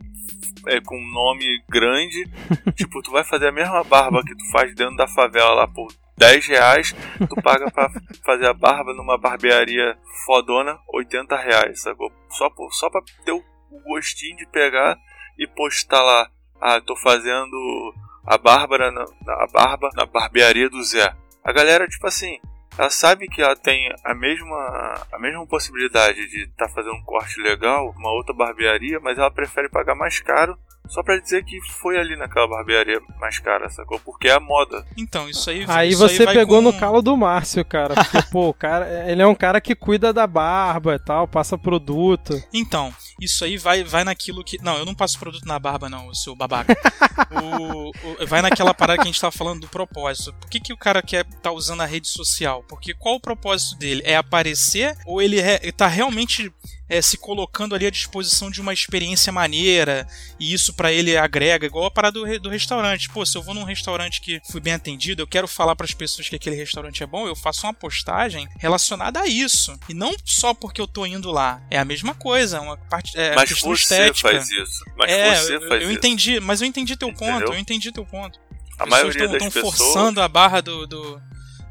é, 0.68 0.80
com 0.82 1.00
nome 1.14 1.62
grande. 1.70 2.26
tipo, 2.76 3.02
tu 3.02 3.12
vai 3.12 3.24
fazer 3.24 3.48
a 3.48 3.52
mesma 3.52 3.84
barba 3.84 4.22
que 4.24 4.36
tu 4.36 4.52
faz 4.52 4.74
dentro 4.76 4.96
da 4.96 5.08
favela 5.08 5.54
lá 5.54 5.68
por 5.68 5.88
10 6.18 6.48
reais. 6.48 6.96
Tu 7.18 7.42
paga 7.42 7.70
pra 7.72 7.90
fazer 8.26 8.48
a 8.48 8.54
barba 8.54 8.94
numa 8.94 9.18
barbearia 9.18 9.98
fodona 10.26 10.78
80 10.94 11.36
reais, 11.36 11.82
sacou? 11.82 12.12
Só, 12.30 12.50
por, 12.50 12.72
só 12.74 12.90
pra 12.90 13.02
ter 13.26 13.32
o 13.32 13.44
gostinho 13.86 14.38
de 14.38 14.46
pegar 14.48 14.98
e 15.38 15.48
postar 15.48 16.02
lá. 16.02 16.30
Ah, 16.62 16.80
tô 16.82 16.96
fazendo 16.96 17.94
a 18.26 18.38
Bárbara 18.38 18.90
na, 18.92 19.06
na- 19.26 19.44
a 19.44 19.48
barba 19.52 19.90
na 19.94 20.06
barbearia 20.06 20.70
do 20.70 20.82
Zé. 20.84 21.14
A 21.44 21.52
galera, 21.52 21.88
tipo 21.88 22.08
assim, 22.08 22.40
ela 22.78 22.90
sabe 22.90 23.28
que 23.28 23.42
ela 23.42 23.56
tem 23.56 23.90
a 24.04 24.14
mesma, 24.14 25.08
a 25.12 25.20
mesma 25.20 25.46
possibilidade 25.48 26.28
de 26.28 26.44
estar 26.44 26.70
fazendo 26.70 26.96
um 26.96 27.04
corte 27.04 27.42
legal 27.42 27.94
numa 27.96 28.12
outra 28.12 28.34
barbearia, 28.34 29.00
mas 29.00 29.18
ela 29.18 29.32
prefere 29.32 29.70
pagar 29.70 29.96
mais 29.96 30.20
caro 30.20 30.58
só 30.90 31.02
pra 31.04 31.18
dizer 31.18 31.44
que 31.46 31.60
foi 31.62 31.98
ali 31.98 32.16
naquela 32.16 32.48
barbearia 32.48 33.00
mais 33.20 33.40
cara, 33.40 33.70
sacou? 33.70 34.00
Porque 34.00 34.28
é 34.28 34.34
a 34.34 34.40
moda. 34.40 34.86
Então, 34.98 35.30
isso 35.30 35.50
aí. 35.50 35.66
Aí 35.68 35.90
isso 35.90 36.00
você 36.00 36.26
vai 36.26 36.34
pegou 36.36 36.58
com- 36.58 36.72
no 36.72 36.74
calo 36.80 37.02
do 37.02 37.16
Márcio, 37.18 37.64
cara. 37.66 37.94
Porque, 37.96 38.22
pô, 38.32 38.50
o 38.50 38.54
cara, 38.54 39.10
ele 39.10 39.22
é 39.22 39.28
um 39.28 39.36
cara 39.36 39.60
que 39.62 39.76
cuida 39.76 40.12
da 40.14 40.26
barba 40.28 40.96
e 40.96 41.00
tal, 41.00 41.28
passa 41.28 41.58
produto. 41.58 42.42
Então, 42.54 42.94
isso 43.20 43.44
aí 43.44 43.58
vai, 43.58 43.84
vai 43.84 44.04
naquilo 44.04 44.44
que. 44.44 44.62
Não, 44.64 44.78
eu 44.78 44.86
não 44.86 44.96
passo 44.96 45.20
produto 45.20 45.46
na 45.46 45.58
barba, 45.60 45.90
não, 45.90 46.08
o 46.08 46.16
seu 46.16 46.36
babaca. 46.36 46.76
O- 47.32 47.90
o- 47.90 48.28
vai 48.28 48.42
naquela 48.42 48.74
parada 48.74 48.98
que 49.02 49.04
a 49.08 49.12
gente 49.12 49.20
tava 49.20 49.32
falando 49.32 49.62
do 49.62 49.68
propósito. 49.68 50.34
Por 50.34 50.50
que, 50.50 50.60
que 50.60 50.74
o 50.74 50.78
cara 50.78 51.02
quer 51.02 51.24
tá 51.42 51.52
usando 51.52 51.82
a 51.82 51.86
rede 51.86 52.08
social? 52.08 52.64
Porque 52.68 52.94
qual 52.94 53.16
o 53.16 53.20
propósito 53.22 53.78
dele? 53.78 54.02
É 54.06 54.16
aparecer 54.16 54.96
ou 55.06 55.22
ele 55.22 55.40
é, 55.40 55.60
tá 55.72 55.88
realmente 55.88 56.52
é, 56.88 57.02
se 57.02 57.18
colocando 57.18 57.74
ali 57.76 57.86
à 57.86 57.90
disposição 57.90 58.50
de 58.52 58.62
uma 58.62 58.74
experiência 58.74 59.32
maneira 59.32 60.08
e 60.40 60.54
isso 60.54 60.74
pra 60.74 60.92
ele 60.92 61.18
agrega, 61.18 61.66
igual 61.66 61.86
a 61.86 61.92
parada 61.92 62.20
do, 62.20 62.40
do 62.40 62.50
restaurante. 62.50 63.10
Pô, 63.10 63.26
se 63.26 63.38
eu 63.38 63.42
vou 63.42 63.54
num 63.56 63.64
restaurante 63.64 64.22
que 64.22 64.40
fui 64.52 64.62
bem 64.62 64.74
atendido, 64.74 65.22
eu 65.22 65.28
quero 65.28 65.48
falar 65.48 65.76
pras 65.76 65.94
pessoas 65.94 66.30
que 66.30 66.36
aquele 66.36 66.56
restaurante 66.56 67.02
é 67.02 67.08
bom, 67.08 67.28
eu 67.28 67.36
faço 67.36 67.66
uma 67.66 67.74
postagem 67.74 68.48
relacionada 68.60 69.20
a 69.22 69.28
isso. 69.28 69.78
E 69.90 69.94
não 69.94 70.14
só 70.24 70.54
porque 70.54 70.80
eu 70.80 70.88
tô 70.88 71.06
indo 71.06 71.32
lá. 71.32 71.62
É 71.72 71.78
a 71.80 71.86
mesma 71.86 72.14
coisa, 72.14 72.62
uma 72.62 72.78
parte 72.78 73.18
é, 73.20 73.34
mas 73.36 73.50
questão 73.50 73.70
você 73.76 73.82
estética. 73.84 74.30
faz 74.30 74.50
isso. 74.50 74.86
Mas 74.98 75.12
é, 75.12 75.36
você 75.36 75.56
eu, 75.56 75.62
faz 75.68 75.82
eu 75.84 75.90
isso. 75.90 75.98
entendi, 75.98 76.40
mas 76.40 76.62
eu 76.62 76.68
entendi 76.68 76.96
teu 76.96 77.12
ponto, 77.14 77.24
Entendeu? 77.38 77.54
eu 77.54 77.60
entendi 77.60 77.92
teu 77.92 78.06
ponto. 78.06 78.40
A 78.78 78.84
As 78.84 78.90
maioria 78.90 79.14
pessoas 79.14 79.32
das 79.32 79.48
estão 79.48 79.64
pessoas. 79.72 79.78
forçando 79.94 80.22
a 80.22 80.28
barra 80.28 80.62
do, 80.62 80.86
do, 80.86 81.22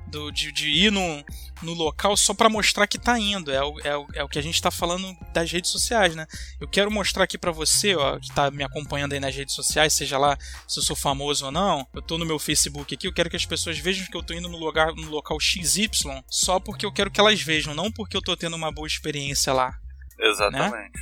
do- 0.07 0.31
de, 0.33 0.51
de 0.53 0.69
ir 0.71 0.91
no, 0.91 1.25
no 1.65 1.73
local 1.73 2.17
só 2.17 2.35
pra 2.35 2.49
mostrar 2.49 2.87
que 2.87 2.99
tá 2.99 3.19
indo. 3.19 3.51
É 3.51 3.63
o, 3.63 3.81
é, 3.81 3.97
o, 3.97 4.07
é 4.15 4.25
o 4.25 4.29
que 4.29 4.39
a 4.39 4.43
gente 4.43 4.61
tá 4.61 4.71
falando 4.71 5.17
das 5.33 5.51
redes 5.51 5.71
sociais, 5.71 6.15
né? 6.15 6.27
Eu 6.61 6.69
quero 6.69 6.91
mostrar 6.91 7.25
aqui 7.25 7.39
pra 7.39 7.51
você, 7.51 7.95
ó, 7.95 8.19
que 8.19 8.33
tá 8.35 8.51
me 8.51 8.63
acompanhando 8.63 9.15
aí 9.15 9.21
nas 9.21 9.35
redes 9.35 9.55
sociais, 9.55 9.93
seja 9.93 10.19
lá 10.19 10.37
se 10.69 10.79
eu 10.79 10.83
sou 10.83 10.95
famoso 10.95 11.47
ou 11.47 11.51
não. 11.51 11.87
Eu 11.95 12.03
tô 12.03 12.19
no 12.19 12.27
meu 12.27 12.39
Facebook 12.39 12.95
aqui, 12.95 13.07
eu 13.07 13.13
quero 13.13 13.31
que 13.31 13.37
as 13.37 13.47
pessoas 13.47 13.79
vejam 13.79 14.07
que 14.07 14.17
eu 14.17 14.23
tô 14.23 14.35
indo 14.35 14.49
no 14.49 14.59
lugar 14.59 14.93
no 14.95 15.09
local 15.11 15.39
XY 15.41 15.91
só 16.29 16.61
porque 16.61 16.87
eu 16.87 16.93
quero 16.93 17.11
que 17.11 17.21
elas 17.21 17.41
vejam, 17.41 17.75
não 17.75 17.91
porque 17.91 18.17
eu 18.17 18.23
tô 18.23 18.37
tendo 18.37 18.57
uma 18.57 18.71
boa 18.71 18.87
experiência 18.87 19.53
lá. 19.53 19.75
Exatamente. 20.19 20.93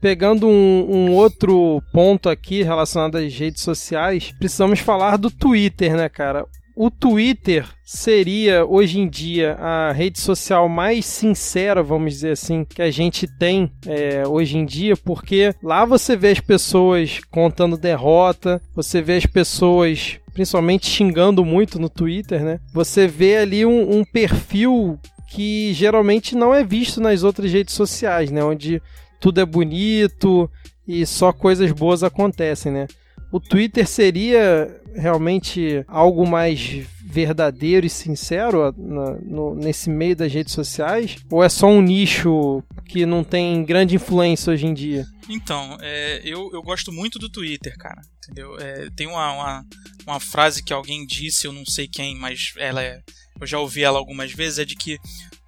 Pegando 0.00 0.48
um, 0.48 0.86
um 0.88 1.12
outro 1.12 1.80
ponto 1.92 2.28
aqui 2.28 2.62
relacionado 2.62 3.16
às 3.16 3.32
redes 3.32 3.62
sociais, 3.62 4.32
precisamos 4.36 4.80
falar 4.80 5.16
do 5.16 5.30
Twitter, 5.30 5.96
né, 5.96 6.08
cara? 6.08 6.44
O 6.74 6.90
Twitter 6.90 7.66
seria, 7.84 8.64
hoje 8.64 8.98
em 8.98 9.08
dia, 9.08 9.54
a 9.54 9.92
rede 9.92 10.18
social 10.18 10.68
mais 10.68 11.04
sincera, 11.04 11.82
vamos 11.82 12.14
dizer 12.14 12.32
assim, 12.32 12.64
que 12.64 12.80
a 12.80 12.90
gente 12.90 13.26
tem 13.38 13.70
é, 13.86 14.26
hoje 14.26 14.56
em 14.56 14.64
dia, 14.64 14.96
porque 14.96 15.54
lá 15.62 15.84
você 15.84 16.16
vê 16.16 16.30
as 16.30 16.40
pessoas 16.40 17.20
contando 17.30 17.76
derrota, 17.76 18.60
você 18.74 19.02
vê 19.02 19.16
as 19.16 19.26
pessoas 19.26 20.18
principalmente 20.32 20.86
xingando 20.86 21.44
muito 21.44 21.78
no 21.78 21.90
Twitter, 21.90 22.42
né? 22.42 22.58
Você 22.72 23.06
vê 23.06 23.36
ali 23.36 23.66
um, 23.66 23.98
um 23.98 24.04
perfil 24.04 24.98
que 25.28 25.72
geralmente 25.74 26.34
não 26.34 26.54
é 26.54 26.64
visto 26.64 27.00
nas 27.00 27.22
outras 27.22 27.52
redes 27.52 27.74
sociais, 27.74 28.30
né? 28.30 28.42
Onde 28.42 28.80
tudo 29.20 29.40
é 29.40 29.44
bonito 29.44 30.50
e 30.88 31.04
só 31.04 31.32
coisas 31.32 31.70
boas 31.70 32.02
acontecem, 32.02 32.72
né? 32.72 32.86
O 33.30 33.40
Twitter 33.40 33.86
seria 33.86 34.81
realmente 34.94 35.84
algo 35.88 36.26
mais 36.26 36.86
verdadeiro 37.04 37.86
e 37.86 37.90
sincero 37.90 38.72
na- 38.76 39.12
no- 39.20 39.54
nesse 39.54 39.90
meio 39.90 40.16
das 40.16 40.32
redes 40.32 40.52
sociais? 40.54 41.16
Ou 41.30 41.42
é 41.42 41.48
só 41.48 41.66
um 41.66 41.82
nicho 41.82 42.62
que 42.86 43.04
não 43.06 43.22
tem 43.24 43.64
grande 43.64 43.96
influência 43.96 44.52
hoje 44.52 44.66
em 44.66 44.74
dia? 44.74 45.04
Então, 45.28 45.76
é, 45.80 46.20
eu, 46.24 46.50
eu 46.52 46.62
gosto 46.62 46.90
muito 46.92 47.18
do 47.18 47.28
Twitter, 47.28 47.76
cara. 47.78 48.00
Entendeu? 48.24 48.56
É, 48.58 48.88
tem 48.96 49.06
uma, 49.06 49.32
uma, 49.32 49.64
uma 50.06 50.20
frase 50.20 50.62
que 50.62 50.72
alguém 50.72 51.04
disse, 51.06 51.46
eu 51.46 51.52
não 51.52 51.64
sei 51.66 51.88
quem, 51.88 52.16
mas 52.18 52.52
ela 52.56 52.82
é, 52.82 53.00
eu 53.40 53.46
já 53.46 53.58
ouvi 53.58 53.82
ela 53.82 53.98
algumas 53.98 54.32
vezes, 54.32 54.58
é 54.58 54.64
de 54.64 54.76
que 54.76 54.96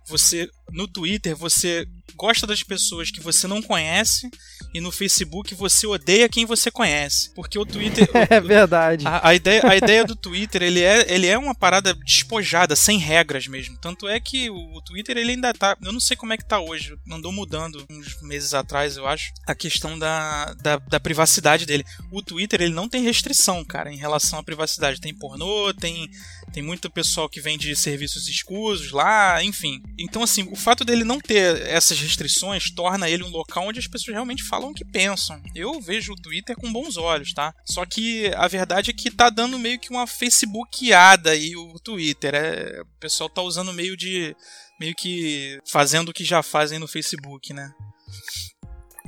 você 0.07 0.49
no 0.71 0.87
Twitter 0.87 1.35
você 1.37 1.87
gosta 2.15 2.47
das 2.47 2.63
pessoas 2.63 3.11
que 3.11 3.21
você 3.21 3.47
não 3.47 3.63
conhece 3.63 4.31
e 4.73 4.81
no 4.81 4.91
Facebook 4.91 5.55
você 5.55 5.87
odeia 5.87 6.29
quem 6.29 6.45
você 6.45 6.71
conhece. 6.71 7.33
Porque 7.35 7.59
o 7.59 7.65
Twitter. 7.65 8.09
É 8.31 8.41
verdade. 8.41 9.07
A, 9.07 9.29
a 9.29 9.35
ideia, 9.35 9.63
a 9.65 9.77
ideia 9.77 10.05
do 10.05 10.17
Twitter, 10.17 10.63
ele 10.63 10.81
é, 10.81 11.13
ele 11.13 11.27
é 11.27 11.37
uma 11.37 11.55
parada 11.55 11.95
despojada, 11.95 12.75
sem 12.75 12.99
regras 12.99 13.47
mesmo. 13.47 13.77
Tanto 13.79 14.09
é 14.09 14.19
que 14.19 14.49
o, 14.49 14.55
o 14.55 14.83
Twitter, 14.83 15.17
ele 15.17 15.33
ainda 15.33 15.53
tá. 15.53 15.77
Eu 15.83 15.93
não 15.93 16.01
sei 16.01 16.17
como 16.17 16.33
é 16.33 16.37
que 16.37 16.45
tá 16.45 16.59
hoje. 16.59 16.97
Andou 17.11 17.31
mudando 17.31 17.85
uns 17.91 18.21
meses 18.23 18.55
atrás, 18.55 18.97
eu 18.97 19.07
acho. 19.07 19.33
A 19.47 19.55
questão 19.55 19.99
da, 19.99 20.55
da, 20.55 20.79
da 20.79 20.99
privacidade 20.99 21.67
dele. 21.67 21.85
O 22.11 22.23
Twitter, 22.23 22.63
ele 22.63 22.75
não 22.75 22.89
tem 22.89 23.03
restrição, 23.03 23.65
cara, 23.65 23.93
em 23.93 23.97
relação 23.97 24.39
à 24.39 24.43
privacidade. 24.43 25.01
Tem 25.01 25.15
pornô, 25.15 25.73
tem. 25.75 26.09
Tem 26.55 26.63
muito 26.63 26.89
pessoal 26.89 27.29
que 27.29 27.41
vende 27.41 27.75
serviços 27.75 28.29
escusos 28.29 28.93
lá, 28.93 29.43
enfim. 29.43 29.83
Então, 29.99 30.23
assim, 30.23 30.45
o 30.53 30.55
fato 30.55 30.85
dele 30.85 31.03
não 31.03 31.19
ter 31.19 31.61
essas 31.67 31.99
restrições 31.99 32.71
torna 32.71 33.11
ele 33.11 33.25
um 33.25 33.29
local 33.29 33.67
onde 33.67 33.81
as 33.81 33.89
pessoas 33.89 34.15
realmente 34.15 34.45
falam 34.45 34.71
o 34.71 34.73
que 34.73 34.85
pensam. 34.85 35.43
Eu 35.53 35.81
vejo 35.81 36.13
o 36.13 36.17
Twitter 36.17 36.55
com 36.55 36.73
bons 36.73 36.97
olhos, 36.97 37.35
tá? 37.35 37.53
Só 37.67 37.85
que 37.85 38.31
a 38.37 38.47
verdade 38.47 38.93
é 38.93 38.95
que 38.95 39.11
tá 39.11 39.31
dando 39.31 39.59
meio 39.59 39.81
que 39.81 39.91
uma 39.91 40.07
Facebookada 40.07 41.31
aí 41.31 41.57
o 41.57 41.75
Twitter. 41.81 42.37
É, 42.37 42.83
o 42.83 43.01
pessoal 43.01 43.29
tá 43.29 43.43
usando 43.43 43.73
meio 43.73 43.97
de. 43.97 44.33
meio 44.79 44.95
que 44.95 45.59
fazendo 45.69 46.11
o 46.11 46.13
que 46.13 46.25
já 46.25 46.41
fazem 46.41 46.79
no 46.79 46.87
Facebook, 46.87 47.53
né? 47.53 47.69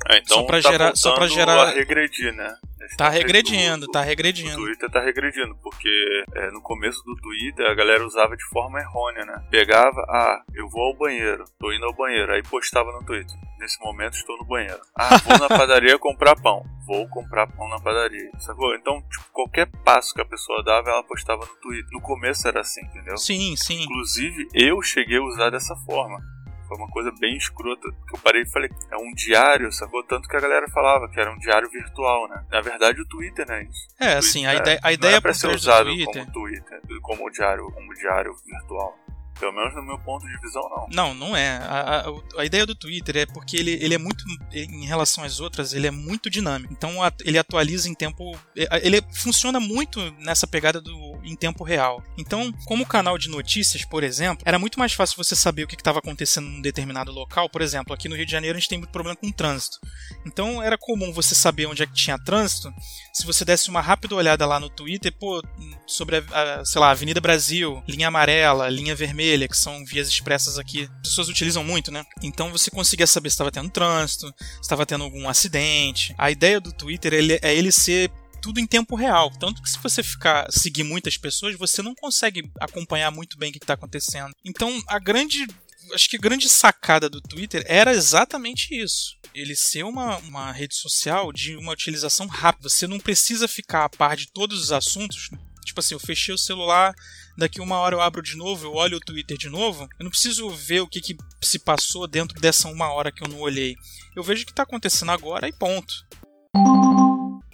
É, 0.09 0.19
então 0.19 0.39
Só 0.39 0.45
pra 0.45 0.61
tá 0.63 0.71
gerar- 0.71 0.97
só 0.97 1.15
pra 1.15 1.27
gerar- 1.27 1.63
a 1.69 1.71
regredir, 1.71 2.33
né? 2.35 2.55
Tá 2.97 3.09
regredindo, 3.09 3.87
do- 3.87 3.91
tá 3.93 4.01
O 4.01 4.05
regredindo. 4.05 4.55
Twitter 4.57 4.89
tá 4.91 5.01
regredindo, 5.01 5.57
porque 5.61 6.25
é, 6.37 6.51
no 6.53 6.61
começo 6.63 7.03
do 7.05 7.17
Twitter 7.17 7.67
a 7.67 7.75
galera 7.75 8.05
usava 8.07 8.37
de 8.37 8.45
forma 8.49 8.79
errônea, 8.79 9.25
né? 9.25 9.45
Pegava, 9.51 10.01
ah, 10.09 10.41
eu 10.55 10.69
vou 10.69 10.83
ao 10.85 10.97
banheiro, 10.97 11.45
tô 11.59 11.73
indo 11.73 11.85
ao 11.85 11.93
banheiro, 11.95 12.33
aí 12.33 12.43
postava 12.45 12.93
no 12.93 13.05
Twitter. 13.05 13.35
Nesse 13.59 13.81
momento 13.81 14.15
estou 14.15 14.37
no 14.39 14.45
banheiro. 14.45 14.79
Ah, 14.97 15.19
vou 15.19 15.37
na 15.39 15.49
padaria 15.67 15.99
comprar 15.99 16.37
pão. 16.37 16.63
Vou 16.87 17.09
comprar 17.09 17.49
pão 17.49 17.69
na 17.69 17.81
padaria. 17.81 18.31
Sacou? 18.39 18.73
Então, 18.77 19.03
tipo, 19.11 19.25
qualquer 19.33 19.67
passo 19.85 20.15
que 20.15 20.21
a 20.21 20.25
pessoa 20.27 20.63
dava, 20.63 20.91
ela 20.91 21.03
postava 21.03 21.45
no 21.45 21.57
Twitter. 21.61 21.89
No 21.91 22.01
começo 22.01 22.47
era 22.47 22.61
assim, 22.61 22.85
entendeu? 22.85 23.17
Sim, 23.17 23.57
sim. 23.57 23.83
Inclusive, 23.83 24.47
eu 24.55 24.81
cheguei 24.83 25.17
a 25.19 25.23
usar 25.25 25.51
dessa 25.51 25.75
forma. 25.85 26.19
Foi 26.67 26.77
uma 26.77 26.89
coisa 26.89 27.13
bem 27.19 27.37
escrota. 27.37 27.89
Que 28.09 28.17
eu 28.17 28.21
parei 28.23 28.43
e 28.43 28.51
falei, 28.51 28.71
é 28.91 28.97
um 28.97 29.13
diário, 29.15 29.73
sacou? 29.73 30.03
Tanto 30.05 30.29
que 30.29 30.37
a 30.37 30.41
galera 30.41 30.69
falava 30.69 31.09
que 31.09 31.21
era 31.21 31.33
um 31.33 31.39
diário 31.39 31.69
virtual, 31.71 32.29
né? 32.29 32.45
Na 32.51 32.61
verdade, 32.61 33.01
o 33.01 33.07
Twitter, 33.07 33.47
né? 33.47 33.65
Isso. 33.65 33.89
É, 33.99 34.15
assim, 34.15 34.47
a 34.47 34.55
ideia, 34.55 34.79
a 34.83 34.87
não 34.89 34.93
ideia 34.95 35.17
é 35.17 35.21
pra 35.21 35.35
ser 35.35 35.49
usado 35.49 35.91
Twitter. 35.91 36.27
como 36.27 36.33
Twitter, 36.33 36.81
como 37.03 37.31
diário, 37.31 37.71
como 37.73 37.95
diário 37.95 38.35
virtual. 38.45 38.99
Pelo 39.39 39.53
menos 39.53 39.75
no 39.75 39.83
meu 39.83 39.99
ponto 39.99 40.27
de 40.27 40.41
visão, 40.41 40.63
não. 40.71 40.87
Não, 40.91 41.15
não 41.15 41.37
é. 41.37 41.57
A, 41.59 42.01
a, 42.37 42.41
a 42.41 42.45
ideia 42.45 42.65
do 42.65 42.75
Twitter 42.75 43.17
é 43.19 43.27
porque 43.27 43.57
ele, 43.57 43.73
ele 43.73 43.95
é 43.95 43.99
muito, 43.99 44.25
em 44.53 44.87
relação 44.87 45.23
às 45.25 45.41
outras, 45.41 45.73
ele 45.75 45.87
é 45.87 45.91
muito 45.91 46.31
dinâmico. 46.31 46.73
Então 46.73 47.03
a- 47.03 47.13
ele 47.25 47.39
atualiza 47.39 47.89
em 47.89 47.95
tempo. 47.95 48.37
Ele 48.83 49.03
funciona 49.15 49.61
muito 49.61 50.01
nessa 50.19 50.47
pegada 50.47 50.81
do 50.81 50.97
em 51.23 51.35
tempo 51.37 51.65
real. 51.65 52.03
Então, 52.17 52.53
como 52.65 52.87
canal 52.87 53.19
de 53.19 53.29
notícias, 53.29 53.85
por 53.85 54.03
exemplo, 54.05 54.43
era 54.47 54.59
muito 54.59 54.79
mais 54.79 54.93
fácil 54.93 55.17
você 55.17 55.35
saber 55.37 55.65
o 55.65 55.67
que 55.67 55.75
estava 55.75 55.99
acontecendo 55.99 56.47
num 56.49 56.61
determinado 56.63 57.11
local. 57.13 57.49
Por 57.51 57.61
exemplo, 57.61 57.93
aqui 57.93 58.09
no 58.09 58.17
Rio 58.17 58.25
de 58.27 58.33
Janeiro 58.33 58.57
a 58.57 58.61
gente 58.61 58.69
tem 58.69 58.79
muito 58.79 58.91
problema 58.91 59.17
com 59.17 59.31
trânsito. 59.31 59.79
Então 60.25 60.63
era 60.63 60.79
comum 60.79 61.13
você 61.13 61.35
saber 61.35 61.67
onde 61.67 61.83
é 61.83 61.87
que 61.87 61.93
tinha 61.93 62.19
trânsito. 62.19 62.73
Se 63.13 63.27
você 63.27 63.45
desse 63.45 63.69
uma 63.69 63.81
rápida 63.81 64.15
olhada 64.15 64.47
lá 64.47 64.59
no 64.61 64.69
Twitter, 64.71 65.13
pô, 65.19 65.43
sobre 65.87 66.17
a, 66.17 66.61
a, 66.61 66.65
sei 66.65 66.81
lá, 66.81 66.91
Avenida 66.91 67.21
Brasil, 67.21 67.83
linha 67.89 68.09
amarela, 68.09 68.69
linha 68.69 68.95
vermelha, 68.95 69.26
que 69.49 69.57
são 69.57 69.85
vias 69.85 70.09
expressas 70.09 70.59
aqui, 70.59 70.89
as 71.03 71.09
pessoas 71.09 71.29
utilizam 71.29 71.65
muito, 71.65 71.91
né? 71.91 72.05
Então 72.23 72.51
você 72.51 72.71
conseguia 72.71 73.07
saber 73.07 73.31
se 73.31 73.35
estava 73.35 73.51
tendo 73.51 73.71
trânsito, 73.71 74.33
se 74.39 74.61
estava 74.63 74.87
tendo 74.87 75.05
algum 75.05 75.29
acidente. 75.29 76.15
A 76.19 76.31
ideia 76.31 76.61
do 76.61 76.73
Twitter 76.73 77.13
ele- 77.13 77.39
é 77.43 77.55
ele 77.55 77.73
ser 77.73 78.11
tudo 78.43 78.61
em 78.61 78.67
tempo 78.67 78.95
real. 78.95 79.31
Tanto 79.39 79.61
que 79.63 79.69
se 79.71 79.79
você 79.79 80.03
ficar 80.03 80.47
seguir 80.53 80.85
muitas 80.85 81.17
pessoas, 81.17 81.57
você 81.57 81.83
não 81.83 81.95
consegue 81.95 82.49
acompanhar 82.61 83.11
muito 83.11 83.37
bem 83.37 83.51
o 83.51 83.53
que 83.53 83.59
está 83.59 83.75
acontecendo. 83.75 84.31
Então 84.45 84.81
a 84.87 84.99
grande 84.99 85.47
acho 85.95 86.09
que 86.09 86.17
a 86.17 86.21
grande 86.21 86.49
sacada 86.49 87.09
do 87.09 87.21
Twitter 87.21 87.65
era 87.67 87.93
exatamente 87.93 88.75
isso. 88.75 89.17
Ele 89.35 89.55
ser 89.55 89.85
uma, 89.85 90.17
uma 90.19 90.51
rede 90.51 90.75
social 90.75 91.33
de 91.33 91.57
uma 91.57 91.73
utilização 91.73 92.27
rápida. 92.27 92.69
Você 92.69 92.87
não 92.87 92.99
precisa 92.99 93.47
ficar 93.47 93.85
a 93.85 93.89
par 93.89 94.17
de 94.17 94.27
todos 94.33 94.61
os 94.61 94.73
assuntos. 94.73 95.31
Tipo 95.67 95.81
assim, 95.81 95.95
eu 95.95 96.01
fechei 96.01 96.35
o 96.35 96.39
celular, 96.39 96.95
daqui 97.37 97.61
uma 97.61 97.79
hora 97.79 97.95
eu 97.95 98.01
abro 98.01 98.23
de 98.23 98.37
novo, 98.37 98.67
eu 98.67 98.75
olho 98.75 98.97
o 98.97 99.01
Twitter 99.01 99.37
de 99.37 99.49
novo. 99.49 99.89
Eu 99.99 100.05
não 100.05 100.11
preciso 100.11 100.49
ver 100.51 100.81
o 100.81 100.89
que, 100.89 101.01
que 101.01 101.17
se 101.43 101.59
passou 101.59 102.07
dentro 102.07 102.41
dessa 102.41 102.69
uma 102.69 102.93
hora 102.93 103.13
que 103.13 103.23
eu 103.23 103.29
não 103.29 103.41
olhei. 103.41 103.75
Eu 104.15 104.23
vejo 104.23 104.43
o 104.43 104.47
que 104.47 104.53
está 104.53 104.63
acontecendo 104.63 105.13
agora 105.13 105.49
e 105.49 105.53
ponto. 105.53 105.93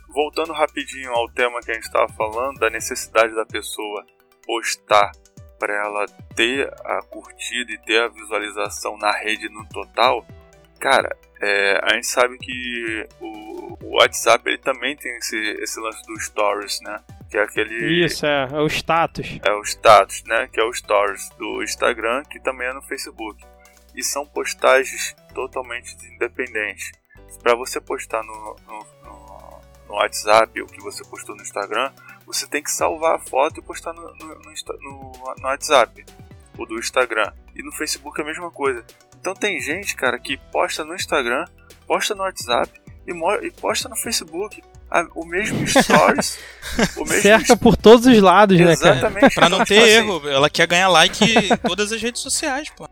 Voltando 0.09 0.53
rapidinho 0.53 1.11
ao 1.11 1.29
tema 1.31 1.61
que 1.61 1.71
a 1.71 1.75
gente 1.75 1.85
estava 1.85 2.13
falando, 2.13 2.59
da 2.59 2.71
necessidade 2.71 3.35
da 3.35 3.47
pessoa 3.47 4.05
postar 4.45 5.11
para 5.59 5.75
ela 5.75 6.07
ter 6.35 6.69
a 6.85 7.03
curtida 7.03 7.73
e 7.73 7.79
ter 7.79 8.01
a 8.01 8.09
visualização 8.09 8.99
na 8.99 9.13
rede 9.13 9.49
no 9.49 9.65
total, 9.69 10.27
cara, 10.81 11.17
é, 11.41 11.81
a 11.85 11.95
gente 11.95 12.09
sabe 12.09 12.37
que 12.39 13.09
o, 13.21 13.79
o 13.85 13.97
WhatsApp 13.97 14.43
ele 14.49 14.59
também 14.59 14.97
tem 14.97 15.17
esse, 15.19 15.37
esse 15.61 15.79
lance 15.79 16.03
do 16.03 16.19
Stories, 16.21 16.81
né? 16.83 17.01
Que 17.33 17.39
é 17.39 17.43
aquele. 17.45 18.05
Isso, 18.05 18.27
é, 18.27 18.47
é 18.53 18.61
o 18.61 18.67
status. 18.67 19.39
É 19.43 19.53
o 19.55 19.63
status, 19.63 20.23
né? 20.27 20.47
Que 20.53 20.61
é 20.61 20.65
o 20.65 20.71
Stories 20.71 21.31
do 21.39 21.63
Instagram, 21.63 22.23
que 22.25 22.39
também 22.39 22.69
é 22.69 22.75
no 22.75 22.83
Facebook. 22.83 23.43
E 23.95 24.05
são 24.05 24.27
postagens 24.27 25.17
totalmente 25.35 25.97
independentes. 26.13 26.93
Para 27.43 27.55
você 27.55 27.81
postar 27.81 28.23
no, 28.23 28.57
no, 28.67 28.87
no, 29.03 29.61
no 29.89 29.95
WhatsApp 29.95 30.61
o 30.61 30.67
que 30.67 30.83
você 30.83 31.03
postou 31.07 31.35
no 31.35 31.41
Instagram, 31.41 31.91
você 32.27 32.47
tem 32.47 32.63
que 32.63 32.71
salvar 32.71 33.15
a 33.15 33.19
foto 33.19 33.61
e 33.61 33.63
postar 33.63 33.95
no, 33.95 34.15
no, 34.15 35.13
WhatsApp, 35.43 36.05
o 36.59 36.67
do 36.67 36.79
Instagram. 36.79 37.33
E 37.57 37.63
no 37.63 37.73
Facebook 37.73 38.21
é 38.21 38.25
a 38.25 38.27
mesma 38.27 38.51
coisa. 38.51 38.85
Então 39.19 39.33
tem 39.33 39.59
gente, 39.59 39.97
cara, 39.97 40.19
que 40.19 40.37
posta 40.37 40.85
no 40.85 40.95
Instagram, 40.95 41.47
posta 41.87 42.15
no 42.15 42.25
WhatsApp 42.25 42.79
e, 43.07 43.47
e 43.47 43.51
posta 43.53 43.89
no 43.89 43.97
Facebook 43.97 44.63
a- 45.01 45.09
o 45.15 45.25
mesmo 45.25 45.67
stories, 45.67 46.39
o 46.97 47.05
mesmo 47.05 47.23
Cerca 47.23 47.57
por 47.57 47.77
todos 47.77 48.07
os 48.07 48.19
lados, 48.21 48.59
né, 48.59 48.77
cara? 48.77 48.97
Exatamente. 48.97 49.35
Pra 49.35 49.47
Então, 49.47 49.59
não 49.59 49.65
tipo 49.65 49.69
ter 49.81 49.83
assim, 49.83 49.91
erro, 50.11 50.29
ela 50.29 50.51
quer 50.51 50.67
ganhar 50.67 50.89
like 50.89 51.25
em 51.25 51.57
todas 51.57 51.91
as 51.93 52.01
redes 52.03 52.21
sociais, 52.23 52.69
pô. 52.71 52.89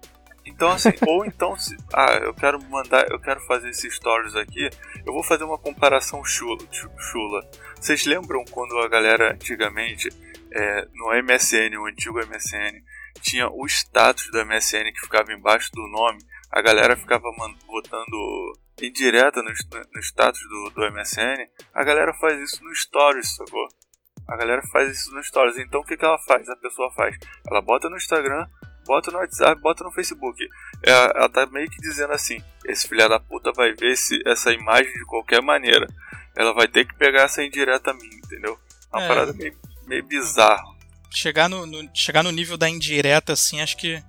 Então 0.46 0.68
assim, 0.70 0.90
ou 1.06 1.24
então 1.24 1.56
se, 1.58 1.74
ah, 1.94 2.18
eu 2.22 2.34
quero 2.34 2.62
mandar, 2.64 3.08
eu 3.10 3.18
quero 3.20 3.40
fazer 3.46 3.70
esses 3.70 3.94
stories 3.94 4.34
aqui, 4.34 4.68
eu 5.06 5.12
vou 5.12 5.22
fazer 5.22 5.44
uma 5.44 5.56
comparação 5.58 6.22
chula. 6.24 6.58
chu- 6.70 6.90
chula. 6.98 7.40
Vocês 7.80 8.04
lembram 8.04 8.44
quando 8.50 8.76
a 8.78 8.88
galera 8.88 9.32
antigamente 9.32 10.08
é, 10.52 10.86
no 10.94 11.12
MSN, 11.22 11.76
o 11.78 11.86
antigo 11.86 12.18
MSN, 12.18 12.82
tinha 13.22 13.48
o 13.48 13.64
status 13.66 14.28
do 14.30 14.44
MSN 14.44 14.92
que 14.92 15.00
ficava 15.00 15.32
embaixo 15.32 15.70
do 15.72 15.86
nome, 15.88 16.18
a 16.50 16.60
galera 16.62 16.96
ficava 16.96 17.24
botando 17.66 18.52
indireta 18.80 19.42
no, 19.42 19.50
no 19.50 20.00
status 20.00 20.40
do, 20.48 20.70
do 20.70 20.92
MSN, 20.92 21.46
a 21.74 21.84
galera 21.84 22.12
faz 22.14 22.40
isso 22.40 22.62
no 22.64 22.74
Stories, 22.74 23.36
sacou? 23.36 23.68
A 24.28 24.36
galera 24.36 24.62
faz 24.72 24.90
isso 24.98 25.14
no 25.14 25.22
Stories. 25.22 25.58
Então 25.58 25.80
o 25.80 25.84
que, 25.84 25.96
que 25.96 26.04
ela 26.04 26.18
faz? 26.26 26.48
A 26.48 26.56
pessoa 26.56 26.90
faz? 26.94 27.16
Ela 27.50 27.60
bota 27.60 27.88
no 27.90 27.96
Instagram, 27.96 28.46
bota 28.86 29.10
no 29.10 29.18
WhatsApp, 29.18 29.60
bota 29.60 29.84
no 29.84 29.92
Facebook. 29.92 30.42
É, 30.86 30.90
ela 30.92 31.28
tá 31.28 31.46
meio 31.46 31.68
que 31.68 31.78
dizendo 31.78 32.12
assim: 32.12 32.42
esse 32.64 32.88
filho 32.88 33.08
da 33.08 33.18
puta 33.20 33.52
vai 33.52 33.72
ver 33.74 33.92
esse, 33.92 34.20
essa 34.26 34.52
imagem 34.52 34.92
de 34.92 35.04
qualquer 35.06 35.42
maneira. 35.42 35.86
Ela 36.36 36.54
vai 36.54 36.68
ter 36.68 36.86
que 36.86 36.94
pegar 36.96 37.22
essa 37.22 37.42
indireta 37.44 37.92
minha, 37.92 38.16
entendeu? 38.16 38.58
É 38.92 38.96
uma 38.96 39.04
É. 39.04 39.08
parada 39.08 39.32
meio, 39.32 39.56
meio 39.86 40.04
bizarra. 40.04 40.62
Chegar 41.12 41.48
no, 41.48 41.66
no- 41.66 41.90
chegar 41.92 42.22
no 42.22 42.30
nível 42.30 42.56
da 42.56 42.68
indireta, 42.68 43.32
assim, 43.32 43.60
acho 43.60 43.76
que. 43.76 44.00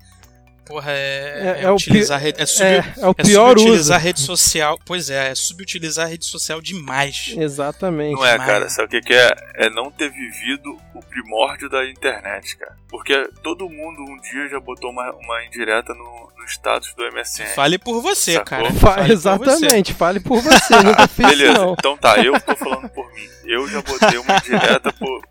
Porra, 0.72 0.92
é. 0.92 1.58
É- 1.60 1.64
é 1.66 1.70
o 1.70 1.76
utilizar 1.76 2.18
a 2.18 2.22
rede. 2.22 2.42
É, 2.42 2.46
sub, 2.46 2.64
É, 2.66 2.78
é 2.98 3.08
o 3.08 3.12
é 3.12 3.24
pior 3.24 3.56
uso. 3.58 3.60
subutilizar 3.66 3.98
a 3.98 4.02
rede 4.02 4.20
social. 4.22 4.80
Pois 4.86 5.10
é, 5.10 5.32
é 5.32 5.36
subutilizar 5.36 6.06
a 6.06 6.10
rede 6.10 6.26
social 6.26 6.62
demais. 6.62 7.34
Exatamente. 7.38 8.14
Não 8.16 8.26
é, 8.26 8.38
Mas- 8.38 8.48
cara. 8.48 8.70
Sabe 8.70 8.88
o 8.88 8.90
que, 8.90 9.02
que 9.02 9.14
é? 9.14 9.30
É 9.56 9.70
não 9.70 9.92
ter 9.92 10.10
vivido 10.10 10.78
o 10.96 11.00
primórdio 11.04 11.70
da 11.70 11.86
internet, 11.90 12.56
cara. 12.58 12.76
Porque 12.90 13.30
todo 13.44 13.70
mundo 13.70 14.02
um 14.02 14.18
dia 14.22 14.48
já 14.50 14.60
botou 14.60 14.90
uma, 14.92 15.12
uma 15.14 15.44
indireta 15.46 15.94
no, 15.94 16.30
no 16.38 16.46
status 16.48 16.94
do 16.96 17.04
MSN. 17.12 17.48
Fale 17.54 17.78
por 17.78 18.02
você, 18.02 18.34
Sacou? 18.34 18.46
cara. 18.46 18.74
Fa- 18.74 18.92
Fale 18.94 19.06
por 19.08 19.12
exatamente, 19.12 19.94
fale 19.94 20.20
por 20.20 20.42
você, 20.42 20.76
nunca 20.84 21.08
fiz 21.10 21.26
isso 21.28 21.38
Beleza, 21.38 21.54
não. 21.54 21.74
então 21.74 21.98
tá, 21.98 22.18
eu 22.20 22.40
tô 22.42 22.56
falando 22.56 22.90
por 22.90 23.12
mim. 23.14 23.28
Eu 23.46 23.68
já 23.68 23.82
botei 23.82 24.18
uma 24.18 24.38
indireta 24.38 24.92
por- 24.94 25.22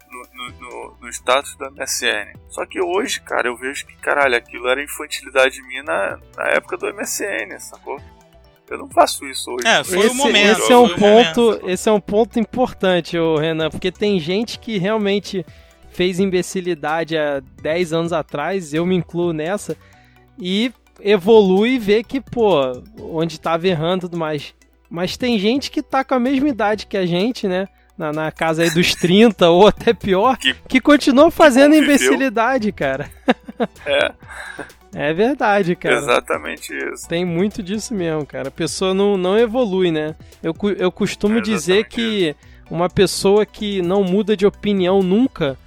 no- 1.11 1.15
status 1.15 1.57
do 1.57 1.65
MSN. 1.71 2.33
Só 2.49 2.65
que 2.67 2.81
hoje, 2.81 3.21
cara, 3.21 3.49
eu 3.49 3.57
vejo 3.57 3.87
que, 3.87 3.95
caralho, 3.97 4.37
aquilo 4.37 4.69
era 4.69 4.83
infantilidade 4.83 5.61
minha 5.67 5.83
na, 5.83 6.19
na 6.37 6.45
época 6.49 6.77
do 6.77 6.87
MSN, 6.93 7.59
sacou? 7.59 7.99
Eu 8.69 8.79
não 8.79 8.89
faço 8.89 9.27
isso 9.27 9.51
hoje. 9.51 9.67
É, 9.67 9.83
foi 9.83 9.99
Hoje 9.99 10.07
o 10.07 10.11
esse, 10.11 10.17
momento, 10.17 10.61
esse 10.61 10.73
é 10.73 10.77
um 10.77 10.87
foi 10.89 10.97
o 10.97 11.01
momento. 11.01 11.35
ponto, 11.35 11.69
esse 11.71 11.89
é 11.89 11.93
um 11.93 12.01
ponto 12.01 12.39
importante, 12.39 13.19
ô 13.19 13.37
Renan, 13.37 13.69
porque 13.69 13.91
tem 13.91 14.21
gente 14.21 14.59
que 14.61 14.79
realmente 14.79 15.45
fez 15.91 16.21
imbecilidade 16.21 17.17
há 17.19 17.43
10 17.61 17.93
anos 17.93 18.13
atrás, 18.13 18.73
eu 18.73 18.87
me 18.87 18.95
incluo 18.95 19.33
nessa, 19.33 19.77
e 20.39 20.73
evolui 21.01 21.71
e 21.71 21.79
vê 21.81 22.05
que, 22.05 22.21
pô, 22.21 22.81
onde 23.01 23.41
tava 23.41 23.67
errando 23.67 24.07
e 24.07 24.09
tudo 24.09 24.17
mais. 24.17 24.55
Mas 24.89 25.17
tem 25.17 25.37
gente 25.39 25.69
que 25.71 25.83
tá 25.83 26.05
com 26.05 26.15
a 26.15 26.21
mesma 26.21 26.49
idade 26.49 26.87
que 26.87 26.97
a 26.97 27.05
gente, 27.07 27.49
né? 27.49 27.67
Na, 28.01 28.13
na 28.15 28.33
casa 28.33 28.63
aí 28.63 28.71
dos 28.71 28.95
30 28.95 29.51
ou 29.51 29.67
até 29.69 29.93
pior, 29.93 30.39
Que- 30.39 30.55
que 30.67 30.81
continua 30.81 31.31
fazendo 31.31 31.73
conviveu. 31.75 31.85
imbecilidade, 31.97 32.73
cara. 32.73 33.11
É, 33.85 34.13
É 34.95 35.13
verdade, 35.13 35.77
cara. 35.77 35.97
exatamente 35.99 36.73
isso. 36.73 37.07
Tem 37.07 37.27
muito 37.27 37.63
disso 37.63 37.93
mesmo, 37.95 38.25
cara. 38.25 38.49
A 38.49 38.51
pessoa 38.51 38.95
não, 38.95 39.19
não 39.19 39.39
evolui, 39.39 39.91
né? 39.93 40.17
Eu, 40.43 40.55
eu 40.79 40.91
costumo 40.91 41.39
É 41.39 41.41
dizer 41.43 41.85
que 41.89 42.35
uma 42.71 42.89
pessoa 42.89 43.45
que 43.45 43.83
não 43.83 44.03
muda 44.03 44.35
de 44.35 44.47
opinião 44.47 45.03
nunca 45.03 45.59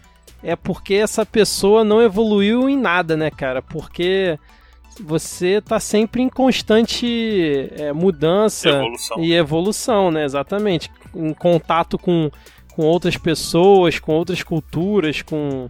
é 0.42 0.56
porque 0.56 0.96
essa 0.96 1.24
pessoa 1.26 1.84
não 1.84 2.02
evoluiu 2.02 2.68
em 2.68 2.78
nada, 2.78 3.16
né, 3.16 3.30
cara? 3.30 3.62
Porque 3.62 4.40
você 5.00 5.62
tá 5.62 5.80
sempre 5.80 6.22
em 6.24 6.30
constante 6.30 7.70
é, 7.78 7.94
mudança 7.94 8.70
Evolução. 8.70 9.20
e 9.24 9.34
evolução, 9.34 10.10
né? 10.12 10.26
Exatamente. 10.26 10.90
Em 11.16 11.34
contato 11.34 11.98
com, 11.98 12.30
com 12.76 12.84
outras 12.84 13.18
pessoas, 13.18 14.00
com 14.00 14.14
outras 14.14 14.42
culturas, 14.44 15.22
com. 15.22 15.70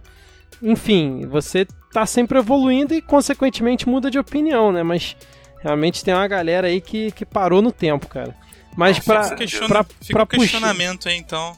Enfim, 0.62 1.26
você 1.28 1.66
tá 1.92 2.06
sempre 2.06 2.38
evoluindo 2.38 2.94
e, 2.94 3.02
consequentemente, 3.02 3.88
muda 3.88 4.10
de 4.10 4.18
opinião, 4.18 4.72
né? 4.72 4.82
Mas 4.82 5.16
realmente 5.62 6.02
tem 6.04 6.14
uma 6.14 6.26
galera 6.28 6.68
aí 6.68 6.80
que, 6.80 7.10
que 7.12 7.24
parou 7.24 7.60
no 7.60 7.70
tempo, 7.72 8.06
cara. 8.08 8.34
Mas 8.76 8.96
Não, 8.98 9.04
pra, 9.04 9.22
fica 9.24 9.36
Questiona- 9.36 9.68
pra, 9.68 9.84
pra 9.84 10.22
o 10.22 10.26
puxar. 10.26 10.40
questionamento 10.40 11.08
aí, 11.08 11.16
então. 11.16 11.56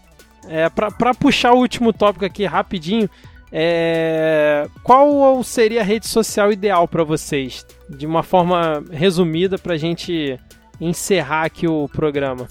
É, 0.49 0.69
pra, 0.69 0.91
pra 0.91 1.15
puxar 1.15 1.53
o 1.53 1.59
último 1.59 1.93
tópico 1.93 2.25
aqui 2.25 2.45
rapidinho, 2.45 3.09
é, 3.51 4.69
qual 4.83 5.43
seria 5.43 5.81
a 5.81 5.85
rede 5.85 6.07
social 6.07 6.53
ideal 6.53 6.87
pra 6.87 7.03
vocês? 7.05 7.65
De 7.89 8.07
uma 8.07 8.23
forma 8.23 8.85
resumida 8.93 9.57
pra 9.59 9.77
gente 9.77 10.39
encerrar 10.81 11.45
aqui 11.47 11.67
o 11.67 11.89
programa. 11.89 12.47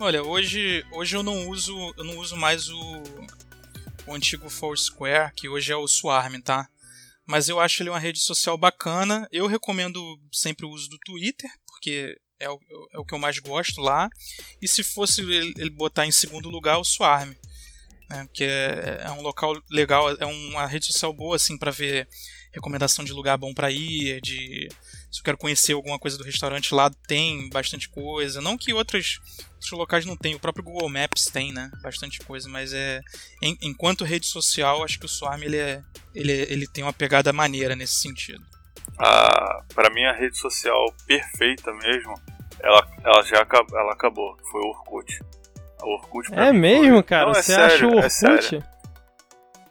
Olha, 0.00 0.22
hoje, 0.22 0.84
hoje 0.92 1.16
eu 1.16 1.22
não 1.22 1.48
uso, 1.48 1.76
eu 1.96 2.04
não 2.04 2.18
uso 2.18 2.36
mais 2.36 2.68
o, 2.68 3.02
o 4.06 4.14
antigo 4.14 4.48
Foursquare, 4.48 5.32
que 5.34 5.48
hoje 5.48 5.72
é 5.72 5.76
o 5.76 5.88
Swarm, 5.88 6.40
tá? 6.40 6.68
mas 7.28 7.46
eu 7.50 7.60
acho 7.60 7.82
ele 7.82 7.90
uma 7.90 7.98
rede 7.98 8.18
social 8.20 8.56
bacana. 8.56 9.28
Eu 9.30 9.46
recomendo 9.46 10.18
sempre 10.32 10.64
o 10.64 10.70
uso 10.70 10.88
do 10.88 10.98
Twitter, 10.98 11.50
porque 11.66 12.18
é 12.40 12.48
o, 12.48 12.58
é 12.94 12.98
o 12.98 13.04
que 13.04 13.14
eu 13.14 13.18
mais 13.18 13.38
gosto 13.38 13.82
lá. 13.82 14.08
E 14.62 14.66
se 14.66 14.82
fosse 14.82 15.20
ele, 15.20 15.52
ele 15.58 15.68
botar 15.68 16.06
em 16.06 16.10
segundo 16.10 16.48
lugar, 16.48 16.78
o 16.78 16.84
Swarm. 16.84 17.34
Né, 18.08 18.26
que 18.32 18.44
é, 18.44 19.02
é 19.04 19.10
um 19.10 19.20
local 19.20 19.52
legal, 19.70 20.10
é 20.16 20.24
uma 20.24 20.66
rede 20.66 20.86
social 20.86 21.12
boa 21.12 21.36
assim 21.36 21.58
para 21.58 21.70
ver 21.70 22.08
recomendação 22.52 23.04
de 23.04 23.12
lugar 23.12 23.36
bom 23.36 23.52
para 23.52 23.70
ir, 23.70 24.20
de 24.20 24.68
se 25.10 25.20
eu 25.20 25.24
quero 25.24 25.38
conhecer 25.38 25.72
alguma 25.72 25.98
coisa 25.98 26.18
do 26.18 26.24
restaurante 26.24 26.74
lá, 26.74 26.90
tem 27.06 27.48
bastante 27.50 27.88
coisa. 27.88 28.40
Não 28.40 28.58
que 28.58 28.72
outros, 28.72 29.20
outros 29.54 29.70
locais 29.72 30.04
não 30.04 30.16
tem, 30.16 30.34
o 30.34 30.40
próprio 30.40 30.64
Google 30.64 30.88
Maps 30.88 31.24
tem, 31.24 31.52
né? 31.52 31.70
Bastante 31.82 32.20
coisa, 32.20 32.48
mas 32.48 32.72
é 32.72 33.00
em, 33.42 33.56
enquanto 33.62 34.04
rede 34.04 34.26
social, 34.26 34.84
acho 34.84 34.98
que 34.98 35.06
o 35.06 35.08
Swarm 35.08 35.42
ele 35.42 35.56
é, 35.56 35.82
ele, 36.14 36.32
ele 36.32 36.66
tem 36.66 36.84
uma 36.84 36.92
pegada 36.92 37.32
maneira 37.32 37.74
nesse 37.74 37.94
sentido. 37.94 38.44
Ah, 38.98 39.62
para 39.74 39.90
mim 39.90 40.04
a 40.04 40.12
rede 40.12 40.36
social 40.36 40.92
perfeita 41.06 41.72
mesmo, 41.72 42.14
ela, 42.60 42.86
ela 43.04 43.22
já 43.22 43.40
acabou, 43.40 43.78
ela 43.78 43.92
acabou, 43.92 44.36
foi 44.50 44.60
o 44.60 44.68
Orkut. 44.68 45.20
O 45.82 45.94
Orkut 45.94 46.34
é 46.34 46.52
mesmo, 46.52 46.94
foi... 46.94 47.02
cara? 47.04 47.26
Não, 47.26 47.32
é 47.32 47.42
Você 47.42 47.54
sério, 47.54 47.74
acha 47.74 47.86
o 47.86 47.90
é 47.90 48.32
Orkut? 48.34 48.56
É 48.56 48.62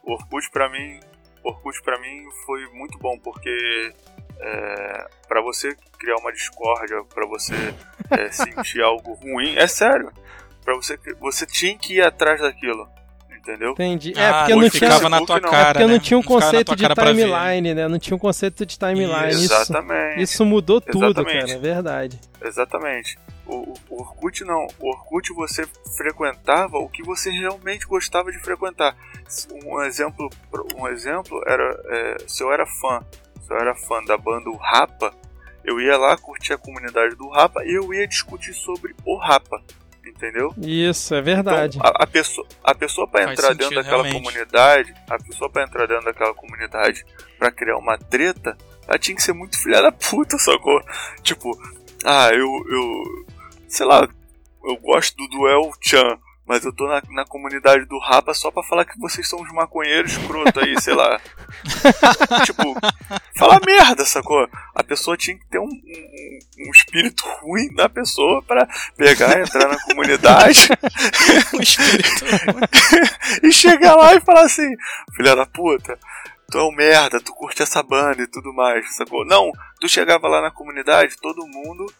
o 0.02 0.12
Orkut 0.12 0.50
para 0.50 0.70
mim, 0.70 1.00
Orkut 1.48 1.82
para 1.82 1.98
mim 2.00 2.24
foi 2.44 2.66
muito 2.72 2.98
bom 2.98 3.18
porque 3.18 3.92
é, 4.40 5.06
para 5.26 5.40
você 5.42 5.74
criar 5.98 6.16
uma 6.16 6.32
discórdia, 6.32 7.02
para 7.12 7.26
você 7.26 7.54
é, 8.10 8.30
sentir 8.32 8.82
algo 8.82 9.14
ruim, 9.14 9.54
é 9.56 9.66
sério. 9.66 10.12
Para 10.64 10.74
você 10.74 10.98
você 11.20 11.46
tinha 11.46 11.76
que 11.76 11.94
ir 11.94 12.02
atrás 12.02 12.40
daquilo. 12.40 12.88
Entendeu? 13.48 13.70
Entendi. 13.70 14.12
É, 14.14 14.30
porque 14.30 14.54
não, 14.54 14.60
não 14.62 14.68
tinha, 14.70 15.08
na 15.08 15.24
tua 15.24 15.40
cara, 15.40 15.56
é 15.56 15.72
porque 15.72 15.86
né? 15.86 15.92
não 15.94 15.98
tinha 15.98 16.18
um 16.18 16.22
conceito 16.22 16.76
de 16.76 16.86
timeline, 16.86 17.74
né? 17.74 17.88
Não 17.88 17.98
tinha 17.98 18.14
um 18.14 18.18
conceito 18.18 18.66
de 18.66 18.78
timeline. 18.78 19.28
Exatamente. 19.28 20.22
Isso, 20.22 20.34
isso 20.34 20.44
mudou 20.44 20.82
tudo, 20.82 21.06
Exatamente. 21.06 21.40
cara, 21.40 21.52
é 21.52 21.58
verdade. 21.58 22.20
Exatamente. 22.42 23.18
O, 23.48 23.74
o 23.88 24.00
Orkut 24.00 24.44
não. 24.44 24.66
O 24.78 24.90
Orkut 24.90 25.32
você 25.32 25.66
frequentava 25.96 26.78
o 26.78 26.88
que 26.88 27.02
você 27.02 27.30
realmente 27.30 27.86
gostava 27.86 28.30
de 28.30 28.38
frequentar. 28.38 28.94
Um 29.64 29.82
exemplo, 29.82 30.28
um 30.76 30.86
exemplo 30.86 31.42
era 31.46 31.82
é, 31.86 32.16
se 32.26 32.42
eu 32.42 32.52
era 32.52 32.66
fã 32.66 33.04
eu 33.50 33.56
era 33.56 33.74
fã 33.74 34.02
da 34.04 34.16
banda 34.16 34.50
o 34.50 34.56
Rapa, 34.56 35.12
eu 35.64 35.80
ia 35.80 35.96
lá 35.96 36.16
curtir 36.16 36.52
a 36.52 36.58
comunidade 36.58 37.14
do 37.16 37.28
Rapa 37.28 37.64
e 37.64 37.74
eu 37.74 37.92
ia 37.92 38.06
discutir 38.06 38.54
sobre 38.54 38.94
o 39.04 39.16
Rapa. 39.16 39.62
Entendeu? 40.04 40.52
Isso, 40.58 41.14
é 41.14 41.22
verdade. 41.22 41.78
Então, 41.78 41.92
a, 41.94 42.02
a, 42.02 42.06
pessoa, 42.06 42.46
a 42.64 42.74
pessoa 42.74 43.06
para 43.06 43.30
entrar 43.30 43.48
sentido, 43.48 43.58
dentro 43.58 43.74
daquela 43.76 44.02
realmente. 44.02 44.24
comunidade, 44.24 44.94
a 45.08 45.18
pessoa 45.18 45.50
para 45.50 45.64
entrar 45.64 45.86
dentro 45.86 46.04
daquela 46.06 46.34
comunidade 46.34 47.04
para 47.38 47.52
criar 47.52 47.76
uma 47.76 47.96
treta, 47.96 48.56
ela 48.88 48.98
tinha 48.98 49.14
que 49.14 49.22
ser 49.22 49.32
muito 49.32 49.56
filha 49.62 49.80
da 49.80 49.92
puta, 49.92 50.36
sacou? 50.38 50.82
Tipo, 51.22 51.56
ah, 52.04 52.30
eu, 52.32 52.48
eu 52.68 53.26
sei 53.68 53.86
lá, 53.86 54.08
eu 54.64 54.76
gosto 54.78 55.16
do 55.16 55.28
Duel 55.28 55.70
Chan 55.80 56.18
mas 56.48 56.64
eu 56.64 56.72
tô 56.72 56.88
na, 56.88 57.02
na 57.10 57.26
comunidade 57.26 57.84
do 57.84 57.98
Rapa 57.98 58.32
só 58.32 58.50
pra 58.50 58.62
falar 58.62 58.86
que 58.86 58.98
vocês 58.98 59.28
são 59.28 59.38
uns 59.38 59.52
maconheiros 59.52 60.12
escroto 60.12 60.58
aí, 60.58 60.80
sei 60.80 60.94
lá. 60.94 61.20
tipo, 62.46 62.74
fala 63.36 63.60
merda, 63.66 64.06
sacou? 64.06 64.48
A 64.74 64.82
pessoa 64.82 65.14
tinha 65.14 65.38
que 65.38 65.46
ter 65.46 65.58
um, 65.58 65.64
um, 65.66 66.38
um 66.66 66.70
espírito 66.70 67.22
ruim 67.42 67.68
na 67.74 67.86
pessoa 67.86 68.42
para 68.42 68.66
pegar, 68.96 69.38
entrar 69.38 69.68
na 69.68 69.78
comunidade. 69.82 70.70
um 71.52 71.60
espírito 71.60 72.24
e 73.44 73.52
chegar 73.52 73.94
lá 73.94 74.14
e 74.14 74.20
falar 74.20 74.46
assim, 74.46 74.74
filha 75.14 75.36
da 75.36 75.44
puta, 75.44 75.98
tu 76.50 76.56
é 76.56 76.62
um 76.62 76.72
merda, 76.72 77.20
tu 77.20 77.34
curte 77.34 77.62
essa 77.62 77.82
banda 77.82 78.22
e 78.22 78.26
tudo 78.26 78.54
mais, 78.54 78.96
sacou? 78.96 79.22
Não, 79.26 79.52
tu 79.78 79.86
chegava 79.86 80.26
lá 80.26 80.40
na 80.40 80.50
comunidade, 80.50 81.18
todo 81.20 81.46
mundo, 81.46 81.92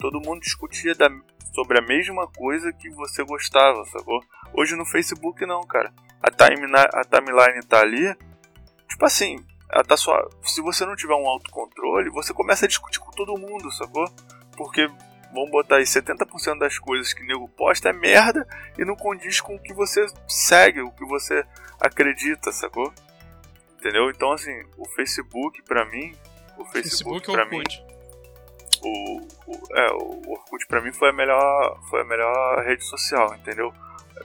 todo 0.00 0.20
mundo 0.20 0.40
discutia 0.40 0.94
da, 0.94 1.08
sobre 1.54 1.78
a 1.78 1.82
mesma 1.82 2.26
coisa 2.26 2.72
que 2.72 2.88
você 2.90 3.22
gostava, 3.22 3.84
sacou? 3.84 4.20
Hoje 4.52 4.74
no 4.74 4.86
Facebook 4.86 5.44
não, 5.46 5.60
cara. 5.66 5.92
A 6.22 6.30
timeline, 6.30 6.88
a 6.92 7.04
timeline 7.04 7.62
tá 7.66 7.80
ali, 7.80 8.16
tipo 8.88 9.04
assim, 9.04 9.36
ela 9.70 9.84
tá 9.84 9.96
só. 9.96 10.18
Se 10.42 10.60
você 10.60 10.84
não 10.84 10.96
tiver 10.96 11.14
um 11.14 11.28
autocontrole, 11.28 12.10
você 12.10 12.32
começa 12.32 12.64
a 12.64 12.68
discutir 12.68 12.98
com 12.98 13.10
todo 13.12 13.38
mundo, 13.38 13.70
sacou? 13.72 14.04
Porque 14.56 14.88
vamos 15.32 15.50
botar 15.50 15.76
aí 15.76 15.84
70% 15.84 16.58
das 16.58 16.78
coisas 16.78 17.12
que 17.12 17.22
o 17.22 17.26
nego 17.26 17.48
posta 17.48 17.90
é 17.90 17.92
merda 17.92 18.46
e 18.78 18.84
não 18.84 18.96
condiz 18.96 19.40
com 19.40 19.54
o 19.54 19.62
que 19.62 19.72
você 19.72 20.04
segue, 20.26 20.80
o 20.80 20.90
que 20.90 21.04
você 21.04 21.44
acredita, 21.78 22.50
sacou? 22.50 22.92
Entendeu? 23.78 24.10
Então 24.10 24.32
assim, 24.32 24.62
o 24.76 24.88
Facebook 24.88 25.62
para 25.62 25.84
mim, 25.86 26.14
o 26.58 26.64
Facebook, 26.64 27.26
Facebook 27.26 27.32
para 27.32 27.46
mim 27.46 27.89
o, 28.82 29.20
o, 29.46 29.76
é, 29.76 29.90
o 29.92 30.32
Orkut 30.32 30.66
para 30.66 30.80
mim 30.80 30.92
foi 30.92 31.10
a 31.10 31.12
melhor 31.12 31.80
foi 31.88 32.02
a 32.02 32.04
melhor 32.04 32.64
rede 32.64 32.84
social, 32.84 33.34
entendeu? 33.34 33.72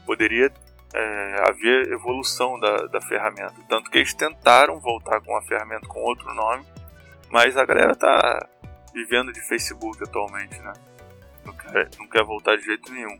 Poderia 0.05 0.51
é, 0.93 1.49
haver 1.49 1.91
evolução 1.91 2.59
da, 2.59 2.87
da 2.87 3.01
ferramenta, 3.01 3.55
tanto 3.67 3.89
que 3.89 3.97
eles 3.97 4.13
tentaram 4.13 4.79
voltar 4.79 5.19
com 5.21 5.35
a 5.35 5.41
ferramenta 5.41 5.87
com 5.87 5.99
outro 5.99 6.33
nome, 6.33 6.65
mas 7.29 7.57
a 7.57 7.65
galera 7.65 7.95
tá 7.95 8.47
vivendo 8.93 9.31
de 9.33 9.41
Facebook 9.41 10.01
atualmente, 10.01 10.57
né? 10.59 10.73
Não 11.45 11.53
quer, 11.53 11.89
não 11.99 12.07
quer 12.07 12.23
voltar 12.23 12.55
de 12.55 12.63
jeito 12.63 12.91
nenhum. 12.93 13.19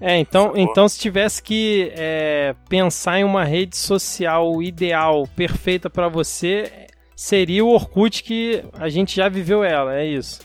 É, 0.00 0.18
então, 0.18 0.52
então 0.56 0.88
se 0.88 0.98
tivesse 0.98 1.42
que 1.42 1.92
é, 1.96 2.54
pensar 2.68 3.18
em 3.18 3.24
uma 3.24 3.44
rede 3.44 3.76
social 3.76 4.62
ideal, 4.62 5.26
perfeita 5.34 5.88
para 5.88 6.08
você, 6.08 6.88
seria 7.16 7.64
o 7.64 7.68
Orkut 7.68 8.22
que 8.22 8.64
a 8.74 8.88
gente 8.88 9.16
já 9.16 9.28
viveu 9.28 9.62
ela, 9.62 9.96
é 9.96 10.04
isso? 10.04 10.40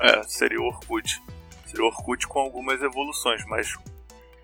É, 0.00 0.22
seria 0.24 0.60
o 0.60 0.64
Orkut. 0.64 1.20
Seria 1.66 1.84
o 1.84 1.88
Orkut 1.88 2.26
com 2.26 2.40
algumas 2.40 2.82
evoluções, 2.82 3.44
mas 3.46 3.74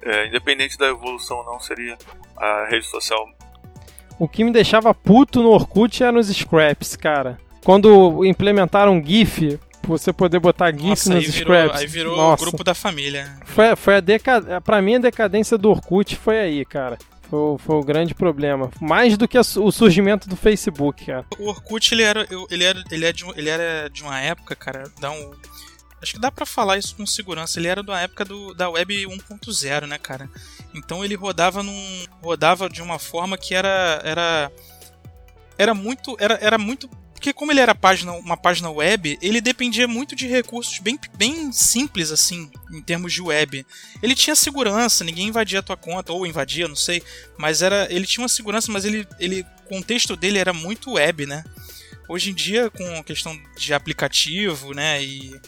é, 0.03 0.27
independente 0.27 0.77
da 0.77 0.87
evolução 0.87 1.43
não, 1.45 1.59
seria 1.61 1.97
a 2.37 2.67
rede 2.69 2.87
social. 2.87 3.29
O 4.19 4.29
que 4.29 4.45
me 4.45 4.53
deixava 4.53 4.95
puto 4.95 5.43
no 5.43 5.51
Orkut 5.51 6.03
eram 6.03 6.19
os 6.19 6.29
scraps, 6.29 6.97
cara. 6.97 7.39
Quando 7.65 8.25
implementaram 8.25 9.03
GIF, 9.05 9.59
você 9.83 10.13
poder 10.13 10.39
botar 10.39 10.71
GIF 10.71 10.89
Nossa, 10.89 11.15
nos 11.15 11.25
aí 11.25 11.31
virou, 11.31 11.57
scraps. 11.57 11.81
Aí 11.81 11.87
virou 11.87 12.19
o 12.19 12.37
grupo 12.37 12.63
da 12.63 12.75
família. 12.75 13.39
Foi, 13.45 13.75
foi 13.75 13.97
a 13.97 14.01
decad... 14.01 14.45
Pra 14.63 14.83
mim, 14.83 14.97
a 14.97 15.01
decadência 15.01 15.57
do 15.57 15.71
Orkut 15.71 16.17
foi 16.17 16.39
aí, 16.39 16.65
cara. 16.65 16.99
Foi, 17.35 17.59
foi 17.59 17.77
o 17.77 17.85
grande 17.85 18.15
problema. 18.15 18.71
Mais 18.81 19.19
do 19.19 19.27
que 19.27 19.37
o 19.39 19.73
surgimento 19.73 20.29
do 20.29 20.37
Facebook, 20.37 21.07
cara. 21.07 21.27
O 21.39 21.49
Orkut, 21.49 21.93
ele 21.93 22.03
era, 22.03 22.27
ele 22.49 22.65
era, 22.65 22.85
ele, 22.91 23.05
é 23.05 23.13
de, 23.13 23.25
ele 23.37 23.49
era 23.49 23.91
de 23.91 24.03
uma 24.03 24.21
época, 24.21 24.55
cara, 24.55 24.85
dá 25.01 25.11
um... 25.11 25.33
Acho 26.01 26.15
que 26.15 26.21
dá 26.21 26.31
para 26.31 26.47
falar 26.47 26.79
isso 26.79 26.95
com 26.95 27.07
segurança. 27.07 27.59
Ele 27.59 27.67
era 27.67 27.83
da 27.83 27.99
época 28.01 28.25
do, 28.25 28.55
da 28.55 28.69
web 28.69 28.95
1.0, 29.07 29.87
né, 29.87 29.99
cara? 29.99 30.29
Então 30.75 31.05
ele 31.05 31.15
rodava 31.15 31.63
num 31.63 32.05
rodava 32.23 32.69
de 32.69 32.83
uma 32.83 32.99
forma 32.99 33.39
que 33.39 33.55
era 33.55 34.03
era 34.05 34.53
era 35.57 35.73
muito 35.73 36.15
era, 36.21 36.35
era 36.43 36.59
muito 36.59 36.91
porque 37.25 37.33
como 37.33 37.51
ele 37.51 37.61
era 37.61 37.75
página, 37.75 38.13
uma 38.13 38.37
página 38.37 38.69
web, 38.69 39.19
ele 39.23 39.41
dependia 39.41 39.89
muito 39.89 40.15
de 40.15 40.27
recursos 40.27 40.79
bem, 40.79 41.01
bem 41.17 41.51
simples, 41.53 42.13
assim, 42.13 42.51
em 42.71 42.83
termos 42.83 43.15
de 43.15 43.23
web. 43.23 43.65
Ele 44.03 44.15
tinha 44.15 44.37
segurança, 44.37 45.03
ninguém 45.03 45.29
invadia 45.29 45.61
a 45.61 45.63
tua 45.63 45.75
conta, 45.75 46.13
ou 46.13 46.27
invadia, 46.27 46.69
não 46.69 46.77
sei, 46.77 47.03
mas 47.39 47.63
era 47.63 47.91
ele 47.91 48.07
tinha 48.07 48.23
uma 48.23 48.29
segurança, 48.29 48.71
mas 48.71 48.85
ele, 48.85 49.09
ele 49.19 49.41
o 49.41 49.69
contexto 49.71 50.15
dele 50.17 50.37
era 50.37 50.53
muito 50.53 50.93
web, 50.93 51.25
né? 51.25 51.43
Hoje 52.07 52.31
em 52.31 52.35
dia, 52.35 52.69
com 52.69 52.87
a 52.95 53.03
questão 53.03 53.35
de 53.57 53.73
aplicativo, 53.73 54.75
né, 54.75 55.03
e 55.03 55.41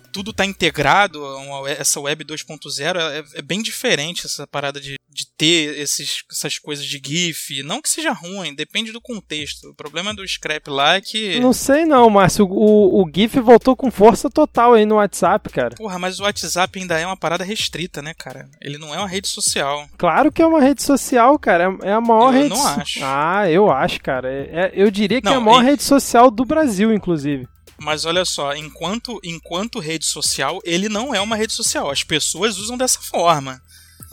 tudo 0.00 0.30
está 0.30 0.44
integrado, 0.44 1.22
essa 1.66 2.00
web 2.00 2.24
2.0 2.24 2.96
é, 2.96 3.38
é, 3.38 3.42
bem 3.42 3.62
diferente 3.62 4.26
essa 4.26 4.46
parada 4.46 4.80
de, 4.80 4.96
de 5.08 5.26
ter 5.36 5.78
esses, 5.78 6.22
essas 6.30 6.58
coisas 6.58 6.84
de 6.84 7.00
GIF. 7.04 7.62
Não 7.62 7.80
que 7.80 7.88
seja 7.88 8.12
ruim, 8.12 8.54
depende 8.54 8.92
do 8.92 9.00
contexto. 9.00 9.70
O 9.70 9.74
problema 9.74 10.14
do 10.14 10.26
scrap 10.26 10.68
lá 10.68 10.96
é 10.96 11.00
que. 11.00 11.40
Não 11.40 11.52
sei 11.52 11.84
não, 11.84 12.08
Márcio. 12.10 12.46
O, 12.46 13.02
o 13.02 13.10
GIF 13.12 13.40
voltou 13.40 13.76
com 13.76 13.90
força 13.90 14.30
total 14.30 14.74
aí 14.74 14.84
no 14.84 14.96
WhatsApp, 14.96 15.48
cara. 15.50 15.74
Porra, 15.76 15.98
mas 15.98 16.20
o 16.20 16.24
WhatsApp 16.24 16.78
ainda 16.78 16.98
é 16.98 17.06
uma 17.06 17.16
parada 17.16 17.44
restrita, 17.44 18.02
né, 18.02 18.14
cara? 18.14 18.48
Ele 18.60 18.78
não 18.78 18.94
é 18.94 18.98
uma 18.98 19.08
rede 19.08 19.28
social. 19.28 19.88
Claro 19.96 20.32
que 20.32 20.42
é 20.42 20.46
uma 20.46 20.60
rede 20.60 20.82
social, 20.82 21.38
cara. 21.38 21.76
É, 21.82 21.88
é 21.88 21.92
a 21.92 22.00
maior 22.00 22.34
eu 22.34 22.42
rede. 22.42 22.54
Eu 22.54 22.58
não 22.58 22.66
acho. 22.66 23.00
Ah, 23.02 23.50
eu 23.50 23.70
acho, 23.70 24.00
cara. 24.00 24.32
É, 24.32 24.50
é 24.52 24.72
eu 24.74 24.90
diria 24.90 25.20
que 25.20 25.26
não, 25.26 25.34
é 25.34 25.36
a 25.36 25.40
maior 25.40 25.62
e... 25.62 25.66
rede 25.66 25.82
social 25.82 26.30
do 26.30 26.44
Brasil, 26.44 26.92
inclusive. 26.92 27.46
Mas 27.78 28.04
olha 28.04 28.24
só, 28.24 28.54
enquanto, 28.54 29.20
enquanto 29.22 29.78
rede 29.78 30.06
social, 30.06 30.60
ele 30.64 30.88
não 30.88 31.14
é 31.14 31.20
uma 31.20 31.36
rede 31.36 31.52
social. 31.52 31.90
As 31.90 32.02
pessoas 32.02 32.58
usam 32.58 32.76
dessa 32.76 33.00
forma. 33.00 33.60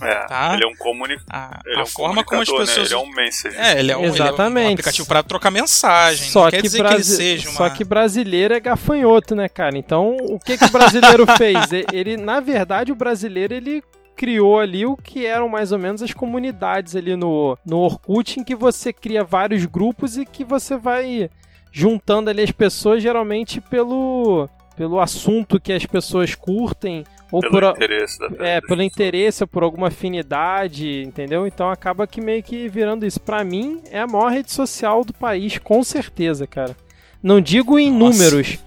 É, 0.01 0.26
tá? 0.26 0.53
ele 0.53 0.66
é 0.66 0.68
um 0.68 0.76
comunicador. 0.76 1.26
A, 1.30 1.61
ele 1.66 1.76
a 1.76 1.80
é 1.80 1.84
um 1.84 1.86
forma 1.86 2.24
como 2.24 2.41
as 2.41 2.49
né? 2.49 2.57
pessoas. 2.57 2.78
Né? 2.78 2.84
Ele 2.86 2.93
é 2.93 2.97
um 2.97 3.16
messenger. 3.16 3.59
É, 3.59 3.80
ele 3.80 3.91
é 3.91 3.97
um, 3.97 4.05
Exatamente. 4.05 4.57
Ele 4.57 4.66
é 4.66 4.70
um 4.70 4.74
aplicativo 4.74 5.07
para 5.07 5.24
trocar 5.24 5.51
mensagem. 5.51 6.30
Só 6.30 6.43
não 6.43 6.51
quer 6.51 6.61
dizer 6.61 6.84
que 6.84 6.93
ele 6.93 7.03
seja 7.03 7.49
uma... 7.49 7.57
Só 7.57 7.70
que 7.70 7.84
brasileiro 7.84 8.53
é 8.53 8.59
gafanhoto, 8.59 9.36
né, 9.36 9.47
cara? 9.47 9.78
Então, 9.78 10.18
o 10.20 10.39
que, 10.39 10.57
que 10.57 10.66
o 10.66 10.72
brasileiro 10.72 11.26
fez? 11.38 11.57
Ele, 11.91 12.18
na 12.18 12.39
verdade, 12.39 12.91
o 12.91 12.95
brasileiro, 12.95 13.53
ele 13.53 13.84
criou 14.16 14.59
ali 14.59 14.86
o 14.86 14.95
que 14.95 15.26
eram 15.26 15.49
mais 15.49 15.72
ou 15.72 15.80
menos 15.80 16.01
as 16.01 16.14
comunidades 16.14 16.95
ali 16.95 17.16
no, 17.16 17.57
no 17.66 17.80
Orkut, 17.80 18.39
em 18.39 18.43
que 18.43 18.55
você 18.55 18.93
cria 18.93 19.24
vários 19.24 19.66
grupos 19.66 20.18
e 20.18 20.26
que 20.26 20.43
você 20.43 20.78
vai 20.78 21.30
juntando 21.74 22.30
ali 22.30 22.43
as 22.43 22.51
pessoas, 22.51 23.01
geralmente 23.01 23.59
pelo, 23.59 24.47
pelo 24.78 24.99
assunto 24.99 25.59
que 25.59 25.74
as 25.74 25.86
pessoas 25.86 26.36
curtem. 26.36 27.03
Ou 27.32 27.41
Pelo 27.41 27.51
por, 27.51 27.63
interesse 27.63 28.19
da 28.19 28.45
é, 28.45 28.61
pelo 28.61 28.84
interesse 28.84 29.43
ou 29.43 29.47
por 29.47 29.63
alguma 29.63 29.88
afinidade, 29.88 31.01
entendeu? 31.01 31.47
Então 31.47 31.67
acaba 31.67 32.05
que 32.05 32.21
meio 32.21 32.43
que 32.43 32.69
virando 32.69 33.07
isso. 33.07 33.19
Pra 33.19 33.43
mim, 33.43 33.82
é 33.89 33.99
a 33.99 34.05
maior 34.05 34.32
rede 34.32 34.51
social 34.51 35.03
do 35.03 35.11
país, 35.11 35.57
com 35.57 35.84
certeza, 35.84 36.45
cara. 36.45 36.78
Não 37.24 37.41
digo 37.41 37.80
em 37.80 37.91
Nossa. 37.91 38.19
números, 38.19 38.59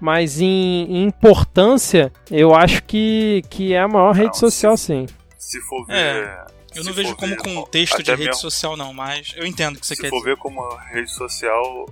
mas 0.00 0.40
em, 0.40 0.86
em 0.88 1.04
importância, 1.04 2.10
eu 2.30 2.54
acho 2.54 2.82
que, 2.84 3.42
que 3.50 3.74
é 3.74 3.80
a 3.80 3.88
maior 3.88 4.12
rede 4.12 4.28
Não, 4.28 4.34
social, 4.34 4.74
sim. 4.74 5.04
Se 5.36 5.60
for 5.60 5.84
ver. 5.84 5.94
É, 5.94 6.44
Eu 6.74 6.82
se 6.82 6.88
não 6.88 6.94
vejo 6.94 7.08
for 7.10 7.16
como 7.16 7.34
ver, 7.36 7.42
contexto 7.42 8.02
de 8.02 8.10
rede 8.10 8.24
mesmo- 8.26 8.40
social, 8.40 8.76
não, 8.76 8.92
mas 8.92 9.32
eu 9.36 9.46
entendo 9.46 9.76
o 9.76 9.80
que 9.80 9.86
você 9.86 9.94
Se 9.94 10.02
quer 10.02 10.10
for 10.10 10.18
dizer. 10.18 10.30
ver 10.30 10.36
como 10.38 10.74
rede 10.92 11.10
social, 11.10 11.86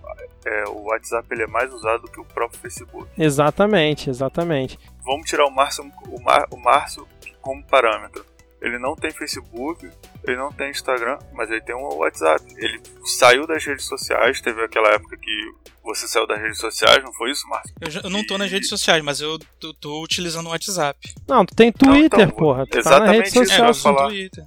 é, 0.44 0.64
o 0.68 0.82
WhatsApp 0.84 1.26
ele 1.30 1.42
é 1.42 1.46
mais 1.46 1.72
usado 1.72 2.02
do 2.02 2.10
que 2.10 2.20
o 2.20 2.24
próprio 2.24 2.58
Facebook. 2.60 3.08
Exatamente, 3.18 4.10
exatamente. 4.10 4.78
Vamos 5.04 5.28
tirar 5.28 5.46
o 5.46 5.50
Márcio, 5.50 5.90
o, 6.08 6.20
Mar, 6.20 6.46
o 6.50 6.56
Márcio 6.56 7.06
como 7.40 7.62
parâmetro. 7.64 8.24
Ele 8.60 8.78
não 8.78 8.94
tem 8.94 9.10
Facebook, 9.10 9.90
ele 10.22 10.36
não 10.36 10.52
tem 10.52 10.70
Instagram, 10.70 11.18
mas 11.32 11.50
ele 11.50 11.60
tem 11.62 11.74
um 11.74 11.82
WhatsApp. 11.96 12.44
Ele 12.56 12.80
saiu 13.04 13.44
das 13.44 13.64
redes 13.64 13.84
sociais, 13.86 14.40
teve 14.40 14.62
aquela 14.62 14.88
época 14.90 15.16
que 15.16 15.50
você 15.82 16.06
saiu 16.06 16.28
das 16.28 16.40
redes 16.40 16.58
sociais, 16.58 17.02
não 17.02 17.12
foi 17.14 17.32
isso, 17.32 17.48
Márcio? 17.48 17.74
Eu, 17.80 17.90
já- 17.90 18.00
eu 18.04 18.10
não 18.10 18.24
tô 18.24 18.38
nas 18.38 18.48
redes 18.48 18.68
sociais, 18.68 19.02
mas 19.02 19.20
eu 19.20 19.36
tô, 19.58 19.74
tô 19.74 20.00
utilizando 20.04 20.46
o 20.46 20.50
WhatsApp. 20.50 20.96
Não, 21.26 21.44
tu 21.44 21.56
tem 21.56 21.72
Twitter, 21.72 22.20
então, 22.20 22.30
porra. 22.36 22.64
Tu 22.64 22.70
tá 22.70 22.76
na 22.76 22.80
exatamente 22.96 23.16
rede 23.16 23.28
isso 23.28 23.32
que 23.32 23.38
eu 23.40 23.44
social. 23.46 23.64
ia 23.64 23.68
eu 23.70 23.74
sim. 23.74 23.80
sou 23.80 23.90
no 23.92 23.98
falar. 23.98 24.08
Twitter. 24.10 24.44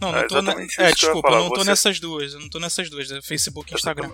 Não, 0.00 0.08
É 0.16 0.20
não 0.22 0.28
tô 0.28 0.42
na... 0.42 0.52
É, 0.52 0.54
que 0.54 0.80
eu 0.80 0.84
ia 0.86 0.92
desculpa, 0.92 1.28
eu 1.28 1.32
falar, 1.32 1.38
não 1.44 1.48
tô 1.50 1.60
você- 1.62 1.70
nessas 1.70 2.00
duas. 2.00 2.34
Eu 2.34 2.40
não 2.40 2.48
tô 2.48 2.58
nessas 2.60 2.90
duas, 2.90 3.10
é 3.10 3.22
Facebook 3.22 3.72
e 3.72 3.76
Instagram. 3.76 4.10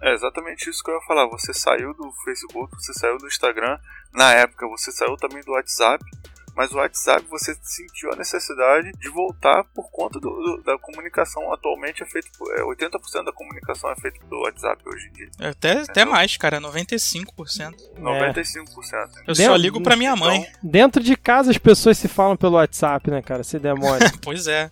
É 0.00 0.12
exatamente 0.14 0.70
isso 0.70 0.82
que 0.82 0.90
eu 0.90 0.94
ia 0.94 1.06
falar. 1.06 1.26
Você 1.28 1.52
saiu 1.52 1.92
do 1.94 2.12
Facebook, 2.24 2.74
você 2.76 2.92
saiu 2.94 3.18
do 3.18 3.26
Instagram. 3.26 3.78
Na 4.12 4.32
época 4.32 4.66
você 4.68 4.92
saiu 4.92 5.16
também 5.16 5.42
do 5.42 5.52
WhatsApp. 5.52 6.04
Mas 6.54 6.72
o 6.72 6.76
WhatsApp 6.76 7.24
você 7.30 7.54
sentiu 7.62 8.12
a 8.12 8.16
necessidade 8.16 8.90
de 8.98 9.08
voltar 9.10 9.62
por 9.72 9.88
conta 9.92 10.18
do- 10.18 10.28
do- 10.28 10.62
da 10.64 10.76
comunicação. 10.76 11.52
Atualmente 11.52 12.02
é 12.02 12.06
feito 12.06 12.28
por, 12.36 12.52
é, 12.58 12.62
80% 12.64 13.26
da 13.26 13.32
comunicação 13.32 13.88
é 13.92 13.94
feita 13.94 14.18
pelo 14.28 14.40
WhatsApp 14.42 14.82
hoje 14.88 15.06
em 15.08 15.12
dia. 15.12 15.30
É, 15.38 15.48
Até, 15.50 15.72
até 15.82 16.04
mais, 16.04 16.36
cara, 16.36 16.58
95%. 16.60 17.76
É. 17.96 18.00
95%. 18.00 19.20
Eu 19.26 19.34
Deu- 19.34 19.50
só 19.50 19.56
ligo 19.56 19.80
pra 19.80 19.94
minha 19.94 20.16
mãe. 20.16 20.40
Então, 20.40 20.52
Dentro 20.70 21.00
de 21.02 21.16
casa 21.16 21.52
as 21.52 21.58
pessoas 21.58 21.96
se 21.96 22.08
falam 22.08 22.36
pelo 22.36 22.54
WhatsApp, 22.56 23.08
né, 23.08 23.22
cara? 23.22 23.44
Se 23.44 23.56
demora. 23.60 23.98
Pois 24.22 24.48
é. 24.48 24.68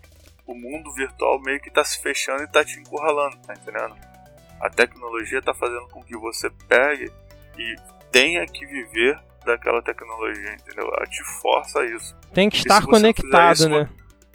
O 0.46 0.54
mundo 0.54 0.92
virtual 0.94 1.40
meio 1.40 1.60
que 1.60 1.70
tá 1.70 1.84
se 1.84 2.00
fechando 2.00 2.42
e 2.42 2.48
tá 2.48 2.64
te 2.64 2.78
encurralando, 2.78 3.36
tá 3.38 3.54
entendendo? 3.54 3.96
A 4.60 4.70
tecnologia 4.70 5.42
tá 5.42 5.52
fazendo 5.52 5.88
com 5.88 6.02
que 6.02 6.16
você 6.16 6.48
pegue 6.68 7.10
e 7.58 7.76
tenha 8.10 8.46
que 8.46 8.64
viver 8.64 9.18
daquela 9.44 9.82
tecnologia, 9.82 10.54
entendeu? 10.54 10.86
Ela 10.96 11.06
te 11.06 11.22
força 11.40 11.80
a 11.80 11.86
isso. 11.86 12.16
Tem 12.32 12.48
que 12.48 12.58
estar 12.58 12.84
conectado, 12.84 13.54
isso, 13.54 13.68
né? 13.68 13.88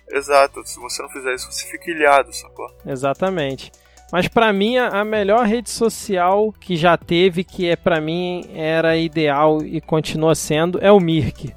Exato, 0.10 0.66
se 0.66 0.80
você 0.80 1.02
não 1.02 1.10
fizer 1.10 1.34
isso, 1.34 1.52
você 1.52 1.66
fica 1.68 1.90
ilhado, 1.90 2.34
sacou? 2.34 2.68
Exatamente. 2.86 3.72
Mas 4.12 4.28
pra 4.28 4.52
mim 4.52 4.78
a 4.78 5.02
a 5.02 5.06
melhor 5.06 5.46
rede 5.46 5.70
social 5.70 6.52
que 6.52 6.76
já 6.76 6.98
teve, 6.98 7.46
que 7.46 7.70
é 7.70 7.78
para 7.78 8.02
mim 8.02 8.46
era 8.54 8.98
ideal 8.98 9.64
e 9.64 9.80
continua 9.80 10.36
sendo, 10.36 10.80
é 10.84 10.92
o 10.92 11.00
Mirk. 11.00 11.56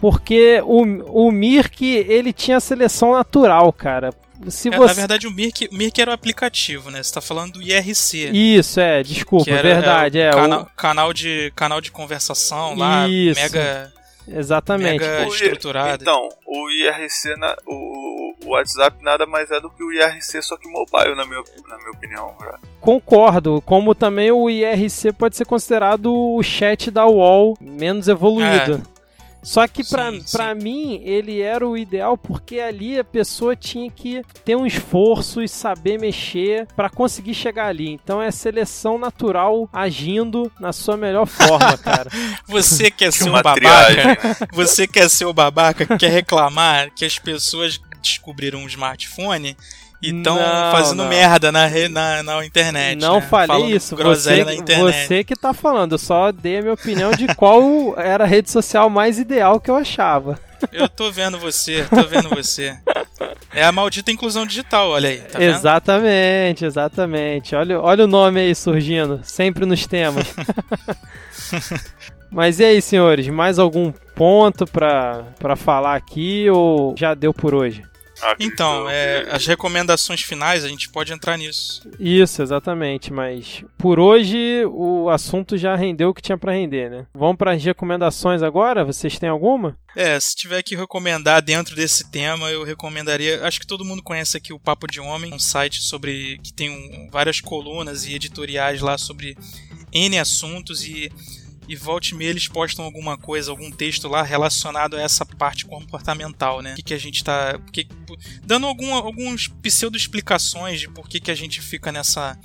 Porque 0.00 0.60
o, 0.64 1.26
o 1.26 1.30
Mirk, 1.32 1.84
ele 1.84 2.32
tinha 2.32 2.58
seleção 2.60 3.12
natural, 3.12 3.72
cara. 3.72 4.10
Se 4.48 4.68
É, 4.68 4.70
Na 4.70 4.78
você 4.78 4.94
verdade, 4.94 5.26
o 5.26 5.30
Mirk, 5.30 5.68
o 5.70 5.74
Mirk 5.76 6.00
era 6.00 6.10
o 6.10 6.14
aplicativo, 6.14 6.90
né? 6.90 7.02
Você 7.02 7.12
tá 7.12 7.20
falando 7.20 7.52
do 7.54 7.62
IRC. 7.62 8.30
Isso, 8.32 8.80
é, 8.80 9.02
desculpa, 9.02 9.50
era, 9.50 9.62
verdade, 9.62 10.18
é, 10.18 10.30
é, 10.30 10.34
o 10.34 10.60
o- 10.62 10.66
canal, 10.74 11.12
de, 11.12 11.52
canal 11.54 11.78
de 11.82 11.90
conversação 11.92 12.74
lá, 12.74 13.06
Isso. 13.06 13.38
mega, 13.38 13.92
exatamente. 14.26 14.92
mega 15.04 15.26
estruturado. 15.28 16.02
Então, 16.02 16.28
o 16.46 16.70
IRC, 16.70 17.36
na- 17.36 17.54
o, 17.66 18.34
o 18.46 18.50
WhatsApp 18.52 18.96
nada 19.04 19.26
mais 19.26 19.50
é 19.50 19.60
do 19.60 19.68
que 19.68 19.82
o 19.84 19.92
IRC, 19.92 20.40
só 20.40 20.56
que 20.56 20.66
mobile, 20.68 21.14
na 21.14 21.26
minha, 21.26 21.42
na 21.68 21.76
minha 21.76 21.90
opinião. 21.90 22.34
cara. 22.40 22.58
Concordo, 22.80 23.60
como 23.66 23.94
também 23.94 24.30
o 24.32 24.48
IRC 24.48 25.12
pode 25.12 25.36
ser 25.36 25.44
considerado 25.44 26.10
o 26.10 26.42
chat 26.42 26.90
da 26.90 27.06
UOL 27.06 27.58
menos 27.60 28.08
evoluído. 28.08 28.82
Só 29.42 29.66
que 29.66 29.82
pra 30.30 30.54
mim 30.54 31.00
ele 31.04 31.40
era 31.40 31.66
o 31.66 31.76
ideal 31.76 32.16
porque 32.16 32.60
ali 32.60 32.98
a 32.98 33.04
pessoa 33.04 33.56
tinha 33.56 33.90
que 33.90 34.22
ter 34.44 34.56
um 34.56 34.66
esforço 34.66 35.42
e 35.42 35.48
saber 35.48 35.98
mexer 35.98 36.66
pra 36.76 36.90
conseguir 36.90 37.34
chegar 37.34 37.66
ali. 37.66 37.88
Então 37.88 38.20
é 38.20 38.30
seleção 38.30 38.98
natural 38.98 39.68
agindo 39.72 40.50
na 40.60 40.72
sua 40.72 40.96
melhor 40.96 41.26
forma, 41.26 41.76
cara. 41.78 42.10
Você 42.46 42.90
quer 42.90 43.12
ser 43.12 43.28
um 43.28 43.32
babaca? 43.32 44.04
né? 44.04 44.16
Você 44.52 44.86
quer 44.86 45.08
ser 45.08 45.24
o 45.24 45.32
babaca 45.32 45.86
que 45.86 45.96
quer 45.96 46.10
reclamar 46.10 46.90
que 46.94 47.04
as 47.04 47.18
pessoas 47.18 47.80
descobriram 48.02 48.60
um 48.60 48.66
smartphone 48.66 49.56
e 50.02 50.16
estão 50.16 50.38
fazendo 50.72 51.02
não. 51.02 51.08
merda 51.08 51.52
na, 51.52 51.68
na, 51.88 52.22
na 52.22 52.46
internet. 52.46 53.00
Não 53.00 53.16
né? 53.16 53.20
falei 53.20 53.46
Falando 53.46 53.76
isso, 53.76 53.96
você, 53.96 54.44
você 54.78 55.24
que 55.24 55.36
tá 55.36 55.52
falando. 55.52 55.92
Eu 55.92 55.98
só 55.98 56.32
dei 56.32 56.58
a 56.58 56.62
minha 56.62 56.74
opinião 56.74 57.10
de 57.12 57.26
qual 57.34 57.98
era 57.98 58.24
a 58.24 58.26
rede 58.26 58.50
social 58.50 58.88
mais 58.88 59.18
ideal 59.18 59.60
que 59.60 59.70
eu 59.70 59.76
achava. 59.76 60.38
Eu 60.72 60.88
tô 60.88 61.10
vendo 61.10 61.38
você, 61.38 61.86
tô 61.88 62.02
vendo 62.06 62.28
você. 62.28 62.76
É 63.52 63.64
a 63.64 63.72
maldita 63.72 64.12
inclusão 64.12 64.46
digital, 64.46 64.90
olha 64.90 65.08
aí. 65.08 65.18
Tá 65.18 65.42
exatamente, 65.42 66.64
exatamente. 66.64 67.54
Olha, 67.54 67.80
olha 67.80 68.04
o 68.04 68.08
nome 68.08 68.40
aí 68.40 68.54
surgindo, 68.54 69.20
sempre 69.22 69.66
nos 69.66 69.86
temas. 69.86 70.26
Mas 72.30 72.60
e 72.60 72.64
aí, 72.64 72.80
senhores, 72.80 73.26
mais 73.28 73.58
algum 73.58 73.92
ponto 74.14 74.64
pra 74.66 75.56
falar 75.56 75.96
aqui 75.96 76.48
ou 76.48 76.94
já 76.96 77.12
deu 77.12 77.34
por 77.34 77.54
hoje? 77.54 77.89
Acredito 78.22 78.52
Então, 78.52 78.88
é, 78.88 79.26
as 79.30 79.46
recomendações 79.46 80.20
finais, 80.22 80.64
a 80.64 80.68
gente 80.68 80.88
pode 80.90 81.12
entrar 81.12 81.36
nisso. 81.36 81.82
Isso, 81.98 82.42
exatamente. 82.42 83.12
Mas 83.12 83.64
por 83.78 83.98
hoje 83.98 84.64
o 84.66 85.08
assunto 85.08 85.56
já 85.56 85.74
rendeu 85.74 86.10
o 86.10 86.14
que 86.14 86.22
tinha 86.22 86.38
pra 86.38 86.52
render, 86.52 86.90
né? 86.90 87.06
Vamos 87.14 87.36
para 87.36 87.52
as 87.52 87.64
recomendações 87.64 88.42
agora? 88.42 88.84
Vocês 88.84 89.18
têm 89.18 89.28
alguma? 89.28 89.76
É, 89.96 90.18
se 90.20 90.36
tiver 90.36 90.62
que 90.62 90.76
recomendar 90.76 91.42
dentro 91.42 91.74
desse 91.74 92.10
tema, 92.10 92.48
eu 92.50 92.62
recomendaria. 92.64 93.44
Acho 93.44 93.58
que 93.60 93.66
todo 93.66 93.84
mundo 93.84 94.02
conhece 94.02 94.36
aqui 94.36 94.52
o 94.52 94.58
Papo 94.60 94.86
de 94.86 95.00
Homem, 95.00 95.34
um 95.34 95.38
site 95.38 95.82
sobre 95.82 96.38
que 96.44 96.52
tem 96.52 96.70
um- 96.70 97.08
várias 97.10 97.40
colunas 97.40 98.04
e 98.06 98.14
editoriais 98.14 98.80
lá 98.80 98.96
sobre 98.96 99.36
N 99.92 100.18
assuntos 100.18 100.84
e. 100.84 101.10
E 101.70 101.76
volte 101.76 102.10
e 102.10 102.14
meia 102.16 102.30
eles 102.30 102.48
postam 102.48 102.84
alguma 102.84 103.16
coisa, 103.16 103.52
algum 103.52 103.70
texto 103.70 104.08
lá 104.08 104.24
relacionado 104.24 104.96
a 104.96 105.00
essa 105.00 105.24
parte 105.24 105.64
comportamental, 105.66 106.60
né? 106.60 106.72
O 106.72 106.74
que, 106.74 106.82
que 106.82 106.94
a 106.94 106.98
gente 106.98 107.22
tá. 107.22 107.60
porque- 107.60 107.86
dando 108.42 108.66
algum, 108.66 108.92
alguns 108.92 109.46
pseudo-explicações 109.46 110.80
de 110.80 110.88
por 110.88 111.08
que, 111.08 111.20
que 111.20 111.30
a 111.30 111.34
gente 111.36 111.60
fica 111.60 111.92
nessa. 111.92 112.36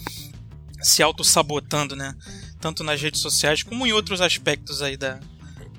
se 0.79 1.01
auto-sabotando, 1.01 1.95
né? 1.95 2.13
Tanto 2.61 2.83
nas 2.83 3.01
redes 3.01 3.19
sociais 3.19 3.63
como 3.63 3.87
em 3.87 3.91
outros 3.91 4.21
aspectos 4.21 4.83
aí 4.83 4.95
da, 4.95 5.19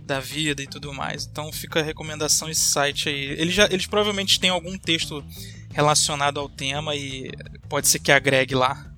da 0.03 0.18
vida 0.18 0.61
e 0.61 0.66
tudo 0.66 0.92
mais. 0.92 1.24
Então 1.24 1.53
fica 1.53 1.78
a 1.78 1.84
recomendação 1.84 2.51
esse 2.51 2.62
site 2.62 3.09
aí. 3.09 3.26
Eles, 3.38 3.55
já, 3.55 3.66
eles 3.70 3.86
provavelmente 3.86 4.40
têm 4.40 4.51
algum 4.51 4.76
texto 4.76 5.24
relacionado 5.72 6.40
ao 6.40 6.49
tema 6.49 6.97
e 6.97 7.30
pode 7.68 7.86
ser 7.86 8.01
que 8.01 8.11
agregue 8.11 8.57
lá 8.57 8.90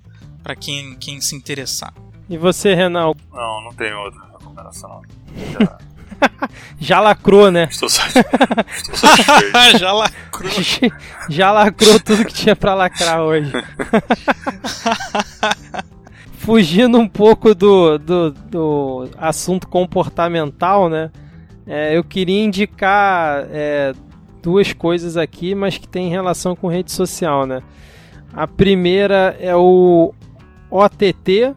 para 0.43 0.57
quem, 0.57 0.95
quem 0.97 1.21
se 1.21 1.37
interessar. 1.37 1.93
E 2.31 2.39
você, 2.39 2.75
Renan, 2.75 3.13
Não, 3.31 3.65
não 3.65 3.75
tem 3.75 3.93
outra 3.93 4.28
não. 4.65 5.03
Já 5.53 5.79
já 6.79 7.01
lacrou, 7.01 7.51
né? 7.51 7.69
estou, 7.71 7.89
satisfeito. 7.89 8.29
estou 8.77 8.97
satisfeito. 8.97 9.53
já 9.79 9.93
lacrou. 9.93 10.51
já 11.29 11.53
lacrou 11.53 12.01
tudo 12.01 12.25
que 12.25 12.35
tinha 12.35 12.57
pra 12.57 12.75
lacrar 12.75 13.23
hoje. 13.23 13.53
Fugindo 16.39 16.99
um 16.99 17.09
pouco 17.09 17.55
do, 17.55 17.99
do, 17.99 18.31
do 18.31 19.09
assunto 19.19 19.69
comportamental, 19.69 20.89
né? 20.89 21.11
É, 21.67 21.97
eu 21.97 22.03
queria 22.03 22.43
indicar 22.43 23.47
é, 23.51 23.93
duas 24.43 24.73
coisas 24.73 25.17
aqui, 25.17 25.55
mas 25.55 25.77
que 25.77 25.87
tem 25.87 26.09
relação 26.09 26.57
com 26.57 26.69
rede 26.69 26.91
social, 26.91 27.45
né? 27.45 27.63
A 28.33 28.47
primeira 28.47 29.37
é 29.39 29.55
o 29.55 30.15
OTT, 30.71 31.55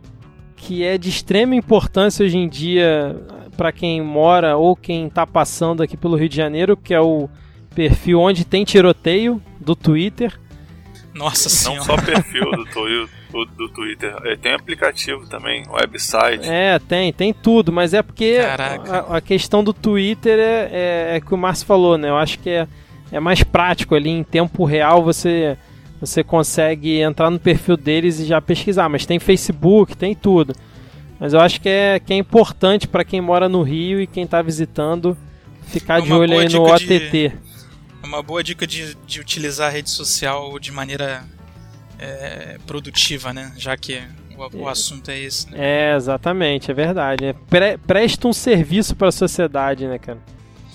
que 0.62 0.84
é 0.84 0.98
de 0.98 1.10
extrema 1.10 1.56
importância 1.56 2.24
hoje 2.24 2.38
em 2.38 2.48
dia 2.48 3.20
para 3.58 3.72
quem 3.72 4.00
mora 4.02 4.56
ou 4.56 4.76
quem 4.76 5.08
está 5.08 5.26
passando 5.26 5.82
aqui 5.82 5.98
pelo 5.98 6.16
Rio 6.16 6.30
de 6.30 6.36
Janeiro, 6.36 6.78
que 6.78 6.94
é 6.94 7.02
o 7.02 7.28
perfil 7.74 8.20
onde 8.20 8.46
tem 8.46 8.64
tiroteio 8.64 9.42
do 9.60 9.76
Twitter. 9.76 10.40
Nossa 11.16 11.50
Não 11.50 11.82
senhora. 11.82 11.84
só 11.84 11.98
perfil 11.98 12.52
do 12.52 12.66
Twitter, 12.66 13.10
do, 13.32 13.46
do 13.46 13.70
Twitter. 13.70 14.16
Ele 14.24 14.38
tem 14.38 14.54
aplicativo 14.54 15.28
também, 15.28 15.64
website. 15.68 16.48
É, 16.48 16.78
tem, 16.80 17.12
tem 17.12 17.34
tudo, 17.34 17.72
mas 17.72 17.94
é 17.94 18.04
porque 18.04 18.40
a, 18.40 19.18
a, 19.18 19.22
questão 19.22 19.64
do 19.64 19.74
Twitter 19.74 20.38
é, 20.38 20.70
é, 20.72 21.16
é 21.16 21.20
que 21.20 21.34
o 21.34 21.38
Márcio 21.38 21.66
falou, 21.66 21.98
né? 21.98 22.10
Eu 22.10 22.18
acho 22.18 22.38
que 22.38 22.50
é, 22.52 22.68
é 23.12 23.20
mais 23.20 23.44
prático 23.44 23.96
ali 23.96 24.10
em 24.10 24.24
tempo 24.24 24.64
real 24.64 25.04
você 25.04 25.58
você 26.02 26.24
consegue 26.24 27.00
entrar 27.00 27.30
no 27.30 27.40
perfil 27.40 27.78
deles 27.78 28.20
e 28.20 28.26
já 28.26 28.42
pesquisar, 28.42 28.90
mas 28.90 29.06
tem 29.06 29.20
Facebook, 29.20 29.96
tem 29.96 30.16
tudo. 30.16 30.56
Mas 31.20 31.34
eu 31.34 31.40
acho 31.40 31.62
que 31.62 31.70
é, 31.70 32.00
que 32.00 32.12
é 32.12 32.18
importante 32.18 32.88
para 32.88 33.06
quem 33.06 33.22
mora 33.22 33.48
no 33.48 33.62
Rio 33.62 34.02
e 34.02 34.08
quem 34.08 34.24
está 34.24 34.42
visitando 34.42 35.16
ficar 35.68 36.00
é 36.00 36.02
de 36.02 36.12
olho 36.12 36.40
aí 36.40 36.50
no 36.50 36.64
OTT. 36.64 37.32
É 38.02 38.06
uma 38.06 38.24
boa 38.24 38.44
dica 38.44 38.66
de, 38.66 38.96
de 39.06 39.20
utilizar 39.20 39.68
a 39.68 39.72
rede 39.72 39.92
social 39.92 40.58
de 40.58 40.72
maneira 40.72 41.24
é, 42.00 42.58
produtiva, 42.66 43.32
né? 43.32 43.54
Já 43.56 43.78
que 43.78 44.02
o, 44.36 44.64
o 44.64 44.68
assunto 44.68 45.12
é 45.12 45.20
esse. 45.20 45.52
Né? 45.52 45.58
É, 45.60 45.96
exatamente, 45.96 46.72
é 46.72 46.74
verdade. 46.74 47.26
É, 47.26 47.34
pre, 47.34 47.78
presta 47.78 48.28
um 48.28 48.34
serviço 48.34 48.96
para 48.96 49.10
a 49.10 49.12
sociedade, 49.12 49.86
né, 49.86 50.00
cara? 50.00 50.20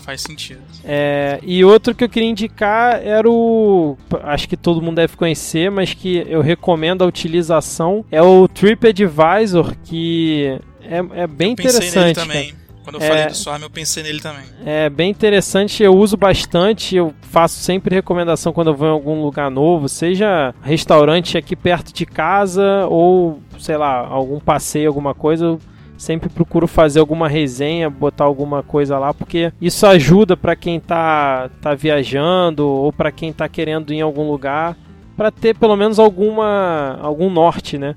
Faz 0.06 0.20
sentido. 0.20 0.60
É, 0.84 1.40
e 1.42 1.64
outro 1.64 1.92
que 1.92 2.04
eu 2.04 2.08
queria 2.08 2.28
indicar 2.28 3.04
era 3.04 3.28
o. 3.28 3.98
Acho 4.22 4.48
que 4.48 4.56
todo 4.56 4.80
mundo 4.80 4.94
deve 4.94 5.16
conhecer, 5.16 5.68
mas 5.68 5.94
que 5.94 6.24
eu 6.28 6.40
recomendo 6.40 7.02
a 7.02 7.06
utilização. 7.08 8.04
É 8.08 8.22
o 8.22 8.46
TripAdvisor, 8.46 9.74
que 9.82 10.60
é, 10.82 11.22
é 11.22 11.26
bem 11.26 11.48
eu 11.48 11.52
interessante. 11.54 12.14
também. 12.14 12.52
Cara. 12.52 12.66
Quando 12.84 13.00
eu 13.00 13.02
é, 13.02 13.08
falei 13.08 13.26
do 13.26 13.34
Swarm, 13.34 13.62
eu 13.64 13.70
pensei 13.70 14.04
nele 14.04 14.20
também. 14.20 14.44
É 14.64 14.88
bem 14.88 15.10
interessante, 15.10 15.82
eu 15.82 15.92
uso 15.92 16.16
bastante, 16.16 16.94
eu 16.94 17.12
faço 17.20 17.58
sempre 17.58 17.92
recomendação 17.92 18.52
quando 18.52 18.68
eu 18.68 18.76
vou 18.76 18.86
em 18.86 18.92
algum 18.92 19.20
lugar 19.22 19.50
novo, 19.50 19.88
seja 19.88 20.54
restaurante 20.62 21.36
aqui 21.36 21.56
perto 21.56 21.92
de 21.92 22.06
casa 22.06 22.86
ou, 22.88 23.42
sei 23.58 23.76
lá, 23.76 24.06
algum 24.06 24.38
passeio, 24.38 24.86
alguma 24.86 25.14
coisa, 25.14 25.46
eu 25.46 25.60
sempre 25.96 26.28
procuro 26.28 26.66
fazer 26.66 27.00
alguma 27.00 27.28
resenha, 27.28 27.88
botar 27.88 28.24
alguma 28.24 28.62
coisa 28.62 28.98
lá, 28.98 29.12
porque 29.14 29.52
isso 29.60 29.86
ajuda 29.86 30.36
para 30.36 30.54
quem 30.54 30.78
tá, 30.78 31.50
tá 31.60 31.74
viajando 31.74 32.66
ou 32.66 32.92
para 32.92 33.10
quem 33.10 33.32
tá 33.32 33.48
querendo 33.48 33.92
ir 33.92 33.96
em 33.96 34.02
algum 34.02 34.30
lugar, 34.30 34.76
para 35.16 35.30
ter 35.30 35.56
pelo 35.56 35.76
menos 35.76 35.98
alguma 35.98 36.98
algum 37.00 37.30
norte, 37.30 37.78
né? 37.78 37.94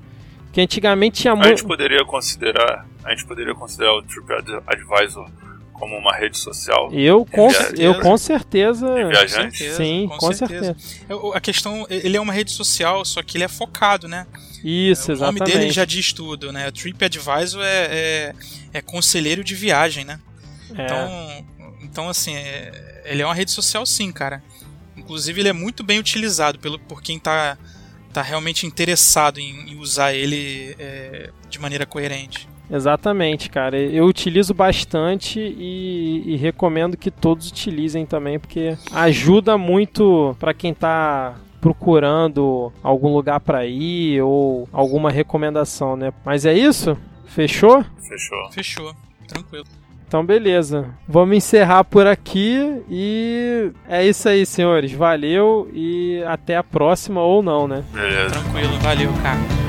Que 0.52 0.60
antigamente 0.60 1.22
tinha 1.22 1.34
muito. 1.34 1.46
A 1.46 1.50
gente 1.50 1.66
poderia 1.66 2.04
considerar, 2.04 2.86
a 3.04 3.10
gente 3.10 3.26
poderia 3.26 3.54
considerar 3.54 3.92
o 3.94 4.02
TripAdvisor 4.02 5.28
como 5.80 5.96
uma 5.96 6.14
rede 6.14 6.38
social. 6.38 6.92
Eu 6.92 7.24
com, 7.24 7.48
eu 7.76 7.98
com 8.00 8.16
certeza. 8.18 8.94
viajante? 8.94 9.74
Sim, 9.74 10.06
com, 10.08 10.18
com 10.18 10.32
certeza. 10.32 10.76
certeza. 10.78 11.16
A 11.34 11.40
questão, 11.40 11.86
ele 11.88 12.18
é 12.18 12.20
uma 12.20 12.34
rede 12.34 12.52
social, 12.52 13.02
só 13.06 13.22
que 13.22 13.38
ele 13.38 13.44
é 13.44 13.48
focado, 13.48 14.06
né? 14.06 14.26
Isso, 14.62 15.10
exatamente. 15.10 15.42
O 15.42 15.46
nome 15.46 15.58
dele 15.58 15.72
já 15.72 15.86
diz 15.86 16.12
tudo, 16.12 16.52
né? 16.52 16.70
TripAdvisor 16.70 17.62
é, 17.64 17.86
é, 17.90 18.34
é 18.74 18.82
conselheiro 18.82 19.42
de 19.42 19.54
viagem, 19.54 20.04
né? 20.04 20.20
É. 20.76 20.84
Então, 20.84 21.46
então, 21.82 22.08
assim, 22.10 22.34
é, 22.36 23.02
ele 23.06 23.22
é 23.22 23.24
uma 23.24 23.34
rede 23.34 23.50
social 23.50 23.86
sim, 23.86 24.12
cara. 24.12 24.44
Inclusive, 24.94 25.40
ele 25.40 25.48
é 25.48 25.54
muito 25.54 25.82
bem 25.82 25.98
utilizado 25.98 26.58
pelo, 26.58 26.78
por 26.78 27.02
quem 27.02 27.16
está 27.16 27.56
tá 28.12 28.20
realmente 28.20 28.66
interessado 28.66 29.40
em, 29.40 29.72
em 29.72 29.78
usar 29.78 30.12
ele 30.12 30.76
é, 30.78 31.30
de 31.48 31.58
maneira 31.58 31.86
coerente. 31.86 32.46
Exatamente, 32.70 33.50
cara. 33.50 33.78
Eu 33.78 34.06
utilizo 34.06 34.54
bastante 34.54 35.40
e, 35.40 36.22
e, 36.26 36.36
recomendo 36.36 36.96
que 36.96 37.10
todos 37.10 37.48
utilizem 37.48 38.06
também, 38.06 38.38
porque 38.38 38.76
ajuda 38.92 39.58
muito 39.58 40.36
para 40.38 40.54
quem 40.54 40.72
tá 40.72 41.34
procurando 41.60 42.72
algum 42.82 43.12
lugar 43.12 43.40
para 43.40 43.66
ir 43.66 44.22
ou 44.22 44.68
alguma 44.72 45.10
recomendação, 45.10 45.96
né? 45.96 46.12
Mas 46.24 46.46
é 46.46 46.54
isso? 46.54 46.96
Fechou? 47.26 47.84
Fechou. 48.00 48.52
Fechou. 48.52 48.94
Tranquilo. 49.26 49.66
Então, 50.10 50.26
beleza. 50.26 50.88
Vamos 51.06 51.36
encerrar 51.36 51.84
por 51.84 52.04
aqui 52.04 52.82
e 52.90 53.70
é 53.88 54.04
isso 54.04 54.28
aí, 54.28 54.44
senhores. 54.44 54.90
Valeu 54.92 55.70
e 55.72 56.20
até 56.26 56.56
a 56.56 56.64
próxima 56.64 57.22
ou 57.22 57.42
não, 57.42 57.68
né? 57.68 57.84
Beleza. 57.92 58.30
Tranquilo, 58.30 58.76
valeu, 58.80 59.12
cara. 59.22 59.59